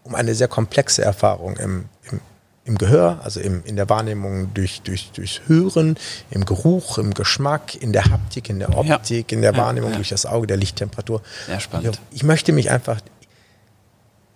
um 0.04 0.16
eine 0.16 0.36
sehr 0.36 0.48
komplexe 0.48 1.04
Erfahrung 1.04 1.56
im, 1.58 1.86
im, 2.12 2.20
im 2.68 2.78
Gehör, 2.78 3.20
also 3.24 3.40
im, 3.40 3.64
in 3.64 3.78
der 3.78 3.90
Wahrnehmung 3.90 4.54
durch, 4.54 4.82
durch, 4.82 5.12
durchs 5.14 5.42
Hören, 5.48 5.98
im 6.30 6.46
Geruch, 6.46 6.98
im 6.98 7.14
Geschmack, 7.14 7.76
in 7.76 7.94
der 7.94 8.06
Haptik, 8.06 8.50
in 8.50 8.60
der 8.60 8.78
Optik, 8.78 9.32
ja. 9.32 9.36
in 9.36 9.42
der 9.42 9.56
Wahrnehmung 9.56 9.90
ja, 9.90 9.94
ja. 9.94 9.98
durch 9.98 10.10
das 10.10 10.26
Auge, 10.26 10.48
der 10.48 10.58
Lichttemperatur. 10.58 11.22
Sehr 11.46 11.60
spannend. 11.60 12.00
Ich, 12.12 12.18
ich 12.18 12.24
möchte 12.24 12.52
mich 12.52 12.70
einfach, 12.70 13.00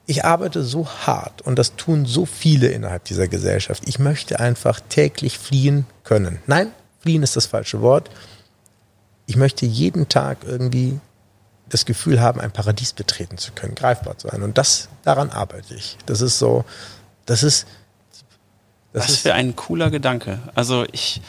ich 0.06 0.24
arbeite 0.24 0.64
so 0.64 0.88
hart 0.88 1.42
und 1.42 1.60
das 1.60 1.76
tun 1.76 2.06
so 2.06 2.26
viele 2.26 2.70
innerhalb 2.70 3.04
dieser 3.04 3.28
Gesellschaft. 3.28 3.84
Ich 3.86 4.00
möchte 4.00 4.40
einfach 4.40 4.80
täglich 4.80 5.38
fliehen 5.38 5.86
können. 6.04 6.40
Nein, 6.48 6.72
fliehen 7.00 7.24
ist 7.24 7.36
das 7.36 7.48
falsche 7.48 7.82
Wort. 7.82 8.10
Ich 9.26 9.36
möchte 9.36 9.66
jeden 9.66 10.08
Tag 10.08 10.40
irgendwie 10.46 11.00
das 11.68 11.86
Gefühl 11.86 12.22
haben, 12.22 12.40
ein 12.40 12.52
Paradies 12.52 12.94
betreten 12.94 13.38
zu 13.38 13.52
können, 13.52 13.76
greifbar 13.76 14.18
zu 14.18 14.30
sein. 14.30 14.42
Und 14.42 14.58
das, 14.58 14.90
daran 15.04 15.30
arbeite 15.30 15.74
ich. 15.74 15.98
Das 16.06 16.22
ist 16.22 16.40
so, 16.40 16.66
das 17.26 17.44
ist, 17.44 17.66
das 18.94 19.10
Was 19.10 19.18
für 19.18 19.34
ein 19.34 19.56
cooler 19.56 19.90
Gedanke. 19.90 20.40
Also 20.56 20.86
ich, 20.92 21.22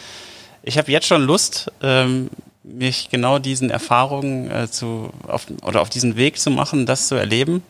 ich 0.62 0.78
habe 0.78 0.90
jetzt 0.90 1.06
schon 1.06 1.22
Lust, 1.22 1.70
ähm, 1.82 2.30
mich 2.64 3.10
genau 3.10 3.38
diesen 3.38 3.70
Erfahrungen 3.70 4.50
äh, 4.50 4.70
zu 4.70 5.10
auf, 5.26 5.46
oder 5.62 5.80
auf 5.82 5.90
diesen 5.90 6.16
Weg 6.16 6.38
zu 6.38 6.50
machen, 6.50 6.86
das 6.86 7.08
zu 7.08 7.14
erleben. 7.14 7.62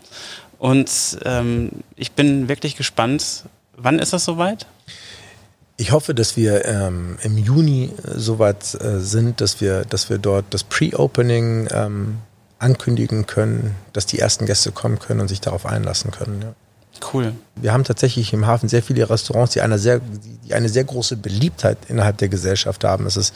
Und 0.58 1.18
ähm, 1.24 1.70
ich 1.96 2.12
bin 2.12 2.48
wirklich 2.48 2.76
gespannt. 2.76 3.44
Wann 3.76 3.98
ist 3.98 4.12
das 4.12 4.24
soweit? 4.24 4.66
Ich 5.76 5.90
hoffe, 5.90 6.14
dass 6.14 6.36
wir 6.36 6.64
ähm, 6.66 7.18
im 7.22 7.38
Juni 7.38 7.90
äh, 8.04 8.18
soweit 8.18 8.74
äh, 8.80 9.00
sind, 9.00 9.40
dass 9.40 9.60
wir, 9.60 9.84
dass 9.84 10.10
wir 10.10 10.18
dort 10.18 10.44
das 10.50 10.62
Pre-Opening 10.62 11.68
ähm, 11.72 12.18
ankündigen 12.58 13.26
können, 13.26 13.74
dass 13.92 14.06
die 14.06 14.18
ersten 14.18 14.46
Gäste 14.46 14.70
kommen 14.70 14.98
können 14.98 15.20
und 15.20 15.28
sich 15.28 15.40
darauf 15.40 15.66
einlassen 15.66 16.12
können. 16.12 16.42
Ja. 16.42 16.54
Cool. 17.12 17.32
Wir 17.54 17.72
haben 17.72 17.84
tatsächlich 17.84 18.32
im 18.32 18.46
Hafen 18.46 18.68
sehr 18.68 18.82
viele 18.82 19.08
Restaurants, 19.08 19.52
die 19.52 19.60
eine 19.60 19.78
sehr, 19.78 20.00
die 20.46 20.54
eine 20.54 20.68
sehr 20.68 20.84
große 20.84 21.16
Beliebtheit 21.16 21.76
innerhalb 21.88 22.16
der 22.18 22.28
Gesellschaft 22.28 22.82
haben. 22.82 23.04
Das 23.04 23.16
ist, 23.16 23.34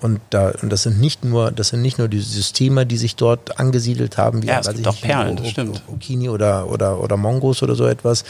und, 0.00 0.20
da, 0.30 0.52
und 0.62 0.70
das 0.70 0.84
sind 0.84 0.98
nicht 0.98 1.24
nur, 1.24 1.50
das 1.50 1.68
sind 1.68 1.82
nicht 1.82 1.98
nur 1.98 2.08
die 2.08 2.20
Systeme, 2.20 2.86
die 2.86 2.96
sich 2.96 3.16
dort 3.16 3.60
angesiedelt 3.60 4.16
haben, 4.16 4.42
wie 4.42 4.46
ja, 4.46 4.60
es 4.60 4.72
gibt 4.72 4.88
auch 4.88 4.98
Perlen, 4.98 5.36
das 5.36 5.50
stimmt. 5.50 5.82
Okini 5.88 6.30
oder, 6.30 6.70
oder, 6.70 7.00
oder 7.00 7.16
Mongos 7.18 7.62
oder 7.62 7.74
so 7.74 7.86
etwas. 7.86 8.24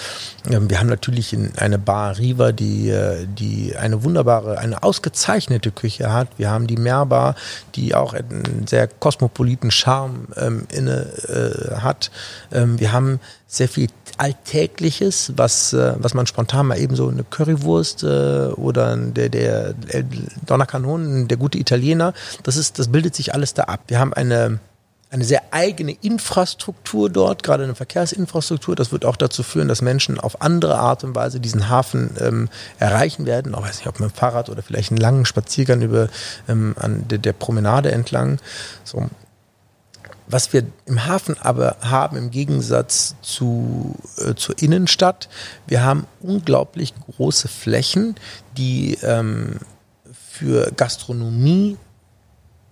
Ähm, 0.51 0.69
wir 0.69 0.81
haben 0.81 0.89
natürlich 0.89 1.37
eine 1.57 1.79
Bar 1.79 2.19
Riva, 2.19 2.51
die, 2.51 2.91
äh, 2.91 3.27
die 3.27 3.77
eine 3.77 4.03
wunderbare, 4.03 4.59
eine 4.59 4.83
ausgezeichnete 4.83 5.71
Küche 5.71 6.13
hat. 6.13 6.29
Wir 6.39 6.51
haben 6.51 6.67
die 6.67 6.77
Meerbar, 6.77 7.37
die 7.77 7.95
auch 7.95 8.15
einen 8.15 8.67
sehr 8.67 8.89
kosmopoliten 8.89 9.71
Charme 9.71 10.27
ähm, 10.37 10.67
inne 10.73 11.07
äh, 11.29 11.77
hat. 11.77 12.11
Ähm, 12.53 12.81
wir 12.81 12.93
haben 12.93 13.21
sehr 13.47 13.69
viel 13.69 13.89
Alltägliches, 14.19 15.33
was, 15.37 15.73
äh, 15.73 15.95
was 15.99 16.15
man 16.15 16.27
spontan 16.27 16.67
mal 16.67 16.79
eben 16.79 16.97
so 16.97 17.09
eine 17.09 17.25
Currywurst 17.25 18.03
äh, 18.03 18.49
oder 18.57 18.97
der, 18.97 19.29
der, 19.29 19.73
der 19.73 20.05
Donnerkanonen, 20.47 21.29
der 21.29 21.37
gute 21.37 21.59
Italiener, 21.59 22.15
das 22.43 22.57
ist, 22.57 22.79
das 22.79 22.89
bildet 22.89 23.15
sich 23.15 23.35
alles 23.35 23.55
da 23.55 23.65
ab. 23.65 23.81
Wir 23.89 23.99
haben 23.99 24.13
eine, 24.15 24.61
eine 25.11 25.25
sehr 25.25 25.43
eigene 25.51 25.93
Infrastruktur 25.93 27.11
dort, 27.11 27.43
gerade 27.43 27.65
eine 27.65 27.75
Verkehrsinfrastruktur. 27.75 28.77
Das 28.77 28.93
wird 28.93 29.05
auch 29.05 29.17
dazu 29.17 29.43
führen, 29.43 29.69
dass 29.69 29.83
Menschen 29.83 30.21
auf 30.21 30.41
andere 30.41 30.79
Art 30.79 31.03
und 31.03 31.15
Weise 31.15 31.41
diesen 31.41 31.69
Hafen 31.69 32.11
ähm, 32.21 32.49
erreichen 32.79 33.27
werden. 33.27 33.55
Auch 33.55 33.63
weiß 33.63 33.79
nicht, 33.79 33.89
ob 33.89 33.99
mit 33.99 34.11
dem 34.11 34.15
Fahrrad 34.15 34.49
oder 34.49 34.63
vielleicht 34.63 34.93
einen 34.93 35.01
langen 35.01 35.25
Spaziergang 35.25 35.83
über 35.83 36.09
ähm, 36.49 36.75
an 36.79 37.09
der, 37.09 37.19
der 37.19 37.33
Promenade 37.33 37.91
entlang. 37.91 38.39
So, 38.85 39.09
was 40.33 40.53
wir 40.53 40.65
im 40.87 41.07
Hafen 41.07 41.37
aber 41.41 41.77
haben 41.81 42.17
im 42.17 42.31
Gegensatz 42.31 43.17
zu, 43.23 43.97
äh, 44.19 44.35
zur 44.35 44.61
Innenstadt, 44.63 45.29
wir 45.67 45.83
haben 45.83 46.07
unglaublich 46.21 46.95
große 47.17 47.49
Flächen, 47.49 48.15
die 48.57 48.99
ähm, 49.03 49.59
für 50.13 50.73
Gastronomie 50.73 51.77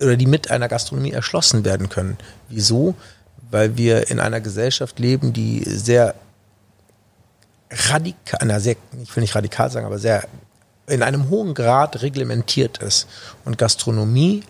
oder 0.01 0.15
die 0.15 0.25
mit 0.25 0.49
einer 0.49 0.67
Gastronomie 0.67 1.11
erschlossen 1.11 1.65
werden 1.65 1.89
können. 1.89 2.17
Wieso? 2.47 2.95
Weil 3.51 3.77
wir 3.77 4.09
in 4.09 4.19
einer 4.19 4.39
Gesellschaft 4.41 4.99
leben, 4.99 5.33
die 5.33 5.63
sehr 5.65 6.15
radikal, 7.69 8.39
na 8.45 8.59
sehr, 8.59 8.75
ich 9.01 9.15
will 9.15 9.21
nicht 9.21 9.35
radikal 9.35 9.69
sagen, 9.69 9.85
aber 9.85 9.99
sehr 9.99 10.27
in 10.87 11.03
einem 11.03 11.29
hohen 11.29 11.53
Grad 11.53 12.01
reglementiert 12.01 12.79
ist. 12.79 13.07
Und 13.45 13.57
Gastronomie 13.57 14.43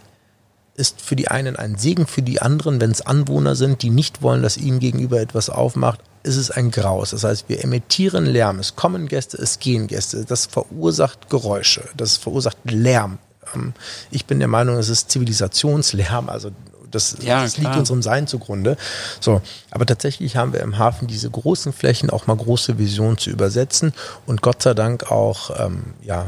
ist 0.79 1.01
für 1.01 1.15
die 1.15 1.27
einen 1.27 1.55
ein 1.55 1.77
Segen, 1.77 2.07
für 2.07 2.21
die 2.21 2.41
anderen, 2.41 2.79
wenn 2.81 2.91
es 2.91 3.01
Anwohner 3.01 3.55
sind, 3.55 3.81
die 3.81 3.89
nicht 3.89 4.21
wollen, 4.21 4.41
dass 4.41 4.57
ihnen 4.57 4.79
gegenüber 4.79 5.19
etwas 5.19 5.49
aufmacht, 5.49 5.99
ist 6.23 6.37
es 6.37 6.49
ein 6.49 6.71
Graus. 6.71 7.11
Das 7.11 7.23
heißt, 7.23 7.49
wir 7.49 7.63
emittieren 7.63 8.25
Lärm. 8.25 8.59
Es 8.59 8.75
kommen 8.75 9.07
Gäste, 9.07 9.37
es 9.37 9.59
gehen 9.59 9.87
Gäste. 9.87 10.25
Das 10.25 10.45
verursacht 10.45 11.29
Geräusche, 11.29 11.83
das 11.95 12.17
verursacht 12.17 12.57
Lärm. 12.63 13.19
Ähm, 13.53 13.73
ich 14.09 14.25
bin 14.25 14.39
der 14.39 14.47
Meinung, 14.47 14.77
es 14.77 14.89
ist 14.89 15.11
Zivilisationslärm, 15.11 16.29
also 16.29 16.51
das, 16.91 17.17
ja, 17.21 17.43
das 17.43 17.57
liegt 17.57 17.75
unserem 17.75 18.01
Sein 18.01 18.25
zugrunde. 18.25 18.77
So, 19.19 19.41
aber 19.69 19.85
tatsächlich 19.85 20.37
haben 20.37 20.53
wir 20.53 20.61
im 20.61 20.77
Hafen 20.77 21.07
diese 21.07 21.29
großen 21.29 21.71
Flächen 21.71 22.09
auch 22.09 22.25
mal 22.25 22.35
große 22.35 22.79
Visionen 22.79 23.17
zu 23.17 23.29
übersetzen 23.29 23.93
und 24.25 24.41
Gott 24.41 24.63
sei 24.63 24.73
Dank 24.73 25.11
auch 25.11 25.51
ähm, 25.59 25.93
ja, 26.01 26.25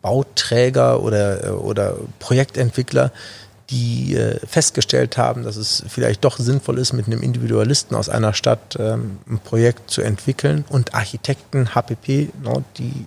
Bauträger 0.00 1.02
oder, 1.02 1.62
oder 1.62 1.96
Projektentwickler, 2.18 3.12
die 3.72 4.14
äh, 4.14 4.38
festgestellt 4.46 5.16
haben, 5.16 5.42
dass 5.42 5.56
es 5.56 5.82
vielleicht 5.88 6.24
doch 6.24 6.38
sinnvoll 6.38 6.78
ist, 6.78 6.92
mit 6.92 7.06
einem 7.06 7.22
Individualisten 7.22 7.96
aus 7.96 8.10
einer 8.10 8.34
Stadt 8.34 8.76
ähm, 8.78 9.18
ein 9.28 9.38
Projekt 9.38 9.90
zu 9.90 10.02
entwickeln 10.02 10.64
und 10.68 10.94
Architekten, 10.94 11.74
HPP, 11.74 12.28
no, 12.42 12.62
die, 12.76 13.06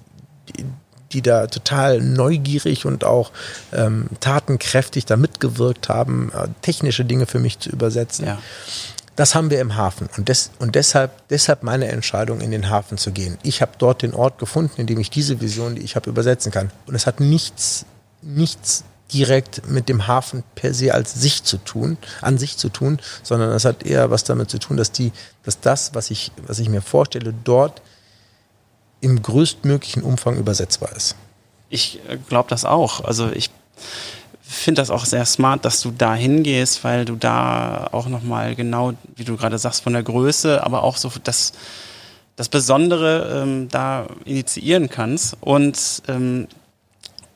die, 0.49 0.66
die 1.13 1.22
da 1.22 1.45
total 1.45 2.01
neugierig 2.01 2.86
und 2.86 3.03
auch 3.03 3.32
ähm, 3.74 4.07
tatenkräftig 4.20 5.05
da 5.05 5.18
mitgewirkt 5.18 5.88
haben, 5.88 6.32
äh, 6.36 6.47
technische 6.63 7.05
Dinge 7.05 7.28
für 7.28 7.39
mich 7.39 7.59
zu 7.59 7.70
übersetzen. 7.70 8.26
Ja. 8.26 8.39
Das 9.16 9.36
haben 9.36 9.51
wir 9.51 9.61
im 9.61 9.76
Hafen 9.78 10.09
und, 10.18 10.28
des, 10.28 10.49
und 10.57 10.74
deshalb, 10.76 11.11
deshalb 11.30 11.61
meine 11.61 11.88
Entscheidung, 11.89 12.41
in 12.41 12.51
den 12.51 12.70
Hafen 12.72 12.97
zu 12.97 13.11
gehen. 13.11 13.38
Ich 13.43 13.61
habe 13.61 13.74
dort 13.78 14.01
den 14.01 14.16
Ort 14.16 14.39
gefunden, 14.39 14.82
in 14.82 14.88
dem 14.88 14.99
ich 14.99 15.11
diese 15.11 15.39
Vision, 15.39 15.76
die 15.76 15.84
ich 15.84 15.95
habe, 15.95 16.09
übersetzen 16.09 16.51
kann. 16.51 16.72
Und 16.88 16.95
es 16.95 17.05
hat 17.05 17.20
nichts, 17.20 17.86
nichts 18.22 18.84
direkt 19.14 19.70
mit 19.70 19.88
dem 19.88 20.08
Hafen 20.08 20.43
per 20.56 20.74
se 20.74 20.93
als 20.93 21.14
sich 21.14 21.43
zu 21.43 21.58
tun, 21.58 21.97
an 22.22 22.38
sich 22.38 22.58
zu 22.58 22.70
tun, 22.70 22.99
sondern 23.24 23.51
es 23.51 23.66
hat 23.66 23.84
eher 23.84 24.10
was 24.10 24.24
damit 24.24 24.49
zu 24.49 24.58
tun, 24.58 24.78
dass 24.78 24.91
die, 24.91 25.12
dass 25.43 25.60
das, 25.60 25.93
was 25.93 26.10
ich, 26.12 26.32
was 26.47 26.60
ich 26.60 26.70
mir 26.70 26.82
vorstelle, 26.82 27.34
dort 27.43 27.82
im 29.01 29.22
größtmöglichen 29.22 30.01
Umfang 30.01 30.38
übersetzbar 30.38 30.91
ist. 30.95 31.16
Ich 31.70 31.99
äh, 32.10 32.18
glaube 32.18 32.49
das 32.49 32.66
auch. 32.66 33.03
Also 33.03 33.30
ich 33.32 33.51
finde 34.41 34.82
das 34.82 34.89
auch 34.89 35.06
sehr 35.06 35.26
smart, 35.26 35.66
dass 35.66 35.82
du 35.82 35.91
da 35.91 36.16
hingehst, 36.16 36.84
weil 36.84 37.06
du 37.06 37.16
da 37.16 37.88
auch 37.91 38.08
nochmal 38.08 38.56
genau, 38.56 38.93
wie 39.16 39.24
du 39.24 39.38
gerade 39.38 39.58
sagst, 39.58 39.84
von 39.84 39.93
der 39.93 40.03
Größe, 40.03 40.64
aber 40.64 40.84
auch 40.84 40.97
so 40.97 41.12
das, 41.24 41.53
das 42.36 42.49
Besondere 42.49 43.43
ähm, 43.43 43.70
da 43.70 44.08
initiieren 44.24 44.89
kannst. 44.89 45.38
Und 45.41 46.01
ähm, 46.08 46.47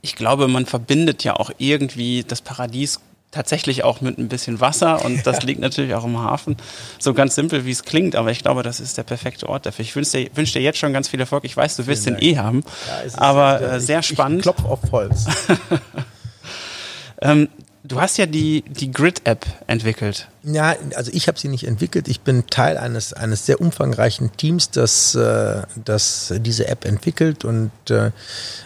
ich 0.02 0.16
glaube, 0.16 0.47
man 0.47 0.66
verbindet 0.66 1.24
ja 1.24 1.36
auch 1.36 1.52
irgendwie 1.58 2.24
das 2.28 2.41
Paradies 2.41 3.00
tatsächlich 3.32 3.84
auch 3.84 4.02
mit 4.02 4.18
ein 4.18 4.28
bisschen 4.28 4.60
Wasser 4.60 5.06
und 5.06 5.26
das 5.28 5.43
liegt 5.43 5.60
natürlich 5.60 5.93
auch 5.93 6.04
im 6.04 6.18
Hafen. 6.18 6.58
So 6.97 7.14
ganz 7.14 7.36
simpel, 7.36 7.66
wie 7.66 7.72
es 7.72 7.84
klingt, 7.84 8.16
aber 8.16 8.32
ich 8.32 8.41
glaube, 8.41 8.64
das 8.64 8.80
ist 8.80 8.97
der 8.97 9.04
perfekte 9.04 9.47
Ort 9.47 9.66
dafür. 9.66 9.84
Ich 9.84 9.95
wünsche 9.95 10.18
dir, 10.18 10.30
wünsch 10.34 10.52
dir 10.54 10.62
jetzt 10.62 10.80
schon 10.80 10.93
ganz 10.93 11.08
viel 11.08 11.20
Erfolg. 11.20 11.43
Ich 11.45 11.56
weiß, 11.56 11.76
du 11.76 11.86
wirst 11.86 12.08
den 12.08 12.18
eh 12.20 12.38
haben, 12.38 12.64
ja, 12.88 13.20
aber 13.20 13.62
äh, 13.62 13.80
sehr 13.80 14.02
spannend. 14.02 14.39
Ich 14.39 14.43
klopf 14.43 14.66
auf 14.66 14.80
Holz. 14.91 15.26
ähm, 17.22 17.50
Du 17.90 18.00
hast 18.00 18.18
ja 18.18 18.28
die, 18.28 18.64
die 18.68 18.92
Grid-App 18.92 19.48
entwickelt. 19.66 20.28
Ja, 20.44 20.76
also 20.96 21.12
ich 21.12 21.28
habe 21.28 21.40
sie 21.40 21.48
nicht 21.48 21.66
entwickelt. 21.66 22.08
Ich 22.08 22.22
bin 22.22 22.46
Teil 22.46 22.78
eines, 22.78 23.14
eines 23.14 23.48
sehr 23.48 23.60
umfangreichen 23.60 24.32
Teams, 24.38 24.70
das, 24.70 25.16
äh, 25.16 25.64
das 25.84 26.32
diese 26.38 26.68
App 26.68 26.86
entwickelt 26.86 27.46
und 27.46 27.72
äh, 27.90 28.12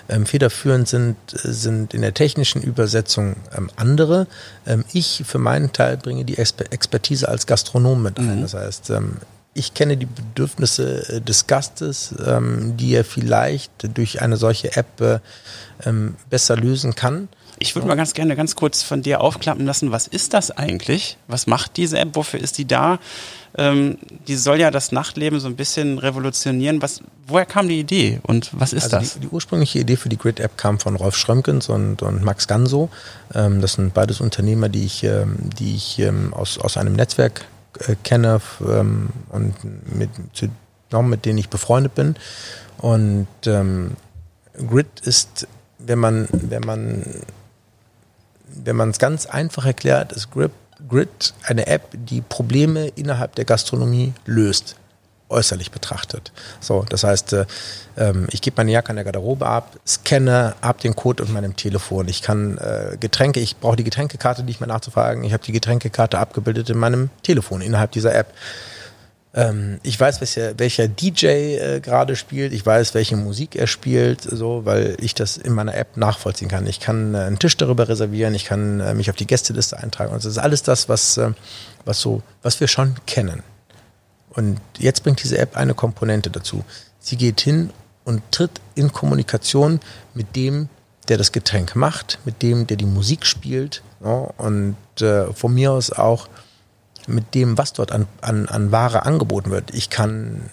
ähm, 0.09 0.25
federführend 0.25 0.89
sind, 0.89 1.15
sind 1.31 1.93
in 1.93 2.01
der 2.01 2.13
technischen 2.13 2.61
Übersetzung 2.61 3.37
ähm, 3.57 3.69
andere. 3.77 4.27
Ähm, 4.67 4.83
ich 4.91 5.23
für 5.25 5.39
meinen 5.39 5.71
Teil 5.71 5.95
bringe 5.95 6.25
die 6.25 6.37
Expertise 6.37 7.29
als 7.29 7.47
Gastronom 7.47 8.03
mit 8.03 8.19
ein. 8.19 8.39
Mhm. 8.39 8.41
Das 8.41 8.53
heißt, 8.55 8.89
ähm, 8.89 9.17
ich 9.53 9.73
kenne 9.73 9.95
die 9.95 10.05
Bedürfnisse 10.05 11.07
äh, 11.07 11.21
des 11.21 11.47
Gastes, 11.47 12.13
ähm, 12.25 12.75
die 12.75 12.93
er 12.93 13.05
vielleicht 13.05 13.71
durch 13.97 14.21
eine 14.21 14.35
solche 14.35 14.75
App 14.75 14.99
äh, 14.99 15.19
ähm, 15.85 16.15
besser 16.29 16.57
lösen 16.57 16.95
kann. 16.95 17.29
Ich 17.59 17.75
würde 17.75 17.87
mal 17.87 17.95
ganz 17.95 18.13
gerne 18.13 18.35
ganz 18.35 18.55
kurz 18.55 18.83
von 18.83 19.01
dir 19.01 19.21
aufklappen 19.21 19.65
lassen, 19.65 19.91
was 19.91 20.07
ist 20.07 20.33
das 20.33 20.51
eigentlich? 20.51 21.17
Was 21.27 21.47
macht 21.47 21.77
diese 21.77 21.99
App? 21.99 22.09
Wofür 22.13 22.39
ist 22.39 22.57
die 22.57 22.65
da? 22.65 22.99
Ähm, 23.55 23.97
die 24.27 24.35
soll 24.35 24.59
ja 24.59 24.71
das 24.71 24.91
Nachtleben 24.91 25.39
so 25.39 25.47
ein 25.47 25.55
bisschen 25.55 25.99
revolutionieren. 25.99 26.81
Was, 26.81 27.01
woher 27.27 27.45
kam 27.45 27.67
die 27.67 27.79
Idee 27.79 28.19
und 28.23 28.49
was 28.53 28.73
ist 28.73 28.85
also 28.85 28.97
das? 28.97 29.13
Die, 29.13 29.19
die, 29.21 29.27
ursprüngliche 29.27 29.79
Idee 29.79 29.95
für 29.95 30.09
die 30.09 30.17
Grid-App 30.17 30.57
kam 30.57 30.79
von 30.79 30.95
Rolf 30.95 31.15
Schrömkens 31.15 31.69
und, 31.69 32.01
und 32.01 32.23
Max 32.23 32.47
Ganso. 32.47 32.89
Ähm, 33.33 33.61
das 33.61 33.73
sind 33.73 33.93
beides 33.93 34.21
Unternehmer, 34.21 34.69
die 34.69 34.85
ich, 34.85 35.03
ähm, 35.03 35.35
die 35.59 35.75
ich 35.75 35.99
ähm, 35.99 36.33
aus, 36.33 36.57
aus 36.57 36.77
einem 36.77 36.93
Netzwerk 36.93 37.45
äh, 37.79 37.95
kenne 38.03 38.41
ähm, 38.67 39.09
und 39.29 39.53
mit, 39.95 40.09
zu, 40.33 40.47
mit 41.01 41.25
denen 41.25 41.37
ich 41.37 41.49
befreundet 41.49 41.93
bin. 41.93 42.15
Und 42.79 43.27
ähm, 43.45 43.91
Grid 44.67 44.99
ist, 45.01 45.47
wenn 45.79 45.99
man, 45.99 46.27
wenn 46.31 46.63
man 46.63 47.03
wenn 48.55 48.75
man 48.75 48.89
es 48.89 48.99
ganz 48.99 49.25
einfach 49.25 49.65
erklärt, 49.65 50.11
ist 50.11 50.31
Grip, 50.31 50.51
Grid 50.87 51.33
eine 51.43 51.67
App, 51.67 51.89
die 51.93 52.21
Probleme 52.21 52.87
innerhalb 52.89 53.35
der 53.35 53.45
Gastronomie 53.45 54.13
löst, 54.25 54.75
äußerlich 55.29 55.71
betrachtet. 55.71 56.31
So, 56.59 56.85
das 56.87 57.03
heißt, 57.03 57.33
äh, 57.33 57.45
ähm, 57.97 58.27
ich 58.31 58.41
gebe 58.41 58.57
meine 58.57 58.71
Jacke 58.71 58.89
an 58.89 58.95
der 58.95 59.05
Garderobe 59.05 59.45
ab, 59.45 59.77
scanne 59.87 60.55
ab 60.61 60.79
den 60.79 60.95
Code 60.95 61.23
auf 61.23 61.29
meinem 61.29 61.55
Telefon. 61.55 62.07
Ich 62.07 62.21
kann 62.21 62.57
äh, 62.57 62.97
Getränke, 62.99 63.39
ich 63.39 63.57
brauche 63.57 63.75
die 63.75 63.83
Getränkekarte 63.83 64.43
nicht 64.43 64.59
mehr 64.59 64.67
nachzufragen. 64.67 65.23
Ich 65.23 65.33
habe 65.33 65.43
die 65.43 65.51
Getränkekarte 65.51 66.19
abgebildet 66.19 66.69
in 66.69 66.77
meinem 66.77 67.09
Telefon 67.23 67.61
innerhalb 67.61 67.91
dieser 67.91 68.13
App. 68.13 68.27
Ähm, 69.33 69.79
ich 69.81 69.99
weiß, 69.99 70.21
welcher, 70.21 70.57
welcher 70.59 70.87
DJ 70.87 71.25
äh, 71.25 71.79
gerade 71.79 72.15
spielt. 72.15 72.53
Ich 72.53 72.65
weiß, 72.65 72.93
welche 72.93 73.15
Musik 73.17 73.55
er 73.55 73.67
spielt, 73.67 74.21
so, 74.21 74.65
weil 74.65 74.95
ich 74.99 75.15
das 75.15 75.37
in 75.37 75.53
meiner 75.53 75.75
App 75.75 75.97
nachvollziehen 75.97 76.49
kann. 76.49 76.67
Ich 76.67 76.79
kann 76.79 77.15
äh, 77.15 77.19
einen 77.19 77.39
Tisch 77.39 77.57
darüber 77.57 77.89
reservieren. 77.89 78.35
Ich 78.35 78.45
kann 78.45 78.79
äh, 78.79 78.93
mich 78.93 79.09
auf 79.09 79.15
die 79.15 79.27
Gästeliste 79.27 79.77
eintragen. 79.77 80.11
Und 80.11 80.23
das 80.23 80.25
ist 80.31 80.37
alles 80.37 80.61
das, 80.61 80.87
was, 80.87 81.17
äh, 81.17 81.31
was 81.85 81.99
so, 81.99 82.21
was 82.43 82.59
wir 82.59 82.67
schon 82.67 82.95
kennen. 83.07 83.41
Und 84.29 84.59
jetzt 84.77 85.03
bringt 85.03 85.23
diese 85.23 85.37
App 85.37 85.57
eine 85.57 85.73
Komponente 85.73 86.29
dazu. 86.29 86.63
Sie 86.99 87.17
geht 87.17 87.41
hin 87.41 87.71
und 88.03 88.21
tritt 88.31 88.61
in 88.75 88.91
Kommunikation 88.91 89.79
mit 90.13 90.35
dem, 90.35 90.69
der 91.07 91.17
das 91.17 91.31
Getränk 91.31 91.75
macht, 91.75 92.19
mit 92.25 92.41
dem, 92.41 92.67
der 92.67 92.77
die 92.77 92.85
Musik 92.85 93.25
spielt 93.25 93.83
ja, 94.03 94.29
und 94.37 94.75
äh, 95.01 95.31
von 95.33 95.53
mir 95.53 95.71
aus 95.71 95.91
auch 95.91 96.27
mit 97.07 97.33
dem, 97.33 97.57
was 97.57 97.73
dort 97.73 97.91
an, 97.91 98.07
an, 98.21 98.47
an 98.47 98.71
Ware 98.71 99.05
angeboten 99.05 99.51
wird. 99.51 99.73
Ich 99.73 99.89
kann, 99.89 100.49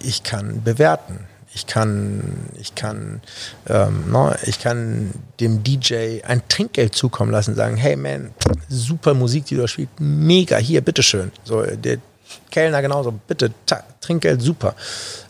ich 0.00 0.22
kann 0.22 0.62
bewerten. 0.62 1.20
Ich 1.54 1.66
kann, 1.66 2.48
ich 2.58 2.74
kann, 2.74 3.20
ähm, 3.68 4.04
no, 4.10 4.28
ne, 4.28 4.38
ich 4.44 4.58
kann 4.58 5.10
dem 5.38 5.62
DJ 5.62 6.22
ein 6.24 6.40
Trinkgeld 6.48 6.94
zukommen 6.94 7.30
lassen, 7.30 7.54
sagen, 7.54 7.76
hey 7.76 7.94
man, 7.94 8.30
super 8.70 9.12
Musik, 9.12 9.44
die 9.44 9.56
du 9.56 9.68
spielst, 9.68 9.92
mega, 9.98 10.56
hier, 10.56 10.80
bitteschön. 10.80 11.30
So, 11.44 11.62
der 11.62 11.98
Kellner 12.50 12.82
genauso, 12.82 13.12
bitte, 13.12 13.52
Trinkgeld 14.02 14.42
super. 14.42 14.74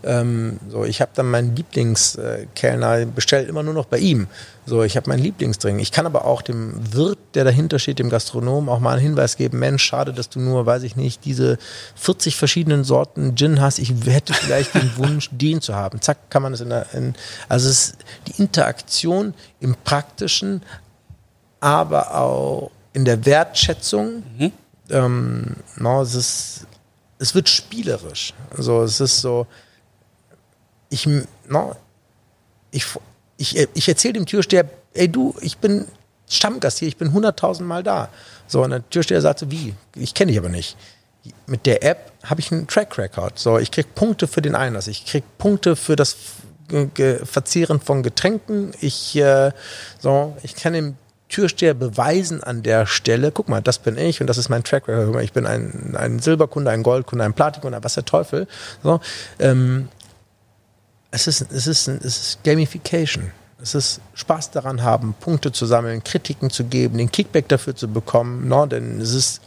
Ähm, 0.03 0.59
so, 0.68 0.84
ich 0.84 1.00
habe 1.00 1.12
dann 1.14 1.30
meinen 1.30 1.55
Lieblingskellner 1.55 2.98
äh, 2.98 3.07
bestellt 3.07 3.48
immer 3.48 3.62
nur 3.62 3.74
noch 3.74 3.84
bei 3.84 3.98
ihm. 3.98 4.26
So, 4.64 4.82
ich 4.82 4.96
habe 4.96 5.11
meinen 5.11 5.22
Lieblingsdrink. 5.22 5.80
Ich 5.80 5.92
kann 5.92 6.07
aber 6.07 6.24
auch 6.24 6.40
dem 6.40 6.72
Wirt, 6.94 7.18
der 7.34 7.44
dahinter 7.44 7.78
steht, 7.78 7.98
dem 7.98 8.11
Gastronom, 8.11 8.68
auch 8.68 8.80
mal 8.80 8.92
einen 8.92 9.03
Hinweis 9.03 9.36
geben. 9.36 9.59
Mensch, 9.59 9.82
schade, 9.82 10.12
dass 10.12 10.28
du 10.28 10.40
nur, 10.40 10.66
weiß 10.66 10.84
ich 10.84 10.96
nicht, 10.96 11.24
diese 11.24 11.59
40 11.96 12.36
verschiedenen 12.36 12.84
Sorten 12.84 13.36
Gin 13.36 13.61
hast. 13.61 13.78
Ich 13.78 13.92
hätte 14.07 14.34
vielleicht 14.34 14.74
den 14.74 14.90
Wunsch, 14.96 15.28
den 15.32 15.61
zu 15.61 15.74
haben. 15.74 16.00
Zack, 16.00 16.30
kann 16.30 16.42
man 16.42 16.53
das 16.53 16.61
in 16.61 16.70
der, 16.70 16.86
in, 16.94 17.14
also 17.48 17.68
es 17.68 17.88
ist 17.88 17.96
die 18.28 18.40
Interaktion 18.40 19.34
im 19.61 19.76
Praktischen, 19.84 20.62
aber 21.61 22.16
auch 22.16 22.70
in 22.92 23.05
der 23.05 23.24
Wertschätzung. 23.26 24.22
Mhm. 24.38 24.53
Ähm, 24.90 25.57
no, 25.76 26.03
es 26.03 26.14
ist 26.14 26.66
es 27.23 27.37
wird 27.37 27.49
spielerisch. 27.49 28.35
Also 28.57 28.83
es 28.83 29.01
ist 29.01 29.20
so, 29.20 29.47
ich, 30.91 31.09
no, 31.49 31.77
ich, 32.73 32.85
ich, 33.37 33.57
ich 33.75 33.89
erzähle 33.89 34.14
dem 34.14 34.27
Türsteher, 34.27 34.68
ey 34.93 35.09
du, 35.09 35.35
ich 35.41 35.59
bin 35.59 35.87
Stammgast 36.29 36.81
hier, 36.81 36.89
ich 36.89 36.97
bin 36.97 37.12
hunderttausend 37.12 37.68
Mal 37.68 37.85
da. 37.85 38.09
So, 38.49 38.64
und 38.64 38.70
der 38.70 38.89
Türsteher 38.91 39.20
sagt 39.20 39.39
so, 39.39 39.51
wie? 39.53 39.75
Ich 39.95 40.14
kenne 40.14 40.33
dich 40.33 40.39
aber 40.39 40.49
nicht. 40.49 40.77
Mit 41.47 41.64
der 41.66 41.85
App 41.85 42.11
habe 42.25 42.41
ich 42.41 42.51
einen 42.51 42.66
Track 42.66 42.99
Record. 42.99 43.39
So, 43.39 43.57
ich 43.59 43.70
kriege 43.70 43.89
Punkte 43.95 44.27
für 44.27 44.43
den 44.43 44.57
Einlass, 44.57 44.89
ich 44.89 45.07
kriege 45.07 45.27
Punkte 45.39 45.77
für 45.77 45.95
das 45.95 46.16
Verzehren 47.25 47.81
von 47.81 48.03
Getränken. 48.03 48.73
Ich, 48.81 49.14
äh, 49.14 49.53
so, 50.01 50.37
ich 50.43 50.57
kann 50.57 50.73
dem 50.73 50.97
Türsteher 51.33 51.72
beweisen 51.72 52.43
an 52.43 52.62
der 52.62 52.87
Stelle, 52.87 53.33
guck 53.33 53.49
mal, 53.49 53.62
das 53.62 53.78
bin 53.78 53.97
ich 53.97 54.20
und 54.20 54.26
das 54.26 54.37
ist 54.37 54.51
mein 54.51 54.64
Track 54.64 54.87
Record. 54.87 55.24
Ich 55.24 55.33
bin 55.33 55.47
ein, 55.47 55.97
ein 55.97 56.18
Silberkunde, 56.18 56.70
ein 56.70 56.83
Goldkunde, 56.83 57.24
ein 57.24 57.33
Platinkunde, 57.33 57.78
was 57.83 57.95
der 57.95 58.05
Teufel. 58.05 58.47
So, 58.83 59.01
ähm, 59.39 59.89
es, 61.11 61.26
ist, 61.26 61.51
es, 61.51 61.66
ist, 61.66 61.89
es 61.89 62.05
ist 62.05 62.45
Gamification. 62.45 63.33
Es 63.62 63.74
ist 63.74 64.01
Spaß 64.14 64.51
daran 64.51 64.83
haben, 64.83 65.14
Punkte 65.18 65.53
zu 65.53 65.64
sammeln, 65.64 66.05
Kritiken 66.05 66.51
zu 66.51 66.64
geben, 66.64 66.99
den 66.99 67.11
Kickback 67.11 67.49
dafür 67.49 67.74
zu 67.74 67.89
bekommen. 67.89 68.47
No, 68.49 68.66
denn 68.66 69.01
es 69.01 69.14
ist 69.14 69.41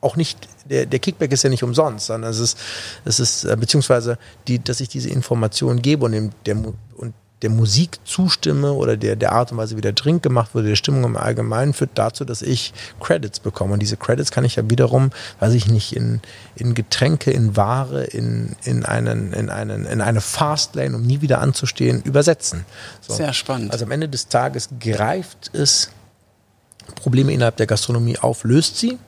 auch 0.00 0.14
nicht, 0.14 0.46
der, 0.66 0.86
der 0.86 1.00
Kickback 1.00 1.32
ist 1.32 1.42
ja 1.42 1.50
nicht 1.50 1.64
umsonst, 1.64 2.06
sondern 2.06 2.30
es 2.30 2.38
ist, 2.38 2.58
es 3.04 3.18
ist, 3.18 3.44
äh, 3.44 3.56
beziehungsweise 3.58 4.18
die, 4.46 4.62
dass 4.62 4.78
ich 4.80 4.88
diese 4.88 5.08
Informationen 5.08 5.82
gebe 5.82 6.04
und, 6.04 6.12
dem, 6.12 6.30
der, 6.44 6.56
und 6.96 7.14
der 7.42 7.50
Musik 7.50 7.98
zustimme 8.04 8.72
oder 8.72 8.96
der, 8.96 9.14
der 9.14 9.32
Art 9.32 9.52
und 9.52 9.58
Weise, 9.58 9.76
wie 9.76 9.82
der 9.82 9.92
Drink 9.92 10.22
gemacht 10.22 10.54
wurde, 10.54 10.68
der 10.68 10.76
Stimmung 10.76 11.04
im 11.04 11.16
Allgemeinen, 11.16 11.74
führt 11.74 11.90
dazu, 11.94 12.24
dass 12.24 12.40
ich 12.40 12.72
Credits 12.98 13.40
bekomme. 13.40 13.74
Und 13.74 13.80
diese 13.80 13.98
Credits 13.98 14.30
kann 14.30 14.44
ich 14.44 14.56
ja 14.56 14.68
wiederum, 14.70 15.10
weiß 15.40 15.52
ich 15.52 15.68
nicht, 15.68 15.94
in, 15.94 16.22
in 16.54 16.74
Getränke, 16.74 17.30
in 17.30 17.54
Ware, 17.54 18.04
in, 18.04 18.56
in, 18.64 18.86
einen, 18.86 19.34
in, 19.34 19.50
einen, 19.50 19.84
in 19.84 20.00
eine 20.00 20.22
Fastlane, 20.22 20.96
um 20.96 21.02
nie 21.02 21.20
wieder 21.20 21.40
anzustehen, 21.40 22.02
übersetzen. 22.02 22.64
So. 23.02 23.14
Sehr 23.14 23.34
spannend. 23.34 23.70
Also 23.70 23.84
am 23.84 23.90
Ende 23.90 24.08
des 24.08 24.28
Tages 24.28 24.70
greift 24.80 25.50
es 25.52 25.90
Probleme 26.94 27.32
innerhalb 27.32 27.56
der 27.56 27.66
Gastronomie 27.66 28.18
auf, 28.18 28.44
löst 28.44 28.78
sie. 28.78 28.98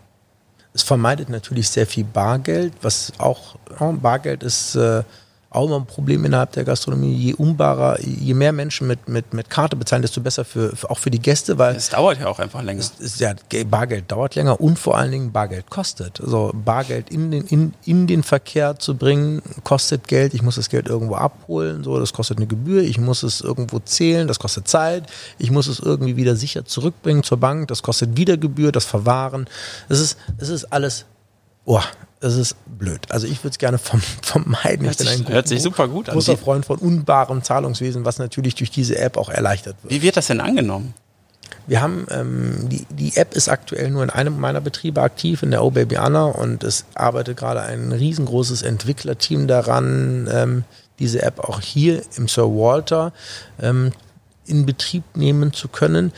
Es 0.75 0.83
vermeidet 0.83 1.31
natürlich 1.31 1.71
sehr 1.71 1.87
viel 1.87 2.05
Bargeld, 2.05 2.75
was 2.83 3.13
auch, 3.19 3.57
Bargeld 3.79 4.43
ist, 4.43 4.75
äh, 4.75 5.03
auch 5.51 5.67
immer 5.67 5.77
ein 5.77 5.87
Problem 5.87 6.25
innerhalb 6.27 6.53
der 6.53 6.65
Gastronomie. 6.65 7.15
Je 7.15 7.35
umbarer, 7.35 7.99
je 8.01 8.35
mehr 8.35 8.53
Menschen 8.53 8.87
mit, 8.87 9.09
mit, 9.09 9.33
mit 9.33 9.49
Karte 9.49 9.77
bezahlen, 9.77 10.03
desto 10.03 10.21
besser 10.21 10.45
für, 10.45 10.77
für 10.77 10.91
auch 10.91 10.99
für 10.99 11.11
die 11.11 11.21
Gäste, 11.21 11.57
weil. 11.57 11.75
Es 11.75 11.89
dauert 11.89 12.21
ja 12.21 12.27
auch 12.27 12.39
einfach 12.39 12.63
länger. 12.63 12.81
Es, 12.81 12.93
es, 13.01 13.19
ja, 13.19 13.33
Bargeld 13.65 14.13
dauert 14.13 14.35
länger 14.35 14.61
und 14.61 14.79
vor 14.79 14.99
allen 14.99 15.11
Dingen 15.11 15.33
Bargeld 15.33 15.71
kostet. 15.71 16.21
Also 16.21 16.53
Bargeld 16.53 17.11
in 17.11 17.31
den, 17.31 17.45
in, 17.47 17.75
in 17.87 18.07
den 18.07 18.23
Verkehr 18.23 18.79
zu 18.79 18.95
bringen, 18.95 19.41
kostet 19.65 20.07
Geld. 20.07 20.35
Ich 20.35 20.43
muss 20.43 20.57
das 20.57 20.69
Geld 20.69 20.87
irgendwo 20.87 21.15
abholen, 21.15 21.83
so, 21.83 21.99
das 21.99 22.13
kostet 22.13 22.37
eine 22.37 22.47
Gebühr. 22.47 22.83
Ich 22.83 22.99
muss 22.99 23.23
es 23.23 23.41
irgendwo 23.41 23.79
zählen, 23.79 24.29
das 24.29 24.39
kostet 24.39 24.69
Zeit. 24.69 25.05
Ich 25.39 25.51
muss 25.51 25.67
es 25.67 25.79
irgendwie 25.79 26.17
wieder 26.17 26.37
sicher 26.37 26.67
zurückbringen 26.67 27.23
zur 27.23 27.39
Bank, 27.39 27.69
das 27.69 27.83
kostet 27.83 28.19
wieder 28.19 28.37
Gebühr, 28.37 28.71
das 28.71 28.85
Verwahren. 28.85 29.47
Es 29.89 30.01
ist, 30.01 30.19
es 30.37 30.51
ist 30.51 30.67
alles 30.67 31.07
oh, 31.69 31.83
es 32.21 32.37
ist 32.37 32.57
blöd. 32.67 33.01
Also 33.11 33.27
ich 33.27 33.39
würde 33.45 33.51
es 33.51 33.59
gerne 33.59 33.79
vom, 33.79 34.01
vermeiden. 34.23 34.87
Hört, 34.87 34.99
sich, 34.99 35.29
hört 35.29 35.49
sich 35.49 35.63
super 35.63 35.87
gut 35.87 36.09
an. 36.09 36.15
großer 36.15 36.37
Freund 36.37 36.67
von 36.67 36.79
unbarem 36.79 37.43
Zahlungswesen, 37.43 38.05
was 38.05 38.19
natürlich 38.19 38.57
durch 38.57 38.71
diese 38.71 38.99
App 38.99 39.17
auch 39.17 39.29
erleichtert 39.29 39.77
wird. 39.83 39.93
Wie 39.93 40.03
wird 40.03 40.17
das 40.17 40.27
denn 40.27 40.41
angenommen? 40.41 40.95
Wir 41.67 41.83
haben, 41.83 42.07
ähm, 42.11 42.69
die, 42.69 42.87
die 42.91 43.17
App 43.17 43.35
ist 43.35 43.49
aktuell 43.49 43.91
nur 43.91 44.03
in 44.03 44.11
einem 44.11 44.41
meiner 44.41 44.61
Betriebe 44.61 45.03
aktiv, 45.03 45.43
in 45.43 45.51
der 45.51 45.63
Oh 45.63 45.71
Baby 45.71 45.99
Anna, 45.99 46.25
und 46.25 46.65
es 46.65 46.87
arbeitet 46.95 47.37
gerade 47.37 47.61
ein 47.61 47.93
riesengroßes 47.93 48.63
Entwicklerteam 48.63 49.47
daran, 49.47 50.29
ähm, 50.33 50.65
diese 50.99 51.23
App 51.23 51.41
auch 51.41 51.61
hier 51.61 52.03
im 52.17 52.27
Sir 52.27 52.47
Walter 52.47 53.13
ähm, 53.61 53.93
in 54.47 54.65
Betrieb 54.65 55.05
nehmen 55.15 55.53
zu 55.53 55.69
können 55.69 56.13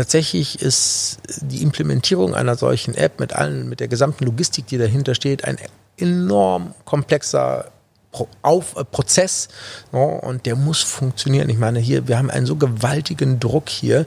tatsächlich 0.00 0.62
ist 0.62 1.18
die 1.42 1.60
Implementierung 1.60 2.34
einer 2.34 2.56
solchen 2.56 2.94
App 2.94 3.20
mit 3.20 3.34
allen, 3.34 3.68
mit 3.68 3.80
der 3.80 3.88
gesamten 3.88 4.24
Logistik, 4.24 4.66
die 4.66 4.78
dahinter 4.78 5.14
steht, 5.14 5.44
ein 5.44 5.58
enorm 5.98 6.72
komplexer 6.86 7.70
Pro 8.10 8.26
auf, 8.40 8.76
äh, 8.76 8.84
Prozess 8.84 9.48
no, 9.92 10.06
und 10.06 10.46
der 10.46 10.56
muss 10.56 10.82
funktionieren. 10.82 11.50
Ich 11.50 11.58
meine, 11.58 11.80
hier, 11.80 12.08
wir 12.08 12.16
haben 12.16 12.30
einen 12.30 12.46
so 12.46 12.56
gewaltigen 12.56 13.40
Druck 13.40 13.68
hier. 13.68 14.06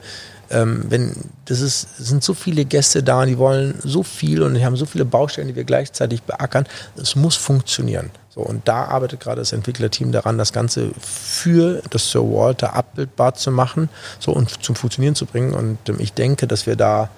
Ähm, 0.50 0.84
wenn 0.88 1.12
das 1.46 1.60
ist, 1.60 1.96
sind 1.96 2.22
so 2.22 2.34
viele 2.34 2.64
Gäste 2.64 3.02
da, 3.02 3.24
die 3.26 3.38
wollen 3.38 3.78
so 3.82 4.02
viel 4.02 4.42
und 4.42 4.54
die 4.54 4.64
haben 4.64 4.76
so 4.76 4.86
viele 4.86 5.04
Baustellen, 5.04 5.48
die 5.48 5.56
wir 5.56 5.64
gleichzeitig 5.64 6.22
beackern. 6.22 6.66
Es 6.96 7.16
muss 7.16 7.36
funktionieren. 7.36 8.10
So, 8.30 8.40
und 8.40 8.66
da 8.66 8.86
arbeitet 8.86 9.20
gerade 9.20 9.40
das 9.40 9.52
Entwicklerteam 9.52 10.10
daran, 10.10 10.38
das 10.38 10.52
Ganze 10.52 10.90
für 11.00 11.82
das 11.90 12.10
Sir 12.10 12.22
Walter 12.22 12.74
abbildbar 12.74 13.34
zu 13.34 13.50
machen 13.50 13.88
so, 14.18 14.32
und 14.32 14.64
zum 14.64 14.74
Funktionieren 14.74 15.14
zu 15.14 15.26
bringen. 15.26 15.54
Und 15.54 15.78
ähm, 15.88 15.96
ich 16.00 16.12
denke, 16.12 16.46
dass 16.46 16.66
wir 16.66 16.76
da 16.76 17.10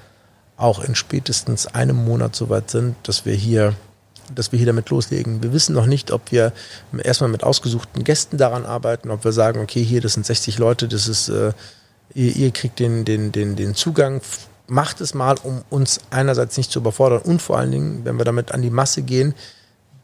auch 0.56 0.82
in 0.82 0.94
spätestens 0.94 1.66
einem 1.66 1.96
Monat 1.96 2.36
soweit 2.36 2.70
sind, 2.70 2.96
dass 3.02 3.24
wir 3.24 3.34
hier 3.34 3.74
dass 4.34 4.52
wir 4.52 4.58
hier 4.58 4.66
damit 4.66 4.90
loslegen. 4.90 5.42
Wir 5.42 5.52
wissen 5.52 5.74
noch 5.74 5.86
nicht, 5.86 6.10
ob 6.10 6.32
wir 6.32 6.52
erstmal 7.02 7.30
mit 7.30 7.44
ausgesuchten 7.44 8.04
Gästen 8.04 8.38
daran 8.38 8.66
arbeiten, 8.66 9.10
ob 9.10 9.24
wir 9.24 9.32
sagen, 9.32 9.60
okay, 9.60 9.82
hier, 9.84 10.00
das 10.00 10.14
sind 10.14 10.26
60 10.26 10.58
Leute, 10.58 10.88
das 10.88 11.08
ist, 11.08 11.28
äh, 11.28 11.52
ihr, 12.14 12.34
ihr, 12.34 12.50
kriegt 12.50 12.78
den, 12.78 13.04
den, 13.04 13.32
den, 13.32 13.56
den 13.56 13.74
Zugang, 13.74 14.20
macht 14.66 15.00
es 15.00 15.14
mal, 15.14 15.36
um 15.42 15.62
uns 15.70 16.00
einerseits 16.10 16.56
nicht 16.56 16.70
zu 16.70 16.80
überfordern 16.80 17.22
und 17.22 17.40
vor 17.40 17.58
allen 17.58 17.70
Dingen, 17.70 18.04
wenn 18.04 18.18
wir 18.18 18.24
damit 18.24 18.52
an 18.52 18.62
die 18.62 18.70
Masse 18.70 19.02
gehen, 19.02 19.34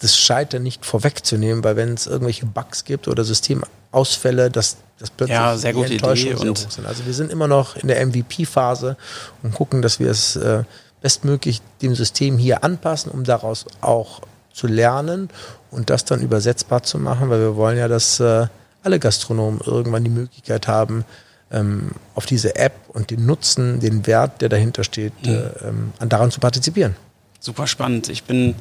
das 0.00 0.16
Scheitern 0.16 0.62
nicht 0.62 0.84
vorwegzunehmen, 0.84 1.62
weil 1.62 1.76
wenn 1.76 1.94
es 1.94 2.07
irgendwelche 2.07 2.46
Bugs 2.46 2.84
gibt 2.84 3.07
oder 3.07 3.24
Systemausfälle, 3.24 4.50
dass 4.50 4.78
das 4.98 5.11
plötzlich 5.11 5.36
ja, 5.36 5.57
sehr 5.57 5.72
gute 5.72 5.94
Idee 5.94 6.34
und 6.34 6.59
sind. 6.59 6.86
Also 6.86 7.07
wir 7.07 7.14
sind 7.14 7.30
immer 7.30 7.48
noch 7.48 7.76
in 7.76 7.88
der 7.88 8.05
MVP-Phase 8.05 8.96
und 9.42 9.55
gucken, 9.55 9.80
dass 9.82 10.00
wir 10.00 10.11
es 10.11 10.36
äh, 10.36 10.64
bestmöglich 11.00 11.61
dem 11.82 11.94
System 11.94 12.38
hier 12.38 12.64
anpassen, 12.64 13.12
um 13.12 13.24
daraus 13.24 13.66
auch 13.80 14.22
zu 14.53 14.66
lernen 14.66 15.28
und 15.70 15.90
das 15.90 16.05
dann 16.05 16.20
übersetzbar 16.20 16.82
zu 16.82 16.98
machen, 16.98 17.30
weil 17.30 17.40
wir 17.40 17.57
wollen 17.57 17.78
ja, 17.78 17.88
dass 17.88 18.20
äh, 18.20 18.46
alle 18.82 18.98
Gastronomen 18.98 19.61
irgendwann 19.64 20.05
die 20.05 20.11
Möglichkeit 20.11 20.68
haben, 20.68 21.05
ähm, 21.53 21.92
auf 22.14 22.26
diese 22.26 22.57
App 22.57 22.74
und 22.88 23.11
den 23.11 23.26
Nutzen, 23.26 23.80
den 23.80 24.07
Wert, 24.07 24.40
der 24.40 24.48
dahinter 24.48 24.84
steht, 24.84 25.12
mhm. 25.24 25.32
äh, 25.32 25.68
ähm, 25.68 25.92
daran 26.09 26.30
zu 26.30 26.40
partizipieren 26.40 26.96
super 27.42 27.66
spannend. 27.66 28.09
Ich 28.09 28.24
bin, 28.24 28.55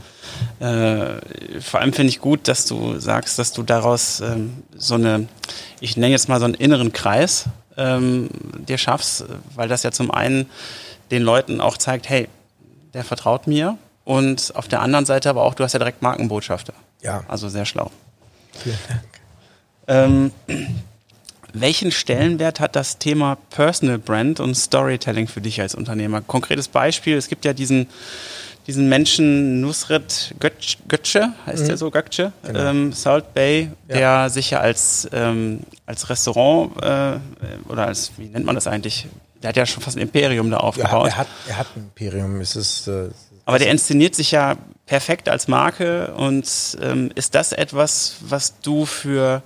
äh, 0.59 1.61
vor 1.61 1.79
allem 1.79 1.93
finde 1.93 2.09
ich 2.09 2.19
gut, 2.19 2.47
dass 2.47 2.65
du 2.65 2.99
sagst, 2.99 3.37
dass 3.37 3.53
du 3.53 3.63
daraus 3.63 4.21
ähm, 4.21 4.63
so 4.75 4.95
eine, 4.95 5.27
ich 5.79 5.97
nenne 5.97 6.11
jetzt 6.11 6.27
mal 6.27 6.39
so 6.39 6.45
einen 6.45 6.55
inneren 6.55 6.91
Kreis 6.91 7.45
ähm, 7.77 8.29
dir 8.67 8.77
schaffst, 8.77 9.25
weil 9.55 9.69
das 9.69 9.83
ja 9.83 9.91
zum 9.91 10.11
einen 10.11 10.49
den 11.11 11.21
Leuten 11.21 11.61
auch 11.61 11.77
zeigt, 11.77 12.09
hey, 12.09 12.27
der 12.93 13.03
vertraut 13.03 13.47
mir 13.47 13.77
und 14.03 14.53
auf 14.55 14.67
der 14.67 14.81
anderen 14.81 15.05
Seite 15.05 15.29
aber 15.29 15.43
auch, 15.43 15.53
du 15.53 15.63
hast 15.63 15.73
ja 15.73 15.79
direkt 15.79 16.01
Markenbotschafter. 16.01 16.73
Ja. 17.01 17.23
Also 17.27 17.49
sehr 17.49 17.65
schlau. 17.65 17.91
Vielen 18.51 18.77
Dank. 18.87 19.01
Ähm, 19.87 20.31
welchen 21.54 21.91
Stellenwert 21.91 22.60
hat 22.60 22.76
das 22.76 22.97
Thema 22.97 23.38
Personal 23.49 23.97
Brand 23.97 24.39
und 24.39 24.56
Storytelling 24.56 25.28
für 25.28 25.41
dich 25.41 25.62
als 25.62 25.76
Unternehmer? 25.76 26.22
Konkretes 26.22 26.68
Beispiel, 26.68 27.18
es 27.18 27.28
gibt 27.28 27.45
ja 27.45 27.54
diesen 27.54 27.88
diesen 28.68 28.89
Menschen 28.89 29.62
Nusret 29.62 30.36
Götz, 30.39 30.78
Götze, 30.88 31.34
heißt 31.45 31.64
mhm. 31.64 31.68
der 31.68 31.78
so, 31.78 31.91
Götze, 31.91 32.32
genau. 32.43 32.60
ähm, 32.60 32.93
Salt 32.93 33.34
Bay, 33.34 33.72
ja. 33.88 33.95
der 33.95 34.30
sich 34.30 34.52
ja 34.52 34.60
als, 34.60 35.10
ähm, 35.12 35.62
als 35.86 36.10
Restaurant 36.10 36.72
äh, 36.82 37.18
oder 37.70 37.88
als, 37.88 38.12
wie 38.18 38.28
nennt 38.28 38.45
man 38.45 38.56
das 38.56 38.68
eigentlich? 38.68 39.08
Der 39.41 39.49
hat 39.49 39.58
ja 39.58 39.66
schon 39.66 39.82
fast 39.82 39.97
ein 39.97 40.02
Imperium 40.02 40.52
da 40.52 40.58
aufgebaut. 40.58 41.08
Ja, 41.08 41.14
er, 41.14 41.18
hat, 41.18 41.28
er 41.47 41.58
hat 41.58 41.68
ein 41.76 41.84
Imperium. 41.84 42.39
Es 42.41 42.56
ist, 42.56 42.88
äh, 42.88 43.10
Aber 43.45 43.58
der 43.58 43.72
inszeniert 43.72 44.14
sich 44.14 44.32
ja 44.32 44.56
perfekt 44.86 45.28
als 45.28 45.47
Marke 45.47 46.14
und 46.14 46.47
ähm, 46.82 47.12
ist 47.16 47.34
das 47.34 47.54
etwas, 47.54 48.18
was 48.22 48.60
du 48.60 48.86
für 48.86 49.41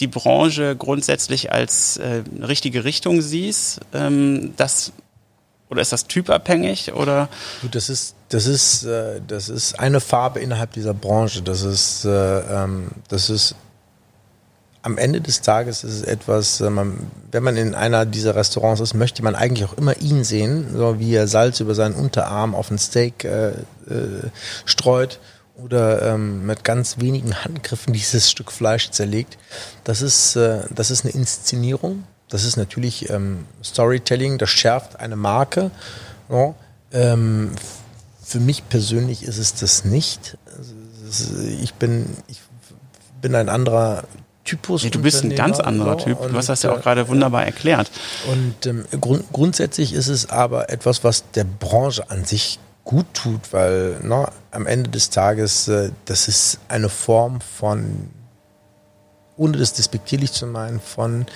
die 0.00 0.06
Branche 0.06 0.76
grundsätzlich 0.76 1.52
als 1.52 1.96
äh, 1.96 2.22
richtige 2.40 2.84
Richtung 2.84 3.22
siehst, 3.22 3.80
ähm, 3.92 4.54
das 4.56 4.92
oder 5.70 5.80
ist 5.80 5.92
das 5.92 6.06
typabhängig 6.06 6.92
oder? 6.92 7.28
Das 7.70 7.88
ist 7.88 8.14
das 8.28 8.46
ist 8.46 8.84
äh, 8.84 9.20
das 9.26 9.48
ist 9.48 9.78
eine 9.78 10.00
Farbe 10.00 10.40
innerhalb 10.40 10.72
dieser 10.72 10.94
Branche. 10.94 11.42
Das 11.42 11.62
ist 11.62 12.04
äh, 12.04 12.40
ähm, 12.40 12.88
das 13.08 13.30
ist 13.30 13.54
am 14.84 14.98
Ende 14.98 15.22
des 15.22 15.40
Tages 15.40 15.82
ist 15.82 15.94
es 15.94 16.02
etwas, 16.02 16.60
äh, 16.60 16.68
man, 16.68 17.10
wenn 17.32 17.42
man 17.42 17.56
in 17.56 17.74
einer 17.74 18.04
dieser 18.04 18.36
Restaurants 18.36 18.82
ist, 18.82 18.92
möchte 18.92 19.22
man 19.24 19.34
eigentlich 19.34 19.66
auch 19.66 19.78
immer 19.78 19.96
ihn 19.98 20.24
sehen, 20.24 20.76
so 20.76 20.98
wie 21.00 21.14
er 21.14 21.26
Salz 21.26 21.60
über 21.60 21.74
seinen 21.74 21.94
Unterarm 21.94 22.54
auf 22.54 22.70
ein 22.70 22.78
Steak 22.78 23.24
äh, 23.24 23.48
äh, 23.48 23.54
streut 24.66 25.20
oder 25.56 26.02
ähm, 26.14 26.46
mit 26.46 26.64
ganz 26.64 26.98
wenigen 26.98 27.44
Handgriffen 27.44 27.92
dieses 27.92 28.30
Stück 28.30 28.50
Fleisch 28.50 28.90
zerlegt. 28.90 29.38
Das 29.84 30.02
ist, 30.02 30.36
äh, 30.36 30.62
das 30.70 30.90
ist 30.90 31.04
eine 31.04 31.14
Inszenierung. 31.14 32.04
Das 32.28 32.44
ist 32.44 32.56
natürlich 32.56 33.10
ähm, 33.10 33.46
Storytelling, 33.62 34.38
das 34.38 34.50
schärft 34.50 34.98
eine 34.98 35.16
Marke. 35.16 35.70
Ja. 36.28 36.54
Ähm, 36.92 37.52
für 38.22 38.40
mich 38.40 38.68
persönlich 38.68 39.22
ist 39.22 39.38
es 39.38 39.54
das 39.54 39.84
nicht. 39.84 40.38
Ich 41.60 41.74
bin, 41.74 42.16
ich 42.26 42.40
bin 43.20 43.34
ein 43.34 43.48
anderer 43.48 44.04
Typus. 44.44 44.84
Nee, 44.84 44.90
du 44.90 45.00
bist 45.00 45.24
ein 45.24 45.34
ganz 45.34 45.60
anderer 45.60 45.98
Typ. 45.98 46.18
Du 46.28 46.34
hast 46.34 46.48
das 46.48 46.62
ja 46.62 46.72
auch 46.72 46.80
gerade 46.80 47.02
äh, 47.02 47.08
wunderbar 47.08 47.44
erklärt. 47.44 47.90
Und 48.30 48.66
ähm, 48.66 48.84
grund 49.00 49.24
grundsätzlich 49.32 49.92
ist 49.92 50.08
es 50.08 50.28
aber 50.28 50.70
etwas, 50.70 51.04
was 51.04 51.30
der 51.32 51.44
Branche 51.44 52.10
an 52.10 52.24
sich 52.24 52.58
gut 52.84 53.06
tut, 53.14 53.52
weil 53.52 53.98
ne, 54.02 54.28
am 54.50 54.66
Ende 54.66 54.90
des 54.90 55.10
Tages, 55.10 55.68
äh, 55.68 55.90
das 56.04 56.28
ist 56.28 56.58
eine 56.68 56.88
Form 56.88 57.40
von, 57.40 58.10
ohne 59.36 59.58
das 59.58 59.72
despektierlich 59.72 60.32
zu 60.32 60.46
meinen, 60.46 60.80
von 60.80 61.26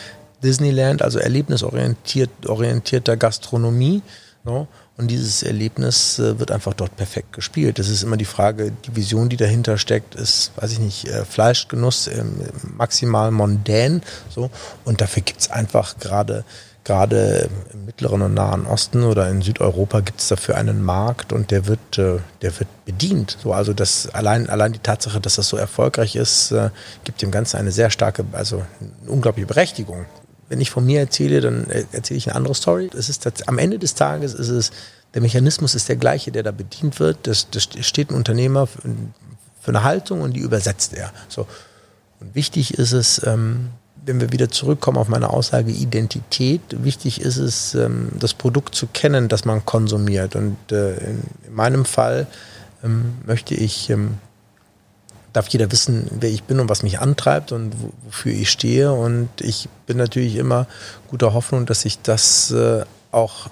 Disneyland, 0.42 1.02
also 1.02 1.18
erlebnisorientierter 1.18 3.16
Gastronomie. 3.16 4.02
No? 4.44 4.60
Ne? 4.60 4.68
Und 4.98 5.12
dieses 5.12 5.44
Erlebnis 5.44 6.18
äh, 6.18 6.40
wird 6.40 6.50
einfach 6.50 6.74
dort 6.74 6.96
perfekt 6.96 7.32
gespielt. 7.32 7.78
Das 7.78 7.88
ist 7.88 8.02
immer 8.02 8.16
die 8.16 8.24
Frage, 8.24 8.72
die 8.84 8.96
Vision, 8.96 9.28
die 9.28 9.36
dahinter 9.36 9.78
steckt, 9.78 10.16
ist, 10.16 10.50
weiß 10.56 10.72
ich 10.72 10.80
nicht, 10.80 11.06
äh, 11.06 11.24
Fleischgenuss 11.24 12.08
äh, 12.08 12.24
maximal 12.76 13.30
mondän. 13.30 14.02
So. 14.28 14.50
Und 14.84 15.00
dafür 15.00 15.22
gibt's 15.22 15.52
einfach 15.52 15.98
gerade 15.98 16.44
gerade 16.88 17.50
im 17.74 17.84
Mittleren 17.84 18.22
und 18.22 18.32
Nahen 18.32 18.64
Osten 18.64 19.04
oder 19.04 19.28
in 19.28 19.42
Südeuropa 19.42 20.00
gibt 20.00 20.20
es 20.20 20.28
dafür 20.28 20.56
einen 20.56 20.82
Markt 20.82 21.34
und 21.34 21.50
der 21.50 21.66
wird, 21.66 21.98
äh, 21.98 22.16
der 22.40 22.58
wird 22.58 22.68
bedient. 22.86 23.36
So, 23.42 23.52
also 23.52 23.74
das 23.74 24.08
allein, 24.14 24.48
allein 24.48 24.72
die 24.72 24.78
Tatsache, 24.78 25.20
dass 25.20 25.34
das 25.34 25.48
so 25.48 25.58
erfolgreich 25.58 26.16
ist, 26.16 26.50
äh, 26.50 26.70
gibt 27.04 27.20
dem 27.20 27.30
Ganzen 27.30 27.58
eine 27.58 27.72
sehr 27.72 27.90
starke, 27.90 28.24
also 28.32 28.64
eine 28.80 29.10
unglaubliche 29.10 29.46
Berechtigung. 29.46 30.06
Wenn 30.48 30.62
ich 30.62 30.70
von 30.70 30.86
mir 30.86 31.00
erzähle, 31.00 31.42
dann 31.42 31.66
erzähle 31.92 32.16
ich 32.16 32.26
eine 32.28 32.36
andere 32.36 32.54
Story. 32.54 32.88
Es 32.96 33.10
ist 33.10 33.26
am 33.46 33.58
Ende 33.58 33.78
des 33.78 33.94
Tages 33.94 34.32
ist 34.32 34.48
es, 34.48 34.70
der 35.12 35.20
Mechanismus 35.20 35.74
ist 35.74 35.90
der 35.90 35.96
gleiche, 35.96 36.32
der 36.32 36.42
da 36.42 36.52
bedient 36.52 37.00
wird. 37.00 37.26
Das, 37.26 37.50
das 37.50 37.68
steht 37.82 38.10
ein 38.10 38.14
Unternehmer 38.14 38.66
für, 38.66 38.80
für 39.60 39.72
eine 39.72 39.84
Haltung 39.84 40.22
und 40.22 40.32
die 40.34 40.40
übersetzt 40.40 40.94
er. 40.94 41.12
So. 41.28 41.46
Und 42.20 42.34
wichtig 42.34 42.78
ist 42.78 42.92
es, 42.92 43.20
ähm, 43.26 43.68
wenn 44.08 44.20
wir 44.20 44.32
wieder 44.32 44.48
zurückkommen 44.48 44.96
auf 44.96 45.08
meine 45.08 45.30
Aussage 45.30 45.70
Identität, 45.70 46.62
wichtig 46.70 47.20
ist 47.20 47.36
es, 47.36 47.74
ähm, 47.74 48.08
das 48.18 48.34
Produkt 48.34 48.74
zu 48.74 48.86
kennen, 48.86 49.28
das 49.28 49.44
man 49.44 49.64
konsumiert. 49.64 50.34
Und 50.34 50.56
äh, 50.72 50.96
in 50.96 51.22
meinem 51.50 51.84
Fall 51.84 52.26
ähm, 52.82 53.18
möchte 53.26 53.54
ich, 53.54 53.90
ähm, 53.90 54.14
darf 55.34 55.48
jeder 55.48 55.70
wissen, 55.70 56.08
wer 56.18 56.30
ich 56.30 56.44
bin 56.44 56.58
und 56.58 56.70
was 56.70 56.82
mich 56.82 57.00
antreibt 57.00 57.52
und 57.52 57.74
wofür 58.06 58.32
ich 58.32 58.50
stehe. 58.50 58.92
Und 58.92 59.28
ich 59.40 59.68
bin 59.86 59.98
natürlich 59.98 60.36
immer 60.36 60.66
guter 61.08 61.34
Hoffnung, 61.34 61.66
dass 61.66 61.82
sich 61.82 62.00
das 62.00 62.50
äh, 62.50 62.84
auch 63.12 63.50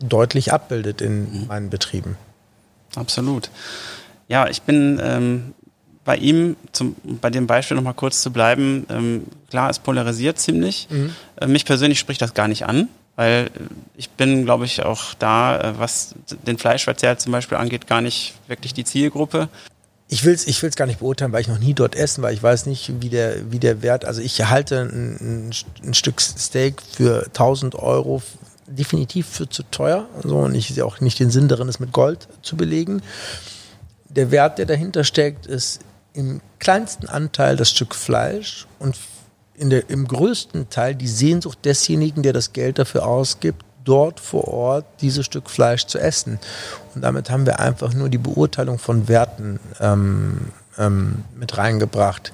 deutlich 0.00 0.52
abbildet 0.52 1.00
in 1.00 1.42
mhm. 1.42 1.46
meinen 1.46 1.70
Betrieben. 1.70 2.16
Absolut. 2.96 3.50
Ja, 4.26 4.48
ich 4.48 4.62
bin 4.62 5.00
ähm, 5.02 5.54
bei 6.10 6.16
ihm, 6.16 6.56
zum, 6.72 6.96
bei 7.04 7.30
dem 7.30 7.46
Beispiel 7.46 7.76
nochmal 7.76 7.94
kurz 7.94 8.20
zu 8.20 8.32
bleiben, 8.32 8.84
ähm, 8.90 9.26
klar, 9.48 9.70
es 9.70 9.78
polarisiert 9.78 10.40
ziemlich. 10.40 10.88
Mhm. 10.90 11.14
Äh, 11.40 11.46
mich 11.46 11.64
persönlich 11.64 12.00
spricht 12.00 12.20
das 12.20 12.34
gar 12.34 12.48
nicht 12.48 12.66
an, 12.66 12.88
weil 13.14 13.48
ich 13.96 14.10
bin, 14.10 14.44
glaube 14.44 14.64
ich, 14.64 14.82
auch 14.84 15.14
da, 15.14 15.60
äh, 15.60 15.78
was 15.78 16.16
den 16.48 16.58
Fleischverzehr 16.58 17.16
zum 17.16 17.30
Beispiel 17.30 17.58
angeht, 17.58 17.86
gar 17.86 18.00
nicht 18.00 18.34
wirklich 18.48 18.74
die 18.74 18.82
Zielgruppe. 18.82 19.48
Ich 20.08 20.24
will 20.24 20.34
es 20.34 20.48
ich 20.48 20.60
will's 20.64 20.74
gar 20.74 20.86
nicht 20.86 20.98
beurteilen, 20.98 21.30
weil 21.30 21.42
ich 21.42 21.48
noch 21.48 21.60
nie 21.60 21.74
dort 21.74 21.94
essen, 21.94 22.22
weil 22.22 22.34
ich 22.34 22.42
weiß 22.42 22.66
nicht, 22.66 22.92
wie 23.00 23.08
der, 23.08 23.52
wie 23.52 23.60
der 23.60 23.80
Wert, 23.80 24.04
also 24.04 24.20
ich 24.20 24.44
halte 24.44 24.80
ein, 24.80 25.52
ein 25.84 25.94
Stück 25.94 26.20
Steak 26.20 26.82
für 26.82 27.26
1000 27.26 27.76
Euro 27.76 28.20
definitiv 28.66 29.28
für 29.28 29.48
zu 29.48 29.62
teuer. 29.62 30.08
So, 30.24 30.38
und 30.38 30.56
ich 30.56 30.74
sehe 30.74 30.84
auch 30.84 31.00
nicht 31.00 31.20
den 31.20 31.30
Sinn 31.30 31.46
darin, 31.46 31.68
es 31.68 31.78
mit 31.78 31.92
Gold 31.92 32.26
zu 32.42 32.56
belegen. 32.56 33.00
Der 34.08 34.32
Wert, 34.32 34.58
der 34.58 34.66
dahinter 34.66 35.04
steckt, 35.04 35.46
ist 35.46 35.82
im 36.12 36.40
kleinsten 36.58 37.08
Anteil 37.08 37.56
das 37.56 37.70
Stück 37.70 37.94
Fleisch 37.94 38.66
und 38.78 38.96
in 39.54 39.70
der, 39.70 39.90
im 39.90 40.08
größten 40.08 40.70
Teil 40.70 40.94
die 40.94 41.08
Sehnsucht 41.08 41.58
desjenigen, 41.64 42.22
der 42.22 42.32
das 42.32 42.52
Geld 42.52 42.78
dafür 42.78 43.06
ausgibt, 43.06 43.64
dort 43.84 44.20
vor 44.20 44.48
Ort 44.48 44.86
dieses 45.00 45.26
Stück 45.26 45.50
Fleisch 45.50 45.86
zu 45.86 45.98
essen. 45.98 46.38
Und 46.94 47.02
damit 47.02 47.30
haben 47.30 47.46
wir 47.46 47.60
einfach 47.60 47.92
nur 47.94 48.08
die 48.08 48.18
Beurteilung 48.18 48.78
von 48.78 49.08
Werten 49.08 49.60
ähm, 49.80 50.48
ähm, 50.78 51.24
mit 51.36 51.58
reingebracht. 51.58 52.32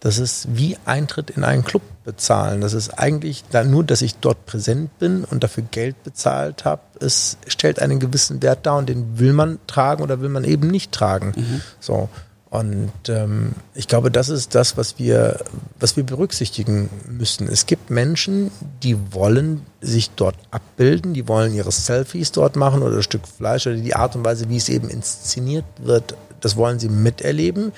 Das 0.00 0.18
ist 0.18 0.46
wie 0.56 0.76
Eintritt 0.84 1.30
in 1.30 1.42
einen 1.42 1.64
Club 1.64 1.82
bezahlen. 2.04 2.60
Das 2.60 2.72
ist 2.72 2.90
eigentlich 2.98 3.44
nur, 3.64 3.82
dass 3.82 4.00
ich 4.00 4.14
dort 4.16 4.46
präsent 4.46 4.96
bin 5.00 5.24
und 5.24 5.42
dafür 5.42 5.64
Geld 5.68 6.04
bezahlt 6.04 6.64
habe. 6.64 6.82
Es 7.00 7.36
stellt 7.48 7.80
einen 7.80 7.98
gewissen 7.98 8.40
Wert 8.40 8.64
dar 8.64 8.76
und 8.78 8.88
den 8.88 9.18
will 9.18 9.32
man 9.32 9.58
tragen 9.66 10.04
oder 10.04 10.20
will 10.20 10.28
man 10.28 10.44
eben 10.44 10.68
nicht 10.68 10.92
tragen. 10.92 11.32
Mhm. 11.36 11.60
So. 11.80 12.08
Und 12.50 12.92
ähm, 13.08 13.52
ich 13.74 13.88
glaube, 13.88 14.10
das 14.10 14.30
ist 14.30 14.54
das, 14.54 14.78
was 14.78 14.98
wir, 14.98 15.38
was 15.78 15.96
wir 15.96 16.04
berücksichtigen 16.04 16.88
müssen. 17.06 17.46
Es 17.46 17.66
gibt 17.66 17.90
Menschen, 17.90 18.50
die 18.82 18.96
wollen 19.12 19.66
sich 19.82 20.10
dort 20.10 20.36
abbilden, 20.50 21.12
die 21.12 21.28
wollen 21.28 21.52
ihre 21.52 21.72
Selfies 21.72 22.32
dort 22.32 22.56
machen 22.56 22.82
oder 22.82 22.96
ein 22.96 23.02
Stück 23.02 23.28
Fleisch 23.28 23.66
oder 23.66 23.76
die 23.76 23.94
Art 23.94 24.16
und 24.16 24.24
Weise, 24.24 24.48
wie 24.48 24.56
es 24.56 24.70
eben 24.70 24.88
inszeniert 24.88 25.66
wird, 25.78 26.16
das 26.40 26.56
wollen 26.56 26.78
sie 26.78 26.88
miterleben. 26.88 27.72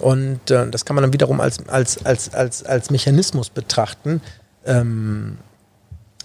Und 0.00 0.50
äh, 0.50 0.68
das 0.68 0.84
kann 0.84 0.94
man 0.94 1.02
dann 1.02 1.14
wiederum 1.14 1.40
als, 1.40 1.66
als, 1.68 2.04
als, 2.04 2.34
als, 2.34 2.64
als 2.64 2.90
Mechanismus 2.90 3.48
betrachten. 3.48 4.20
Ähm, 4.66 5.38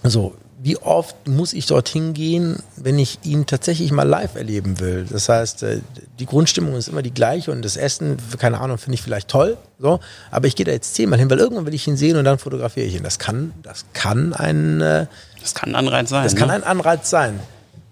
so, 0.02 0.34
wie 0.64 0.76
oft 0.76 1.26
muss 1.26 1.54
ich 1.54 1.66
dorthin 1.66 2.14
gehen, 2.14 2.62
wenn 2.76 2.96
ich 2.96 3.18
ihn 3.24 3.46
tatsächlich 3.46 3.90
mal 3.90 4.06
live 4.06 4.36
erleben 4.36 4.78
will? 4.78 5.04
Das 5.10 5.28
heißt, 5.28 5.64
äh, 5.64 5.80
die 6.20 6.26
Grundstimmung 6.26 6.74
ist 6.74 6.86
immer 6.86 7.02
die 7.02 7.12
gleiche 7.12 7.50
und 7.50 7.62
das 7.62 7.76
Essen, 7.76 8.16
keine 8.38 8.60
Ahnung, 8.60 8.78
finde 8.78 8.94
ich 8.94 9.02
vielleicht 9.02 9.26
toll, 9.26 9.56
so, 9.80 9.98
aber 10.30 10.46
ich 10.46 10.54
gehe 10.54 10.64
da 10.64 10.70
jetzt 10.70 10.94
zehnmal 10.94 11.18
hin, 11.18 11.28
weil 11.28 11.38
irgendwann 11.38 11.66
will 11.66 11.74
ich 11.74 11.88
ihn 11.88 11.96
sehen 11.96 12.16
und 12.16 12.24
dann 12.24 12.38
fotografiere 12.38 12.86
ich 12.86 12.94
ihn. 12.94 13.02
Das 13.02 13.18
kann, 13.18 13.52
das 13.64 13.86
kann 13.92 14.34
ein, 14.34 14.80
äh, 14.80 15.06
das 15.40 15.54
kann 15.54 15.70
ein 15.70 15.74
Anreiz 15.74 16.10
sein. 16.10 16.22
Das 16.22 16.34
ne? 16.34 16.38
kann 16.38 16.50
ein 16.50 16.62
Anreiz 16.62 17.10
sein. 17.10 17.40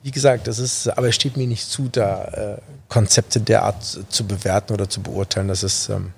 Wie 0.04 0.12
gesagt, 0.12 0.46
das 0.46 0.60
ist, 0.60 0.86
aber 0.86 1.08
es 1.08 1.16
steht 1.16 1.36
mir 1.36 1.48
nicht 1.48 1.68
zu, 1.68 1.88
da 1.90 2.24
äh, 2.24 2.58
Konzepte 2.88 3.40
derart 3.40 3.82
zu 4.08 4.26
bewerten 4.26 4.72
oder 4.72 4.88
zu 4.88 5.02
beurteilen. 5.02 5.48
Das 5.48 5.64
ist. 5.64 5.88
Ähm 5.88 6.12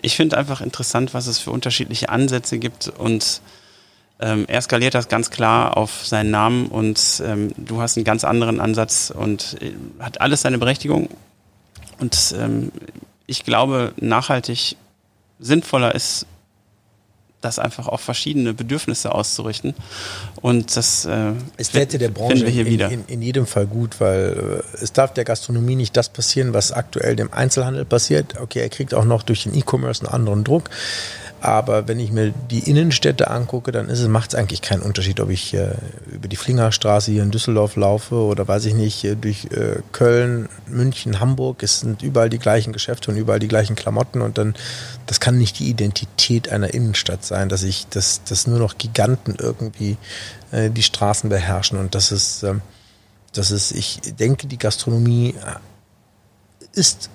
ich 0.00 0.16
finde 0.16 0.38
einfach 0.38 0.60
interessant, 0.60 1.14
was 1.14 1.26
es 1.26 1.38
für 1.38 1.50
unterschiedliche 1.50 2.10
Ansätze 2.10 2.58
gibt 2.58 2.88
und 2.88 3.40
ähm, 4.20 4.44
er 4.46 4.62
skaliert 4.62 4.94
das 4.94 5.08
ganz 5.08 5.30
klar 5.30 5.76
auf 5.76 6.06
seinen 6.06 6.30
Namen 6.30 6.66
und 6.66 7.22
ähm, 7.24 7.52
du 7.56 7.80
hast 7.80 7.96
einen 7.96 8.04
ganz 8.04 8.24
anderen 8.24 8.60
Ansatz 8.60 9.12
und 9.14 9.56
äh, 9.60 9.72
hat 9.98 10.20
alles 10.20 10.42
seine 10.42 10.58
Berechtigung. 10.58 11.08
Und 11.98 12.34
ähm, 12.38 12.70
ich 13.26 13.44
glaube, 13.44 13.92
nachhaltig 13.96 14.76
sinnvoller 15.40 15.94
ist, 15.94 16.26
das 17.44 17.58
einfach 17.58 17.88
auf 17.88 18.00
verschiedene 18.00 18.54
Bedürfnisse 18.54 19.14
auszurichten. 19.14 19.74
Und 20.40 20.74
das 20.76 21.04
äh, 21.04 21.32
es 21.56 21.70
täte 21.70 21.98
der 21.98 22.08
Branche 22.08 22.46
in, 22.46 22.80
in, 22.80 23.04
in, 23.06 23.22
jedem 23.22 23.46
Fall 23.46 23.66
gut, 23.66 24.00
weil 24.00 24.62
äh, 24.78 24.82
es 24.82 24.92
darf 24.92 25.12
der 25.12 25.24
Gastronomie 25.24 25.76
nicht 25.76 25.96
das 25.96 26.08
passieren, 26.08 26.54
was 26.54 26.72
aktuell 26.72 27.16
dem 27.16 27.32
Einzelhandel 27.32 27.84
passiert. 27.84 28.40
Okay, 28.40 28.60
er 28.60 28.70
kriegt 28.70 28.94
auch 28.94 29.04
noch 29.04 29.22
durch 29.22 29.42
den 29.42 29.54
E-Commerce 29.54 30.02
einen 30.02 30.14
anderen 30.14 30.44
Druck. 30.44 30.70
Aber 31.44 31.86
wenn 31.88 32.00
ich 32.00 32.10
mir 32.10 32.32
die 32.50 32.70
Innenstädte 32.70 33.30
angucke, 33.30 33.70
dann 33.70 33.86
macht 34.10 34.32
es 34.32 34.34
eigentlich 34.34 34.62
keinen 34.62 34.80
Unterschied, 34.80 35.20
ob 35.20 35.28
ich 35.28 35.52
äh, 35.52 35.74
über 36.10 36.26
die 36.26 36.36
Flingerstraße 36.36 37.12
hier 37.12 37.22
in 37.22 37.30
Düsseldorf 37.30 37.76
laufe 37.76 38.14
oder 38.14 38.48
weiß 38.48 38.64
ich 38.64 38.72
nicht, 38.72 39.04
äh, 39.04 39.14
durch 39.14 39.48
äh, 39.50 39.82
Köln, 39.92 40.48
München, 40.66 41.20
Hamburg. 41.20 41.62
Es 41.62 41.80
sind 41.80 42.00
überall 42.00 42.30
die 42.30 42.38
gleichen 42.38 42.72
Geschäfte 42.72 43.10
und 43.10 43.18
überall 43.18 43.40
die 43.40 43.48
gleichen 43.48 43.76
Klamotten 43.76 44.22
und 44.22 44.38
dann, 44.38 44.54
das 45.06 45.20
kann 45.20 45.36
nicht 45.36 45.58
die 45.58 45.68
Identität 45.68 46.48
einer 46.48 46.72
Innenstadt 46.72 47.26
sein, 47.26 47.50
dass 47.50 47.62
ich, 47.62 47.88
dass, 47.88 48.24
dass 48.24 48.46
nur 48.46 48.58
noch 48.58 48.78
Giganten 48.78 49.36
irgendwie 49.38 49.98
äh, 50.50 50.70
die 50.70 50.82
Straßen 50.82 51.28
beherrschen 51.28 51.78
und 51.78 51.94
das 51.94 52.10
ist, 52.10 52.42
äh, 52.42 52.54
das 53.34 53.50
ist, 53.50 53.72
ich 53.72 54.00
denke, 54.18 54.46
die 54.46 54.58
Gastronomie 54.58 55.34
ist 56.72 57.10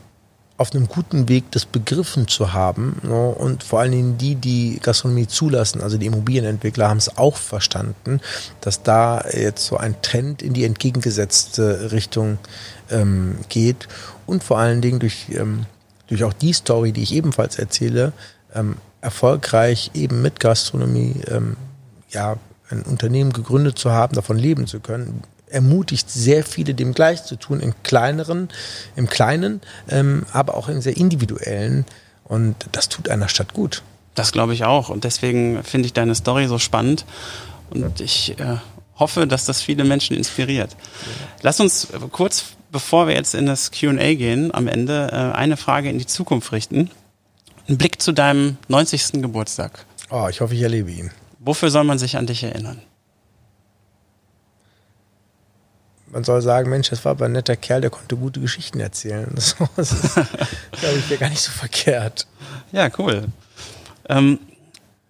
auf 0.59 0.75
einem 0.75 0.89
guten 0.89 1.29
Weg, 1.29 1.45
das 1.51 1.65
begriffen 1.65 2.27
zu 2.27 2.51
haben. 2.51 2.99
Ne? 3.03 3.29
Und 3.29 3.63
vor 3.63 3.79
allen 3.79 3.93
Dingen 3.93 4.17
die, 4.17 4.35
die 4.35 4.79
Gastronomie 4.83 5.25
zulassen, 5.25 5.81
also 5.81 5.97
die 5.97 6.07
Immobilienentwickler, 6.07 6.89
haben 6.89 6.97
es 6.97 7.17
auch 7.17 7.37
verstanden, 7.37 8.19
dass 8.59 8.83
da 8.83 9.23
jetzt 9.31 9.65
so 9.65 9.77
ein 9.77 10.01
Trend 10.01 10.41
in 10.41 10.51
die 10.51 10.65
entgegengesetzte 10.65 11.93
Richtung 11.93 12.39
ähm, 12.91 13.37
geht. 13.47 13.87
Und 14.25 14.43
vor 14.43 14.59
allen 14.59 14.81
Dingen 14.81 14.99
durch, 14.99 15.27
ähm, 15.29 15.65
durch 16.07 16.25
auch 16.25 16.33
die 16.33 16.51
Story, 16.51 16.91
die 16.91 17.03
ich 17.03 17.15
ebenfalls 17.15 17.57
erzähle, 17.57 18.11
ähm, 18.53 18.75
erfolgreich 18.99 19.91
eben 19.93 20.21
mit 20.21 20.41
Gastronomie 20.41 21.21
ähm, 21.29 21.55
ja, 22.09 22.35
ein 22.69 22.81
Unternehmen 22.81 23.31
gegründet 23.31 23.79
zu 23.79 23.91
haben, 23.91 24.13
davon 24.13 24.37
leben 24.37 24.67
zu 24.67 24.81
können, 24.81 25.23
ermutigt 25.49 26.09
sehr 26.09 26.43
viele, 26.43 26.73
dem 26.73 26.93
gleich 26.93 27.23
zu 27.23 27.35
tun, 27.35 27.59
in 27.59 27.73
kleineren, 27.83 28.49
im 28.95 29.07
Kleinen, 29.07 29.61
ähm, 29.89 30.25
aber 30.31 30.55
auch 30.55 30.69
in 30.69 30.81
sehr 30.81 30.97
individuellen. 30.97 31.85
Und 32.23 32.55
das 32.71 32.89
tut 32.89 33.09
einer 33.09 33.27
Stadt 33.27 33.53
gut. 33.53 33.83
Das 34.15 34.31
glaube 34.31 34.53
ich 34.53 34.63
auch. 34.65 34.89
Und 34.89 35.03
deswegen 35.03 35.63
finde 35.63 35.87
ich 35.87 35.93
deine 35.93 36.15
Story 36.15 36.47
so 36.47 36.59
spannend. 36.59 37.05
Und 37.69 38.01
ich 38.01 38.39
äh, 38.39 38.57
hoffe, 38.97 39.27
dass 39.27 39.45
das 39.45 39.61
viele 39.61 39.83
Menschen 39.83 40.15
inspiriert. 40.15 40.75
Lass 41.41 41.59
uns 41.59 41.87
kurz, 42.11 42.45
bevor 42.71 43.07
wir 43.07 43.15
jetzt 43.15 43.33
in 43.33 43.45
das 43.45 43.71
QA 43.71 44.13
gehen, 44.15 44.53
am 44.53 44.67
Ende 44.67 45.09
äh, 45.11 45.37
eine 45.37 45.57
Frage 45.57 45.89
in 45.89 45.97
die 45.97 46.05
Zukunft 46.05 46.51
richten. 46.51 46.91
Ein 47.67 47.77
Blick 47.77 48.01
zu 48.01 48.11
deinem 48.11 48.57
90. 48.67 49.21
Geburtstag. 49.21 49.85
Oh, 50.09 50.27
ich 50.29 50.41
hoffe, 50.41 50.55
ich 50.55 50.61
erlebe 50.61 50.91
ihn. 50.91 51.11
Wofür 51.39 51.69
soll 51.69 51.83
man 51.83 51.99
sich 51.99 52.17
an 52.17 52.25
dich 52.25 52.43
erinnern? 52.43 52.81
Man 56.11 56.23
soll 56.23 56.41
sagen, 56.41 56.69
Mensch, 56.69 56.89
das 56.89 57.03
war 57.05 57.11
aber 57.11 57.25
ein 57.25 57.33
netter 57.33 57.55
Kerl, 57.55 57.81
der 57.81 57.89
konnte 57.89 58.15
gute 58.15 58.39
Geschichten 58.39 58.79
erzählen. 58.79 59.29
Das 59.75 59.91
ist, 59.91 60.13
glaube 60.13 60.97
ich, 60.97 61.19
gar 61.19 61.29
nicht 61.29 61.41
so 61.41 61.51
verkehrt. 61.51 62.27
Ja, 62.71 62.89
cool. 62.97 63.27
Ähm, 64.07 64.39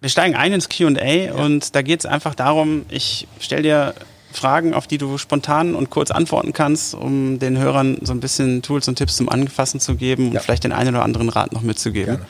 wir 0.00 0.08
steigen 0.08 0.34
ein 0.34 0.52
ins 0.52 0.68
QA 0.68 1.04
ja. 1.04 1.34
und 1.34 1.74
da 1.74 1.82
geht 1.82 2.00
es 2.00 2.06
einfach 2.06 2.34
darum, 2.34 2.86
ich 2.88 3.28
stelle 3.38 3.62
dir 3.62 3.94
Fragen, 4.32 4.74
auf 4.74 4.86
die 4.86 4.98
du 4.98 5.18
spontan 5.18 5.74
und 5.74 5.90
kurz 5.90 6.10
antworten 6.10 6.52
kannst, 6.52 6.94
um 6.94 7.38
den 7.38 7.58
Hörern 7.58 7.98
so 8.02 8.12
ein 8.12 8.20
bisschen 8.20 8.62
Tools 8.62 8.86
und 8.88 8.96
Tipps 8.96 9.16
zum 9.16 9.28
Anfassen 9.28 9.80
zu 9.80 9.96
geben 9.96 10.26
ja. 10.26 10.38
und 10.38 10.44
vielleicht 10.44 10.64
den 10.64 10.72
einen 10.72 10.94
oder 10.94 11.04
anderen 11.04 11.28
Rat 11.28 11.52
noch 11.52 11.62
mitzugeben. 11.62 12.16
Gerne. 12.16 12.26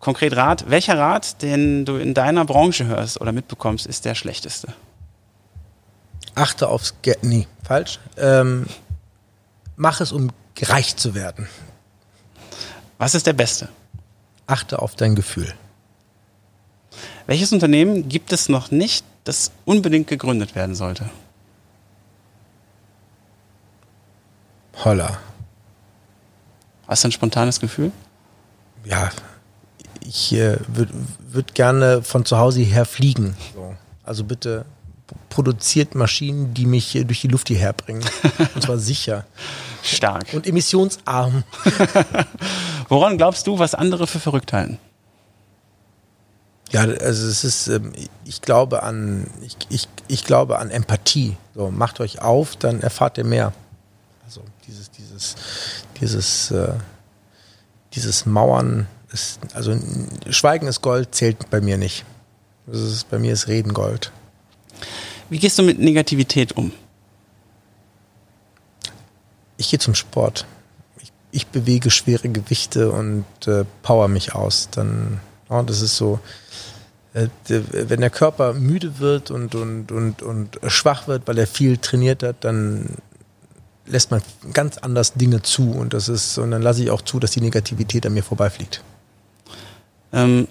Konkret 0.00 0.36
Rat, 0.36 0.68
welcher 0.68 0.98
Rat, 0.98 1.40
den 1.42 1.84
du 1.84 1.96
in 1.96 2.12
deiner 2.12 2.44
Branche 2.44 2.86
hörst 2.86 3.20
oder 3.20 3.32
mitbekommst, 3.32 3.86
ist 3.86 4.04
der 4.04 4.14
schlechteste? 4.14 4.68
Achte 6.34 6.68
aufs 6.68 6.94
Geld. 7.02 7.22
Nee, 7.22 7.46
falsch. 7.62 7.98
Ähm, 8.16 8.66
mach 9.76 10.00
es, 10.00 10.12
um 10.12 10.30
gereicht 10.54 11.00
zu 11.00 11.14
werden. 11.14 11.48
Was 12.98 13.14
ist 13.14 13.26
der 13.26 13.32
Beste? 13.32 13.68
Achte 14.46 14.80
auf 14.80 14.94
dein 14.94 15.14
Gefühl. 15.14 15.52
Welches 17.26 17.52
Unternehmen 17.52 18.08
gibt 18.08 18.32
es 18.32 18.48
noch 18.48 18.70
nicht, 18.70 19.04
das 19.24 19.50
unbedingt 19.64 20.06
gegründet 20.06 20.54
werden 20.54 20.74
sollte? 20.74 21.08
Holla. 24.84 25.18
Hast 26.86 27.04
du 27.04 27.08
ein 27.08 27.12
spontanes 27.12 27.60
Gefühl? 27.60 27.92
Ja, 28.84 29.10
ich 30.00 30.34
äh, 30.34 30.58
würde 30.68 30.92
würd 31.18 31.54
gerne 31.54 32.02
von 32.02 32.26
zu 32.26 32.36
Hause 32.38 32.60
her 32.60 32.84
fliegen. 32.84 33.34
So. 33.54 33.74
Also 34.02 34.24
bitte 34.24 34.66
produziert 35.28 35.94
Maschinen, 35.94 36.54
die 36.54 36.66
mich 36.66 36.92
durch 37.06 37.20
die 37.20 37.28
Luft 37.28 37.48
hierher 37.48 37.72
bringen. 37.72 38.04
Und 38.54 38.62
zwar 38.62 38.78
sicher. 38.78 39.26
Stark. 39.82 40.32
Und 40.32 40.46
emissionsarm. 40.46 41.44
Woran 42.88 43.18
glaubst 43.18 43.46
du, 43.46 43.58
was 43.58 43.74
andere 43.74 44.06
für 44.06 44.20
verrückt 44.20 44.52
halten? 44.52 44.78
Ja, 46.70 46.82
also 46.82 47.28
es 47.28 47.44
ist, 47.44 47.68
ähm, 47.68 47.92
ich 48.24 48.40
glaube 48.40 48.82
an, 48.82 49.26
ich, 49.42 49.56
ich, 49.68 49.88
ich 50.08 50.24
glaube 50.24 50.58
an 50.58 50.70
Empathie. 50.70 51.36
So, 51.54 51.70
macht 51.70 52.00
euch 52.00 52.22
auf, 52.22 52.56
dann 52.56 52.80
erfahrt 52.80 53.18
ihr 53.18 53.24
mehr. 53.24 53.52
Also 54.24 54.42
dieses, 54.66 54.90
dieses, 54.90 55.36
dieses, 56.00 56.50
äh, 56.50 56.72
dieses 57.92 58.26
Mauern, 58.26 58.88
ist, 59.12 59.38
also 59.54 59.78
Schweigen 60.30 60.66
ist 60.66 60.82
Gold, 60.82 61.14
zählt 61.14 61.50
bei 61.50 61.60
mir 61.60 61.78
nicht. 61.78 62.04
Das 62.66 62.80
ist, 62.80 63.10
bei 63.10 63.18
mir 63.18 63.32
ist 63.32 63.46
Reden 63.46 63.74
Gold. 63.74 64.10
Wie 65.30 65.38
gehst 65.38 65.58
du 65.58 65.62
mit 65.62 65.78
Negativität 65.78 66.56
um? 66.56 66.72
Ich 69.56 69.70
gehe 69.70 69.78
zum 69.78 69.94
Sport. 69.94 70.46
Ich, 71.00 71.12
ich, 71.30 71.46
bewege 71.46 71.90
schwere 71.90 72.28
Gewichte 72.28 72.90
und 72.90 73.24
äh, 73.46 73.64
power 73.82 74.08
mich 74.08 74.34
aus. 74.34 74.68
Dann, 74.70 75.20
oh, 75.48 75.62
das 75.62 75.80
ist 75.80 75.96
so, 75.96 76.20
äh, 77.14 77.28
wenn 77.48 78.00
der 78.00 78.10
Körper 78.10 78.52
müde 78.52 78.98
wird 78.98 79.30
und, 79.30 79.54
und, 79.54 79.92
und, 79.92 80.22
und 80.22 80.58
schwach 80.66 81.06
wird, 81.06 81.26
weil 81.26 81.38
er 81.38 81.46
viel 81.46 81.78
trainiert 81.78 82.22
hat, 82.22 82.42
dann 82.42 82.96
lässt 83.86 84.10
man 84.10 84.22
ganz 84.52 84.78
anders 84.78 85.14
Dinge 85.14 85.42
zu 85.42 85.70
und 85.70 85.92
das 85.94 86.08
ist, 86.08 86.38
und 86.38 86.50
dann 86.50 86.62
lasse 86.62 86.82
ich 86.82 86.90
auch 86.90 87.02
zu, 87.02 87.20
dass 87.20 87.32
die 87.32 87.40
Negativität 87.40 88.06
an 88.06 88.14
mir 88.14 88.22
vorbeifliegt. 88.22 88.82
Ähm, 90.12 90.48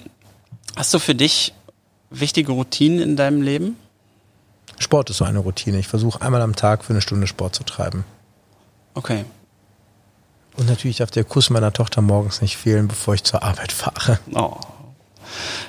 hast 0.75 0.93
du 0.93 0.99
für 0.99 1.15
dich 1.15 1.53
wichtige 2.09 2.51
Routinen 2.51 2.99
in 2.99 3.15
deinem 3.15 3.41
Leben? 3.41 3.75
Sport 4.83 5.09
ist 5.09 5.17
so 5.17 5.25
eine 5.25 5.39
Routine. 5.39 5.79
Ich 5.79 5.87
versuche 5.87 6.21
einmal 6.21 6.41
am 6.41 6.55
Tag 6.55 6.83
für 6.85 6.93
eine 6.93 7.01
Stunde 7.01 7.27
Sport 7.27 7.55
zu 7.55 7.63
treiben. 7.63 8.05
Okay. 8.93 9.25
Und 10.55 10.67
natürlich 10.67 10.97
darf 10.97 11.09
der 11.09 11.23
Kuss 11.23 11.49
meiner 11.49 11.73
Tochter 11.73 12.01
morgens 12.01 12.41
nicht 12.41 12.57
fehlen, 12.57 12.87
bevor 12.87 13.15
ich 13.15 13.23
zur 13.23 13.41
Arbeit 13.41 13.71
fahre. 13.71 14.19
Oh, 14.33 14.57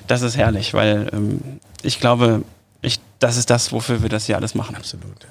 das 0.06 0.22
ist 0.22 0.36
herrlich, 0.36 0.74
weil 0.74 1.08
ähm, 1.12 1.60
ich 1.82 2.00
glaube, 2.00 2.42
ich, 2.82 3.00
das 3.18 3.36
ist 3.36 3.48
das, 3.48 3.72
wofür 3.72 4.02
wir 4.02 4.10
das 4.10 4.26
hier 4.26 4.36
alles 4.36 4.54
machen. 4.54 4.76
Absolut. 4.76 5.26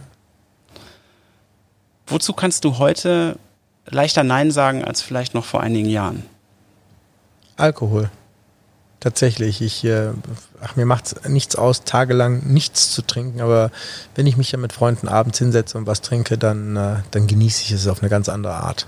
Wozu 2.07 2.33
kannst 2.33 2.65
du 2.65 2.79
heute 2.79 3.37
leichter 3.85 4.23
Nein 4.23 4.51
sagen 4.51 4.83
als 4.83 5.01
vielleicht 5.01 5.33
noch 5.33 5.45
vor 5.45 5.61
einigen 5.61 5.89
Jahren? 5.89 6.25
Alkohol. 7.57 8.09
Tatsächlich, 9.03 9.61
ich, 9.61 9.83
äh, 9.83 10.11
ach, 10.61 10.77
mir 10.77 10.85
macht 10.85 11.07
es 11.07 11.29
nichts 11.29 11.57
aus, 11.57 11.83
tagelang 11.83 12.39
nichts 12.45 12.93
zu 12.93 13.01
trinken, 13.01 13.41
aber 13.41 13.69
wenn 14.15 14.25
ich 14.27 14.37
mich 14.37 14.53
ja 14.53 14.57
mit 14.57 14.71
Freunden 14.71 15.09
abends 15.09 15.39
hinsetze 15.39 15.77
und 15.77 15.87
was 15.87 15.99
trinke, 15.99 16.37
dann, 16.37 16.77
äh, 16.77 16.95
dann 17.11 17.27
genieße 17.27 17.63
ich 17.63 17.71
es 17.73 17.87
auf 17.87 17.99
eine 17.99 18.09
ganz 18.09 18.29
andere 18.29 18.53
Art. 18.53 18.87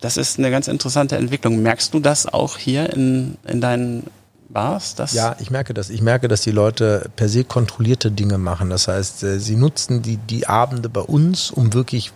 Das 0.00 0.16
ist 0.16 0.40
eine 0.40 0.50
ganz 0.50 0.66
interessante 0.66 1.16
Entwicklung. 1.16 1.62
Merkst 1.62 1.94
du 1.94 2.00
das 2.00 2.26
auch 2.26 2.58
hier 2.58 2.92
in, 2.92 3.38
in 3.46 3.60
deinen 3.60 4.08
Bars? 4.48 4.96
Dass 4.96 5.12
ja, 5.12 5.36
ich 5.38 5.52
merke 5.52 5.72
das. 5.72 5.88
Ich 5.88 6.02
merke, 6.02 6.26
dass 6.26 6.40
die 6.40 6.50
Leute 6.50 7.10
per 7.14 7.28
se 7.28 7.44
kontrollierte 7.44 8.10
Dinge 8.10 8.38
machen. 8.38 8.70
Das 8.70 8.88
heißt, 8.88 9.22
äh, 9.22 9.38
sie 9.38 9.54
nutzen 9.54 10.02
die, 10.02 10.16
die 10.16 10.48
Abende 10.48 10.88
bei 10.88 11.02
uns, 11.02 11.52
um 11.52 11.74
wirklich 11.74 12.12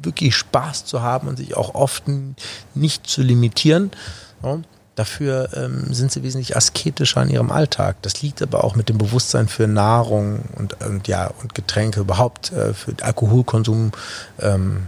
wirklich 0.00 0.36
Spaß 0.36 0.84
zu 0.84 1.02
haben 1.02 1.26
und 1.26 1.38
sich 1.38 1.56
auch 1.56 1.74
oft 1.74 2.04
nicht 2.74 3.08
zu 3.08 3.22
limitieren. 3.22 3.90
Dafür 4.94 5.48
ähm, 5.54 5.92
sind 5.92 6.12
sie 6.12 6.22
wesentlich 6.22 6.56
asketischer 6.56 7.22
in 7.22 7.30
ihrem 7.30 7.50
Alltag. 7.50 7.96
Das 8.02 8.22
liegt 8.22 8.42
aber 8.42 8.62
auch 8.62 8.76
mit 8.76 8.88
dem 8.88 8.98
Bewusstsein 8.98 9.48
für 9.48 9.66
Nahrung 9.66 10.40
und, 10.56 10.80
und 10.84 11.08
ja 11.08 11.32
und 11.42 11.54
Getränke 11.54 12.00
überhaupt 12.00 12.52
äh, 12.52 12.74
für 12.74 12.94
Alkoholkonsum 13.00 13.90
ähm, 14.40 14.86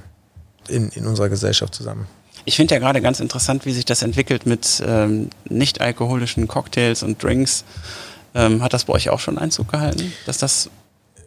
in, 0.68 0.90
in 0.90 1.06
unserer 1.06 1.28
Gesellschaft 1.28 1.74
zusammen. 1.74 2.06
Ich 2.44 2.54
finde 2.54 2.74
ja 2.74 2.78
gerade 2.78 3.00
ganz 3.02 3.18
interessant, 3.18 3.66
wie 3.66 3.72
sich 3.72 3.84
das 3.84 4.02
entwickelt 4.02 4.46
mit 4.46 4.80
ähm, 4.86 5.30
nicht 5.48 5.80
alkoholischen 5.80 6.46
Cocktails 6.46 7.02
und 7.02 7.20
Drinks. 7.20 7.64
Ähm, 8.36 8.62
hat 8.62 8.72
das 8.72 8.84
bei 8.84 8.92
euch 8.92 9.10
auch 9.10 9.18
schon 9.18 9.38
Einzug 9.38 9.72
gehalten, 9.72 10.12
dass 10.26 10.38
das 10.38 10.70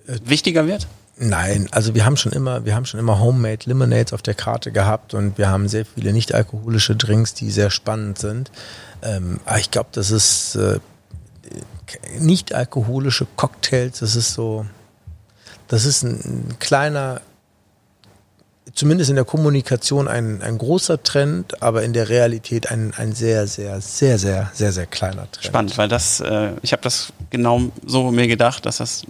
äh, 0.08 0.18
wichtiger 0.24 0.68
wird? 0.68 0.88
Nein, 1.22 1.68
also 1.72 1.94
wir 1.96 2.06
haben 2.06 2.16
schon 2.16 2.32
immer, 2.32 2.64
wir 2.64 2.76
haben 2.76 2.86
schon 2.86 3.00
immer 3.00 3.20
Homemade 3.20 3.66
Lemonades 3.66 4.14
auf 4.14 4.22
der 4.22 4.36
Karte 4.36 4.72
gehabt 4.72 5.14
und 5.14 5.38
wir 5.38 5.50
haben 5.50 5.68
sehr 5.68 5.86
viele 5.86 6.14
nicht 6.14 6.34
alkoholische 6.34 6.96
Drinks, 6.96 7.34
die 7.34 7.52
sehr 7.52 7.70
spannend 7.70 8.18
sind. 8.20 8.52
Ähm, 9.02 9.42
aber 9.46 9.60
ich 9.60 9.70
glaube, 9.70 9.90
das 9.92 10.12
ist 10.12 10.56
äh, 10.56 10.80
nicht 12.20 12.54
alkoholische 12.54 13.28
Cocktails, 13.36 14.00
das 14.00 14.16
ist 14.16 14.34
so, 14.34 14.66
das 15.68 15.86
ist 15.86 16.04
ein, 16.04 16.20
ein 16.52 16.60
kleiner 16.60 17.22
zumindest 18.74 19.10
in 19.10 19.18
der 19.18 19.26
Kommunikation 19.26 20.08
ein, 20.08 20.42
ein 20.42 20.58
großer 20.58 21.04
Trend, 21.04 21.62
aber 21.62 21.84
in 21.84 21.92
der 21.92 22.08
Realität 22.08 22.72
ein, 22.72 22.94
ein 22.96 23.14
sehr, 23.14 23.48
sehr, 23.48 23.82
sehr, 23.82 24.18
sehr, 24.18 24.52
sehr, 24.54 24.72
sehr 24.72 24.86
kleiner 24.86 25.30
Trend. 25.32 25.46
Spannend, 25.46 25.78
weil 25.78 25.90
das, 25.90 26.22
äh, 26.22 26.52
ich 26.62 26.72
habe 26.72 26.82
das 26.82 27.12
genau 27.30 27.62
so 27.86 28.12
mir 28.12 28.28
gedacht, 28.28 28.66
dass 28.66 28.78
das, 28.78 29.06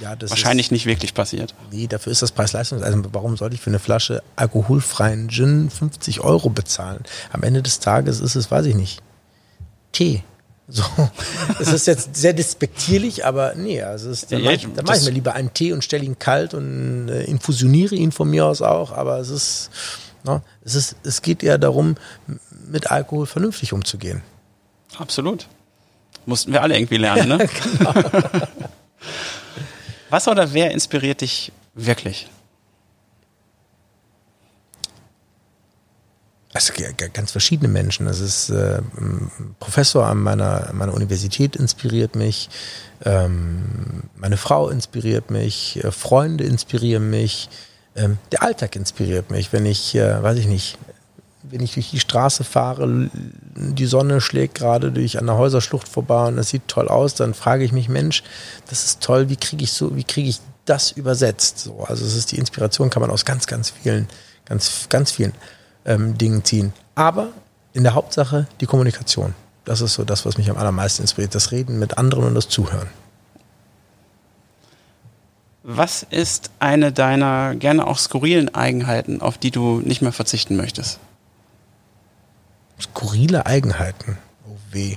ja, 0.00 0.16
das 0.16 0.30
wahrscheinlich 0.30 0.66
ist, 0.66 0.72
nicht 0.72 0.86
wirklich 0.86 1.14
passiert. 1.14 1.54
Nee, 1.70 1.86
dafür 1.86 2.12
ist 2.12 2.22
das 2.22 2.32
Preis-Leistungs. 2.32 2.82
Also 2.82 3.02
warum 3.12 3.36
sollte 3.36 3.54
ich 3.54 3.60
für 3.60 3.70
eine 3.70 3.78
Flasche 3.78 4.22
alkoholfreien 4.36 5.28
Gin 5.28 5.70
50 5.70 6.20
Euro 6.20 6.50
bezahlen? 6.50 7.04
Am 7.32 7.42
Ende 7.42 7.62
des 7.62 7.78
Tages 7.80 8.20
ist 8.20 8.34
es, 8.34 8.50
weiß 8.50 8.66
ich 8.66 8.74
nicht, 8.74 9.02
Tee. 9.92 10.22
So, 10.66 10.82
es 11.60 11.72
ist 11.72 11.86
jetzt 11.86 12.16
sehr 12.16 12.32
despektierlich, 12.32 13.24
aber 13.26 13.54
nee, 13.54 13.82
also 13.82 14.10
es, 14.10 14.26
da, 14.26 14.36
ja, 14.36 14.44
mache 14.44 14.54
ich, 14.54 14.68
da 14.74 14.82
mache 14.82 14.96
ich 14.96 15.04
mir 15.04 15.10
lieber 15.10 15.34
einen 15.34 15.52
Tee 15.52 15.72
und 15.72 15.84
stelle 15.84 16.04
ihn 16.04 16.18
kalt 16.18 16.54
und 16.54 17.08
äh, 17.08 17.24
infusioniere 17.24 17.94
ihn 17.94 18.12
von 18.12 18.30
mir 18.30 18.46
aus 18.46 18.62
auch, 18.62 18.90
aber 18.92 19.18
es 19.18 19.28
ist, 19.28 19.70
no, 20.24 20.36
ne, 20.36 20.42
es 20.64 20.74
ist, 20.74 20.96
es 21.04 21.20
geht 21.20 21.42
eher 21.42 21.58
darum, 21.58 21.96
mit 22.66 22.90
Alkohol 22.90 23.26
vernünftig 23.26 23.74
umzugehen. 23.74 24.22
Absolut. 24.98 25.48
Mussten 26.24 26.52
wir 26.52 26.62
alle 26.62 26.76
irgendwie 26.76 26.96
lernen, 26.96 27.28
ne? 27.28 27.48
genau. 27.78 27.92
Was 30.14 30.28
oder 30.28 30.52
wer 30.52 30.70
inspiriert 30.70 31.22
dich 31.22 31.50
wirklich? 31.74 32.30
Also 36.52 36.72
ganz 37.12 37.32
verschiedene 37.32 37.66
Menschen. 37.66 38.06
Das 38.06 38.20
ist 38.20 38.48
äh, 38.50 38.80
ein 38.96 39.56
Professor 39.58 40.06
an 40.06 40.18
meiner, 40.18 40.70
meiner 40.72 40.94
Universität 40.94 41.56
inspiriert 41.56 42.14
mich, 42.14 42.48
ähm, 43.04 44.04
meine 44.14 44.36
Frau 44.36 44.68
inspiriert 44.68 45.32
mich, 45.32 45.82
äh, 45.82 45.90
Freunde 45.90 46.44
inspirieren 46.44 47.10
mich, 47.10 47.48
ähm, 47.96 48.18
der 48.30 48.44
Alltag 48.44 48.76
inspiriert 48.76 49.32
mich. 49.32 49.52
Wenn 49.52 49.66
ich, 49.66 49.96
äh, 49.96 50.22
weiß 50.22 50.38
ich 50.38 50.46
nicht, 50.46 50.78
wenn 51.50 51.62
ich 51.62 51.74
durch 51.74 51.90
die 51.90 52.00
Straße 52.00 52.44
fahre, 52.44 53.10
die 53.54 53.86
Sonne 53.86 54.20
schlägt 54.20 54.54
gerade 54.54 54.90
durch 54.90 55.18
an 55.18 55.26
der 55.26 55.36
Häuserschlucht 55.36 55.88
vorbei 55.88 56.26
und 56.28 56.38
es 56.38 56.48
sieht 56.48 56.68
toll 56.68 56.88
aus, 56.88 57.14
dann 57.14 57.34
frage 57.34 57.64
ich 57.64 57.72
mich, 57.72 57.88
Mensch, 57.88 58.22
das 58.68 58.84
ist 58.84 59.02
toll, 59.02 59.28
wie 59.28 59.36
kriege 59.36 59.64
ich 59.64 59.72
so, 59.72 59.94
wie 59.96 60.04
kriege 60.04 60.28
ich 60.28 60.40
das 60.64 60.92
übersetzt? 60.92 61.58
So, 61.58 61.84
also 61.84 62.04
es 62.04 62.14
ist 62.14 62.32
die 62.32 62.38
Inspiration, 62.38 62.90
kann 62.90 63.02
man 63.02 63.10
aus 63.10 63.24
ganz, 63.24 63.46
ganz 63.46 63.70
vielen, 63.70 64.08
ganz, 64.46 64.88
ganz 64.88 65.12
vielen 65.12 65.32
ähm, 65.84 66.16
Dingen 66.16 66.44
ziehen. 66.44 66.72
Aber 66.94 67.28
in 67.74 67.82
der 67.82 67.94
Hauptsache 67.94 68.46
die 68.60 68.66
Kommunikation. 68.66 69.34
Das 69.64 69.80
ist 69.80 69.94
so 69.94 70.04
das, 70.04 70.24
was 70.24 70.38
mich 70.38 70.50
am 70.50 70.56
allermeisten 70.56 71.02
inspiriert. 71.02 71.34
Das 71.34 71.50
Reden 71.50 71.78
mit 71.78 71.98
anderen 71.98 72.24
und 72.24 72.34
das 72.34 72.48
Zuhören. 72.48 72.88
Was 75.62 76.06
ist 76.10 76.50
eine 76.58 76.92
deiner 76.92 77.54
gerne 77.54 77.86
auch 77.86 77.98
skurrilen 77.98 78.54
Eigenheiten, 78.54 79.22
auf 79.22 79.38
die 79.38 79.50
du 79.50 79.80
nicht 79.80 80.02
mehr 80.02 80.12
verzichten 80.12 80.56
möchtest? 80.56 81.00
Skurrile 82.80 83.46
Eigenheiten. 83.46 84.18
Oh 84.48 84.56
weh 84.70 84.96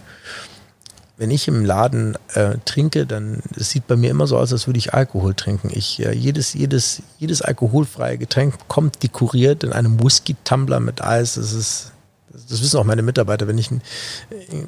wenn 1.18 1.32
ich 1.32 1.48
im 1.48 1.66
Laden 1.66 2.16
äh, 2.36 2.58
trinke, 2.66 3.08
dann 3.08 3.42
es 3.56 3.72
sieht 3.72 3.88
bei 3.88 3.96
mir 3.96 4.12
immer 4.12 4.28
so 4.28 4.38
aus, 4.38 4.54
als 4.54 4.68
würde 4.68 4.78
ich 4.78 4.94
Alkohol 4.94 5.34
trinken. 5.34 5.72
Ich 5.74 6.00
äh, 6.00 6.14
jedes 6.14 6.54
jedes 6.54 7.02
jedes 7.18 7.42
alkoholfreie 7.42 8.20
Getränk 8.20 8.54
kommt 8.68 9.02
dekoriert 9.02 9.64
in 9.64 9.74
einem 9.74 10.02
Whisky-Tumbler 10.02 10.80
mit 10.80 11.04
Eis. 11.04 11.34
Das 11.34 11.54
ist 11.54 11.92
das 12.32 12.62
wissen 12.62 12.78
auch 12.80 12.84
meine 12.84 13.02
Mitarbeiter. 13.02 13.48
Wenn 13.48 13.58
ich 13.58 13.72
ein, 13.72 13.82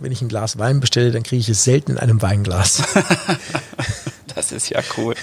wenn 0.02 0.12
ich 0.12 0.24
ein 0.24 0.28
Glas 0.28 0.58
Wein 0.58 0.80
bestelle, 0.80 1.12
dann 1.12 1.22
kriege 1.22 1.40
ich 1.40 1.50
es 1.50 1.64
selten 1.64 1.92
in 1.92 1.98
einem 2.00 2.20
Weinglas. 2.22 2.82
das 4.36 4.52
ist 4.52 4.70
ja 4.70 4.82
cool. 4.98 5.14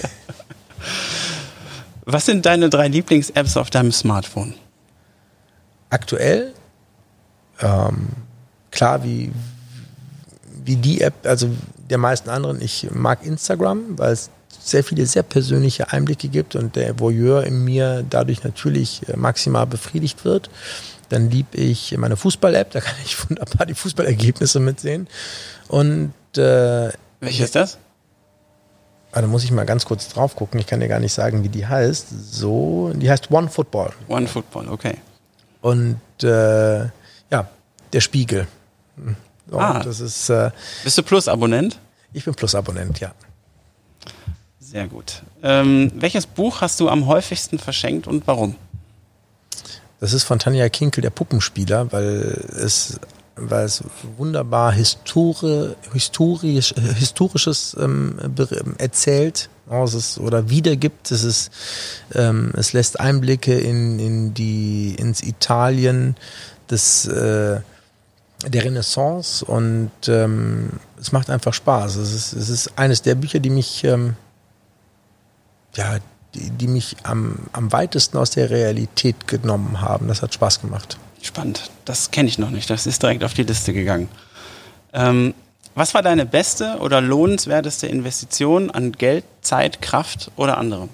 Was 2.04 2.26
sind 2.26 2.46
deine 2.46 2.70
drei 2.70 2.86
Lieblings-Apps 2.86 3.56
auf 3.56 3.68
deinem 3.70 3.90
Smartphone? 3.90 4.54
Aktuell, 5.90 6.54
ähm, 7.60 8.08
klar, 8.70 9.02
wie, 9.04 9.32
wie 10.64 10.76
die 10.76 11.00
App, 11.00 11.14
also 11.24 11.48
der 11.88 11.98
meisten 11.98 12.30
anderen. 12.30 12.60
Ich 12.60 12.88
mag 12.92 13.24
Instagram, 13.24 13.98
weil 13.98 14.12
es 14.12 14.30
sehr 14.60 14.82
viele 14.82 15.06
sehr 15.06 15.22
persönliche 15.22 15.92
Einblicke 15.92 16.28
gibt 16.28 16.56
und 16.56 16.76
der 16.76 16.98
Voyeur 16.98 17.44
in 17.44 17.64
mir 17.64 18.04
dadurch 18.08 18.42
natürlich 18.42 19.08
äh, 19.08 19.16
maximal 19.16 19.66
befriedigt 19.66 20.24
wird. 20.24 20.50
Dann 21.08 21.30
liebe 21.30 21.56
ich 21.56 21.96
meine 21.96 22.16
Fußball-App, 22.16 22.72
da 22.72 22.80
kann 22.80 22.96
ich 23.04 23.28
wunderbar 23.28 23.66
die 23.66 23.74
Fußballergebnisse 23.74 24.58
mitsehen. 24.58 25.06
Und 25.68 26.12
äh, 26.36 26.90
welche 27.20 27.44
ist 27.44 27.54
das? 27.54 27.78
Ah, 29.12 29.22
da 29.22 29.28
muss 29.28 29.44
ich 29.44 29.52
mal 29.52 29.64
ganz 29.64 29.86
kurz 29.86 30.08
drauf 30.08 30.36
gucken. 30.36 30.60
Ich 30.60 30.66
kann 30.66 30.80
dir 30.80 30.88
gar 30.88 31.00
nicht 31.00 31.12
sagen, 31.12 31.42
wie 31.42 31.48
die 31.48 31.66
heißt. 31.66 32.08
So, 32.32 32.92
die 32.94 33.08
heißt 33.08 33.30
One 33.30 33.48
Football. 33.48 33.92
One 34.08 34.26
Football, 34.26 34.68
okay. 34.68 34.96
Und 35.62 36.00
äh, 36.22 36.86
ja, 37.30 37.48
der 37.92 38.00
Spiegel. 38.00 38.46
So, 39.48 39.58
ah, 39.58 39.82
das 39.82 40.00
ist, 40.00 40.28
äh, 40.28 40.50
bist 40.84 40.98
du 40.98 41.02
Plus-Abonnent? 41.02 41.78
Ich 42.12 42.24
bin 42.24 42.34
Plus-Abonnent, 42.34 43.00
ja. 43.00 43.12
Sehr 44.58 44.88
gut. 44.88 45.22
Ähm, 45.42 45.92
welches 45.94 46.26
Buch 46.26 46.60
hast 46.60 46.80
du 46.80 46.88
am 46.88 47.06
häufigsten 47.06 47.58
verschenkt 47.58 48.06
und 48.06 48.26
warum? 48.26 48.56
Das 50.00 50.12
ist 50.12 50.24
von 50.24 50.38
Tanja 50.38 50.68
Kinkel, 50.68 51.02
der 51.02 51.10
Puppenspieler, 51.10 51.92
weil 51.92 52.44
es, 52.58 52.98
weil 53.36 53.64
es 53.64 53.84
wunderbar 54.16 54.72
Histori 54.72 55.74
historisch, 55.92 56.74
historisches 56.98 57.76
ähm, 57.78 58.18
erzählt 58.78 59.48
es 59.84 59.94
ist, 59.94 60.18
oder 60.18 60.48
wiedergibt. 60.48 61.10
Es, 61.10 61.24
ist, 61.24 61.50
ähm, 62.14 62.52
es 62.56 62.72
lässt 62.72 63.00
Einblicke 63.00 63.58
in, 63.58 63.98
in 63.98 64.34
die, 64.34 64.94
ins 64.94 65.22
Italien 65.22 66.16
des 66.70 67.06
äh, 67.06 67.60
der 68.44 68.64
Renaissance 68.64 69.44
und 69.44 69.90
ähm, 70.08 70.70
es 71.00 71.12
macht 71.12 71.30
einfach 71.30 71.54
Spaß. 71.54 71.96
Es 71.96 72.12
ist, 72.12 72.32
es 72.32 72.48
ist 72.48 72.78
eines 72.78 73.02
der 73.02 73.14
Bücher, 73.14 73.38
die 73.38 73.50
mich, 73.50 73.82
ähm, 73.84 74.14
ja, 75.74 75.98
die, 76.34 76.50
die 76.50 76.68
mich 76.68 76.96
am, 77.02 77.36
am 77.52 77.72
weitesten 77.72 78.18
aus 78.18 78.30
der 78.30 78.50
Realität 78.50 79.26
genommen 79.26 79.80
haben. 79.80 80.08
Das 80.08 80.22
hat 80.22 80.34
Spaß 80.34 80.60
gemacht. 80.60 80.98
Spannend. 81.22 81.70
Das 81.84 82.10
kenne 82.10 82.28
ich 82.28 82.38
noch 82.38 82.50
nicht. 82.50 82.68
Das 82.68 82.86
ist 82.86 83.02
direkt 83.02 83.24
auf 83.24 83.34
die 83.34 83.42
Liste 83.42 83.72
gegangen. 83.72 84.08
Ähm, 84.92 85.34
was 85.74 85.94
war 85.94 86.02
deine 86.02 86.24
beste 86.24 86.78
oder 86.80 87.00
lohnenswerteste 87.00 87.86
Investition 87.86 88.70
an 88.70 88.92
Geld, 88.92 89.24
Zeit, 89.40 89.82
Kraft 89.82 90.30
oder 90.36 90.58
anderem? 90.58 90.88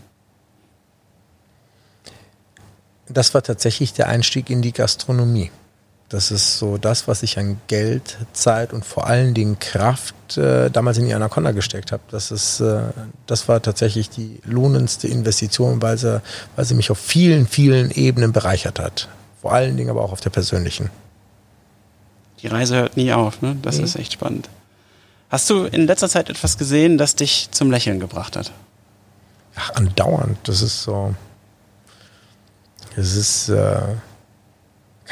Das 3.08 3.34
war 3.34 3.42
tatsächlich 3.42 3.92
der 3.92 4.08
Einstieg 4.08 4.48
in 4.48 4.62
die 4.62 4.72
Gastronomie. 4.72 5.50
Das 6.12 6.30
ist 6.30 6.58
so 6.58 6.76
das, 6.76 7.08
was 7.08 7.22
ich 7.22 7.38
an 7.38 7.58
Geld, 7.68 8.18
Zeit 8.34 8.74
und 8.74 8.84
vor 8.84 9.06
allen 9.06 9.32
Dingen 9.32 9.58
Kraft 9.58 10.36
äh, 10.36 10.70
damals 10.70 10.98
in 10.98 11.06
die 11.06 11.14
Anaconda 11.14 11.52
gesteckt 11.52 11.90
habe. 11.90 12.02
Das 12.10 12.30
ist, 12.30 12.60
äh, 12.60 12.82
das 13.26 13.48
war 13.48 13.62
tatsächlich 13.62 14.10
die 14.10 14.38
lohnendste 14.44 15.08
Investition, 15.08 15.80
weil 15.80 15.96
sie, 15.96 16.20
weil 16.54 16.66
sie 16.66 16.74
mich 16.74 16.90
auf 16.90 16.98
vielen, 16.98 17.46
vielen 17.46 17.90
Ebenen 17.90 18.30
bereichert 18.32 18.78
hat. 18.78 19.08
Vor 19.40 19.54
allen 19.54 19.74
Dingen 19.78 19.88
aber 19.88 20.02
auch 20.02 20.12
auf 20.12 20.20
der 20.20 20.28
persönlichen. 20.28 20.90
Die 22.42 22.48
Reise 22.48 22.76
hört 22.76 22.98
nie 22.98 23.10
auf, 23.14 23.40
ne? 23.40 23.56
Das 23.62 23.78
mhm. 23.78 23.84
ist 23.84 23.96
echt 23.96 24.12
spannend. 24.12 24.50
Hast 25.30 25.48
du 25.48 25.64
in 25.64 25.86
letzter 25.86 26.10
Zeit 26.10 26.28
etwas 26.28 26.58
gesehen, 26.58 26.98
das 26.98 27.16
dich 27.16 27.48
zum 27.52 27.70
Lächeln 27.70 28.00
gebracht 28.00 28.36
hat? 28.36 28.52
Ach, 29.54 29.76
andauernd. 29.76 30.36
Das 30.42 30.60
ist 30.60 30.82
so. 30.82 31.14
Es 32.96 33.16
ist. 33.16 33.48
Äh 33.48 33.80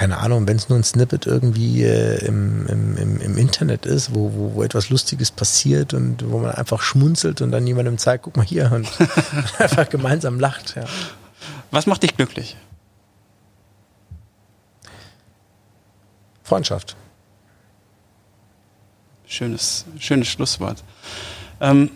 keine 0.01 0.17
Ahnung, 0.17 0.49
wenn 0.49 0.57
es 0.57 0.71
nur 0.71 0.79
ein 0.79 0.83
Snippet 0.83 1.27
irgendwie 1.27 1.85
äh, 1.85 2.25
im, 2.25 2.67
im, 2.69 3.21
im, 3.21 3.37
Internet 3.37 3.85
ist, 3.85 4.15
wo, 4.15 4.33
wo, 4.33 4.55
wo 4.55 4.63
etwas 4.63 4.89
Lustiges 4.89 5.31
passiert 5.31 5.93
und 5.93 6.27
wo 6.31 6.39
man 6.39 6.53
einfach 6.53 6.81
schmunzelt 6.81 7.43
und 7.43 7.51
dann 7.51 7.67
jemandem 7.67 7.99
zeigt, 7.99 8.25
guck 8.25 8.35
mal 8.35 8.47
hier 8.47 8.73
und 8.73 8.89
einfach 9.59 9.91
gemeinsam 9.91 10.41
lacht. 10.41 10.75
Ja. 10.75 10.87
Was 11.71 11.85
macht 11.85 12.03
dich 12.03 12.17
glücklich? 12.17 12.57
Freundschaft. 16.45 16.97
Schönes, 19.27 19.85
schönes 19.99 20.29
Schlusswort. 20.29 20.83
Ähm, 21.61 21.91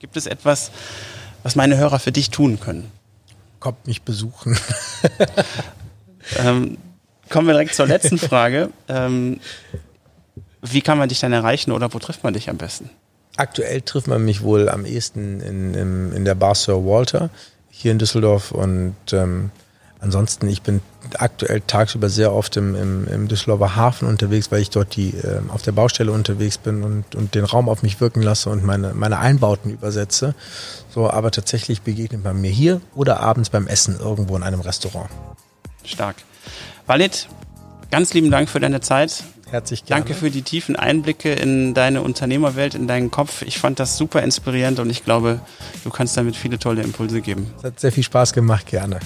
gibt 0.00 0.18
es 0.18 0.26
etwas, 0.26 0.70
was 1.42 1.56
meine 1.56 1.78
Hörer 1.78 1.98
für 1.98 2.12
dich 2.12 2.28
tun 2.28 2.60
können? 2.60 2.92
Kommt 3.58 3.86
mich 3.86 4.02
besuchen. 4.02 4.58
ähm, 6.36 6.76
Kommen 7.30 7.46
wir 7.46 7.54
direkt 7.54 7.74
zur 7.74 7.86
letzten 7.86 8.18
Frage. 8.18 8.70
Ähm, 8.88 9.40
wie 10.62 10.80
kann 10.80 10.98
man 10.98 11.08
dich 11.08 11.20
dann 11.20 11.32
erreichen 11.32 11.72
oder 11.72 11.92
wo 11.92 11.98
trifft 11.98 12.24
man 12.24 12.34
dich 12.34 12.48
am 12.50 12.56
besten? 12.56 12.90
Aktuell 13.36 13.82
trifft 13.82 14.08
man 14.08 14.24
mich 14.24 14.42
wohl 14.42 14.68
am 14.68 14.84
ehesten 14.84 15.40
in, 15.40 15.74
in, 15.74 16.12
in 16.12 16.24
der 16.24 16.34
Bar 16.34 16.54
Sir 16.54 16.84
Walter 16.84 17.30
hier 17.70 17.92
in 17.92 17.98
Düsseldorf 17.98 18.50
und 18.50 18.96
ähm, 19.12 19.50
ansonsten, 20.00 20.48
ich 20.48 20.62
bin 20.62 20.80
aktuell 21.16 21.60
tagsüber 21.60 22.08
sehr 22.08 22.32
oft 22.32 22.56
im, 22.56 22.74
im, 22.74 23.06
im 23.06 23.28
Düsseldorfer 23.28 23.76
Hafen 23.76 24.08
unterwegs, 24.08 24.50
weil 24.50 24.60
ich 24.60 24.70
dort 24.70 24.96
die 24.96 25.10
äh, 25.10 25.40
auf 25.48 25.62
der 25.62 25.72
Baustelle 25.72 26.12
unterwegs 26.12 26.58
bin 26.58 26.82
und, 26.82 27.14
und 27.14 27.34
den 27.34 27.44
Raum 27.44 27.68
auf 27.68 27.82
mich 27.82 28.00
wirken 28.00 28.22
lasse 28.22 28.50
und 28.50 28.64
meine, 28.64 28.94
meine 28.94 29.18
Einbauten 29.18 29.70
übersetze. 29.70 30.34
So, 30.92 31.08
aber 31.08 31.30
tatsächlich 31.30 31.82
begegnet 31.82 32.24
man 32.24 32.40
mir 32.40 32.50
hier 32.50 32.80
oder 32.94 33.20
abends 33.20 33.50
beim 33.50 33.66
Essen 33.66 33.98
irgendwo 34.00 34.36
in 34.36 34.42
einem 34.42 34.60
Restaurant. 34.60 35.10
Stark. 35.84 36.16
Walid, 36.88 37.28
ganz 37.90 38.14
lieben 38.14 38.30
Dank 38.30 38.48
für 38.48 38.60
deine 38.60 38.80
Zeit. 38.80 39.22
Herzlich 39.50 39.84
gerne. 39.84 40.04
Danke 40.04 40.18
für 40.18 40.30
die 40.30 40.40
tiefen 40.40 40.74
Einblicke 40.74 41.34
in 41.34 41.74
deine 41.74 42.00
Unternehmerwelt, 42.00 42.74
in 42.74 42.88
deinen 42.88 43.10
Kopf. 43.10 43.42
Ich 43.42 43.58
fand 43.58 43.78
das 43.78 43.98
super 43.98 44.22
inspirierend 44.22 44.78
und 44.78 44.88
ich 44.88 45.04
glaube, 45.04 45.40
du 45.84 45.90
kannst 45.90 46.16
damit 46.16 46.34
viele 46.34 46.58
tolle 46.58 46.82
Impulse 46.82 47.20
geben. 47.20 47.52
Es 47.58 47.64
hat 47.64 47.78
sehr 47.78 47.92
viel 47.92 48.04
Spaß 48.04 48.32
gemacht, 48.32 48.68
gerne. 48.68 49.00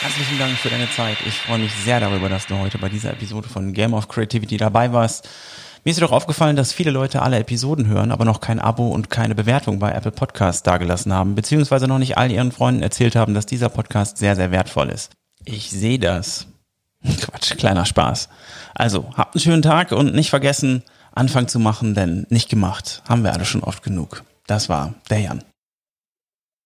Herzlichen 0.00 0.38
Dank 0.38 0.56
für 0.56 0.70
deine 0.70 0.90
Zeit. 0.90 1.18
Ich 1.26 1.34
freue 1.34 1.58
mich 1.58 1.72
sehr 1.84 2.00
darüber, 2.00 2.30
dass 2.30 2.46
du 2.46 2.56
heute 2.56 2.78
bei 2.78 2.88
dieser 2.88 3.10
Episode 3.10 3.50
von 3.50 3.74
Game 3.74 3.92
of 3.92 4.08
Creativity 4.08 4.56
dabei 4.56 4.94
warst. 4.94 5.28
Mir 5.84 5.90
ist 5.90 5.96
jedoch 5.96 6.12
aufgefallen, 6.12 6.54
dass 6.54 6.72
viele 6.72 6.92
Leute 6.92 7.22
alle 7.22 7.40
Episoden 7.40 7.88
hören, 7.88 8.12
aber 8.12 8.24
noch 8.24 8.40
kein 8.40 8.60
Abo 8.60 8.86
und 8.86 9.10
keine 9.10 9.34
Bewertung 9.34 9.80
bei 9.80 9.90
Apple 9.90 10.12
Podcasts 10.12 10.62
dagelassen 10.62 11.12
haben, 11.12 11.34
beziehungsweise 11.34 11.88
noch 11.88 11.98
nicht 11.98 12.16
all 12.16 12.30
ihren 12.30 12.52
Freunden 12.52 12.82
erzählt 12.82 13.16
haben, 13.16 13.34
dass 13.34 13.46
dieser 13.46 13.68
Podcast 13.68 14.16
sehr, 14.16 14.36
sehr 14.36 14.52
wertvoll 14.52 14.90
ist. 14.90 15.10
Ich 15.44 15.70
sehe 15.70 15.98
das. 15.98 16.46
Quatsch, 17.20 17.56
kleiner 17.56 17.84
Spaß. 17.84 18.28
Also, 18.74 19.10
habt 19.16 19.34
einen 19.34 19.42
schönen 19.42 19.62
Tag 19.62 19.90
und 19.90 20.14
nicht 20.14 20.30
vergessen, 20.30 20.84
Anfang 21.10 21.48
zu 21.48 21.58
machen, 21.58 21.94
denn 21.94 22.26
nicht 22.30 22.48
gemacht 22.48 23.02
haben 23.08 23.24
wir 23.24 23.32
alle 23.32 23.44
schon 23.44 23.64
oft 23.64 23.82
genug. 23.82 24.22
Das 24.46 24.68
war 24.68 24.94
der 25.10 25.18
Jan. 25.18 25.44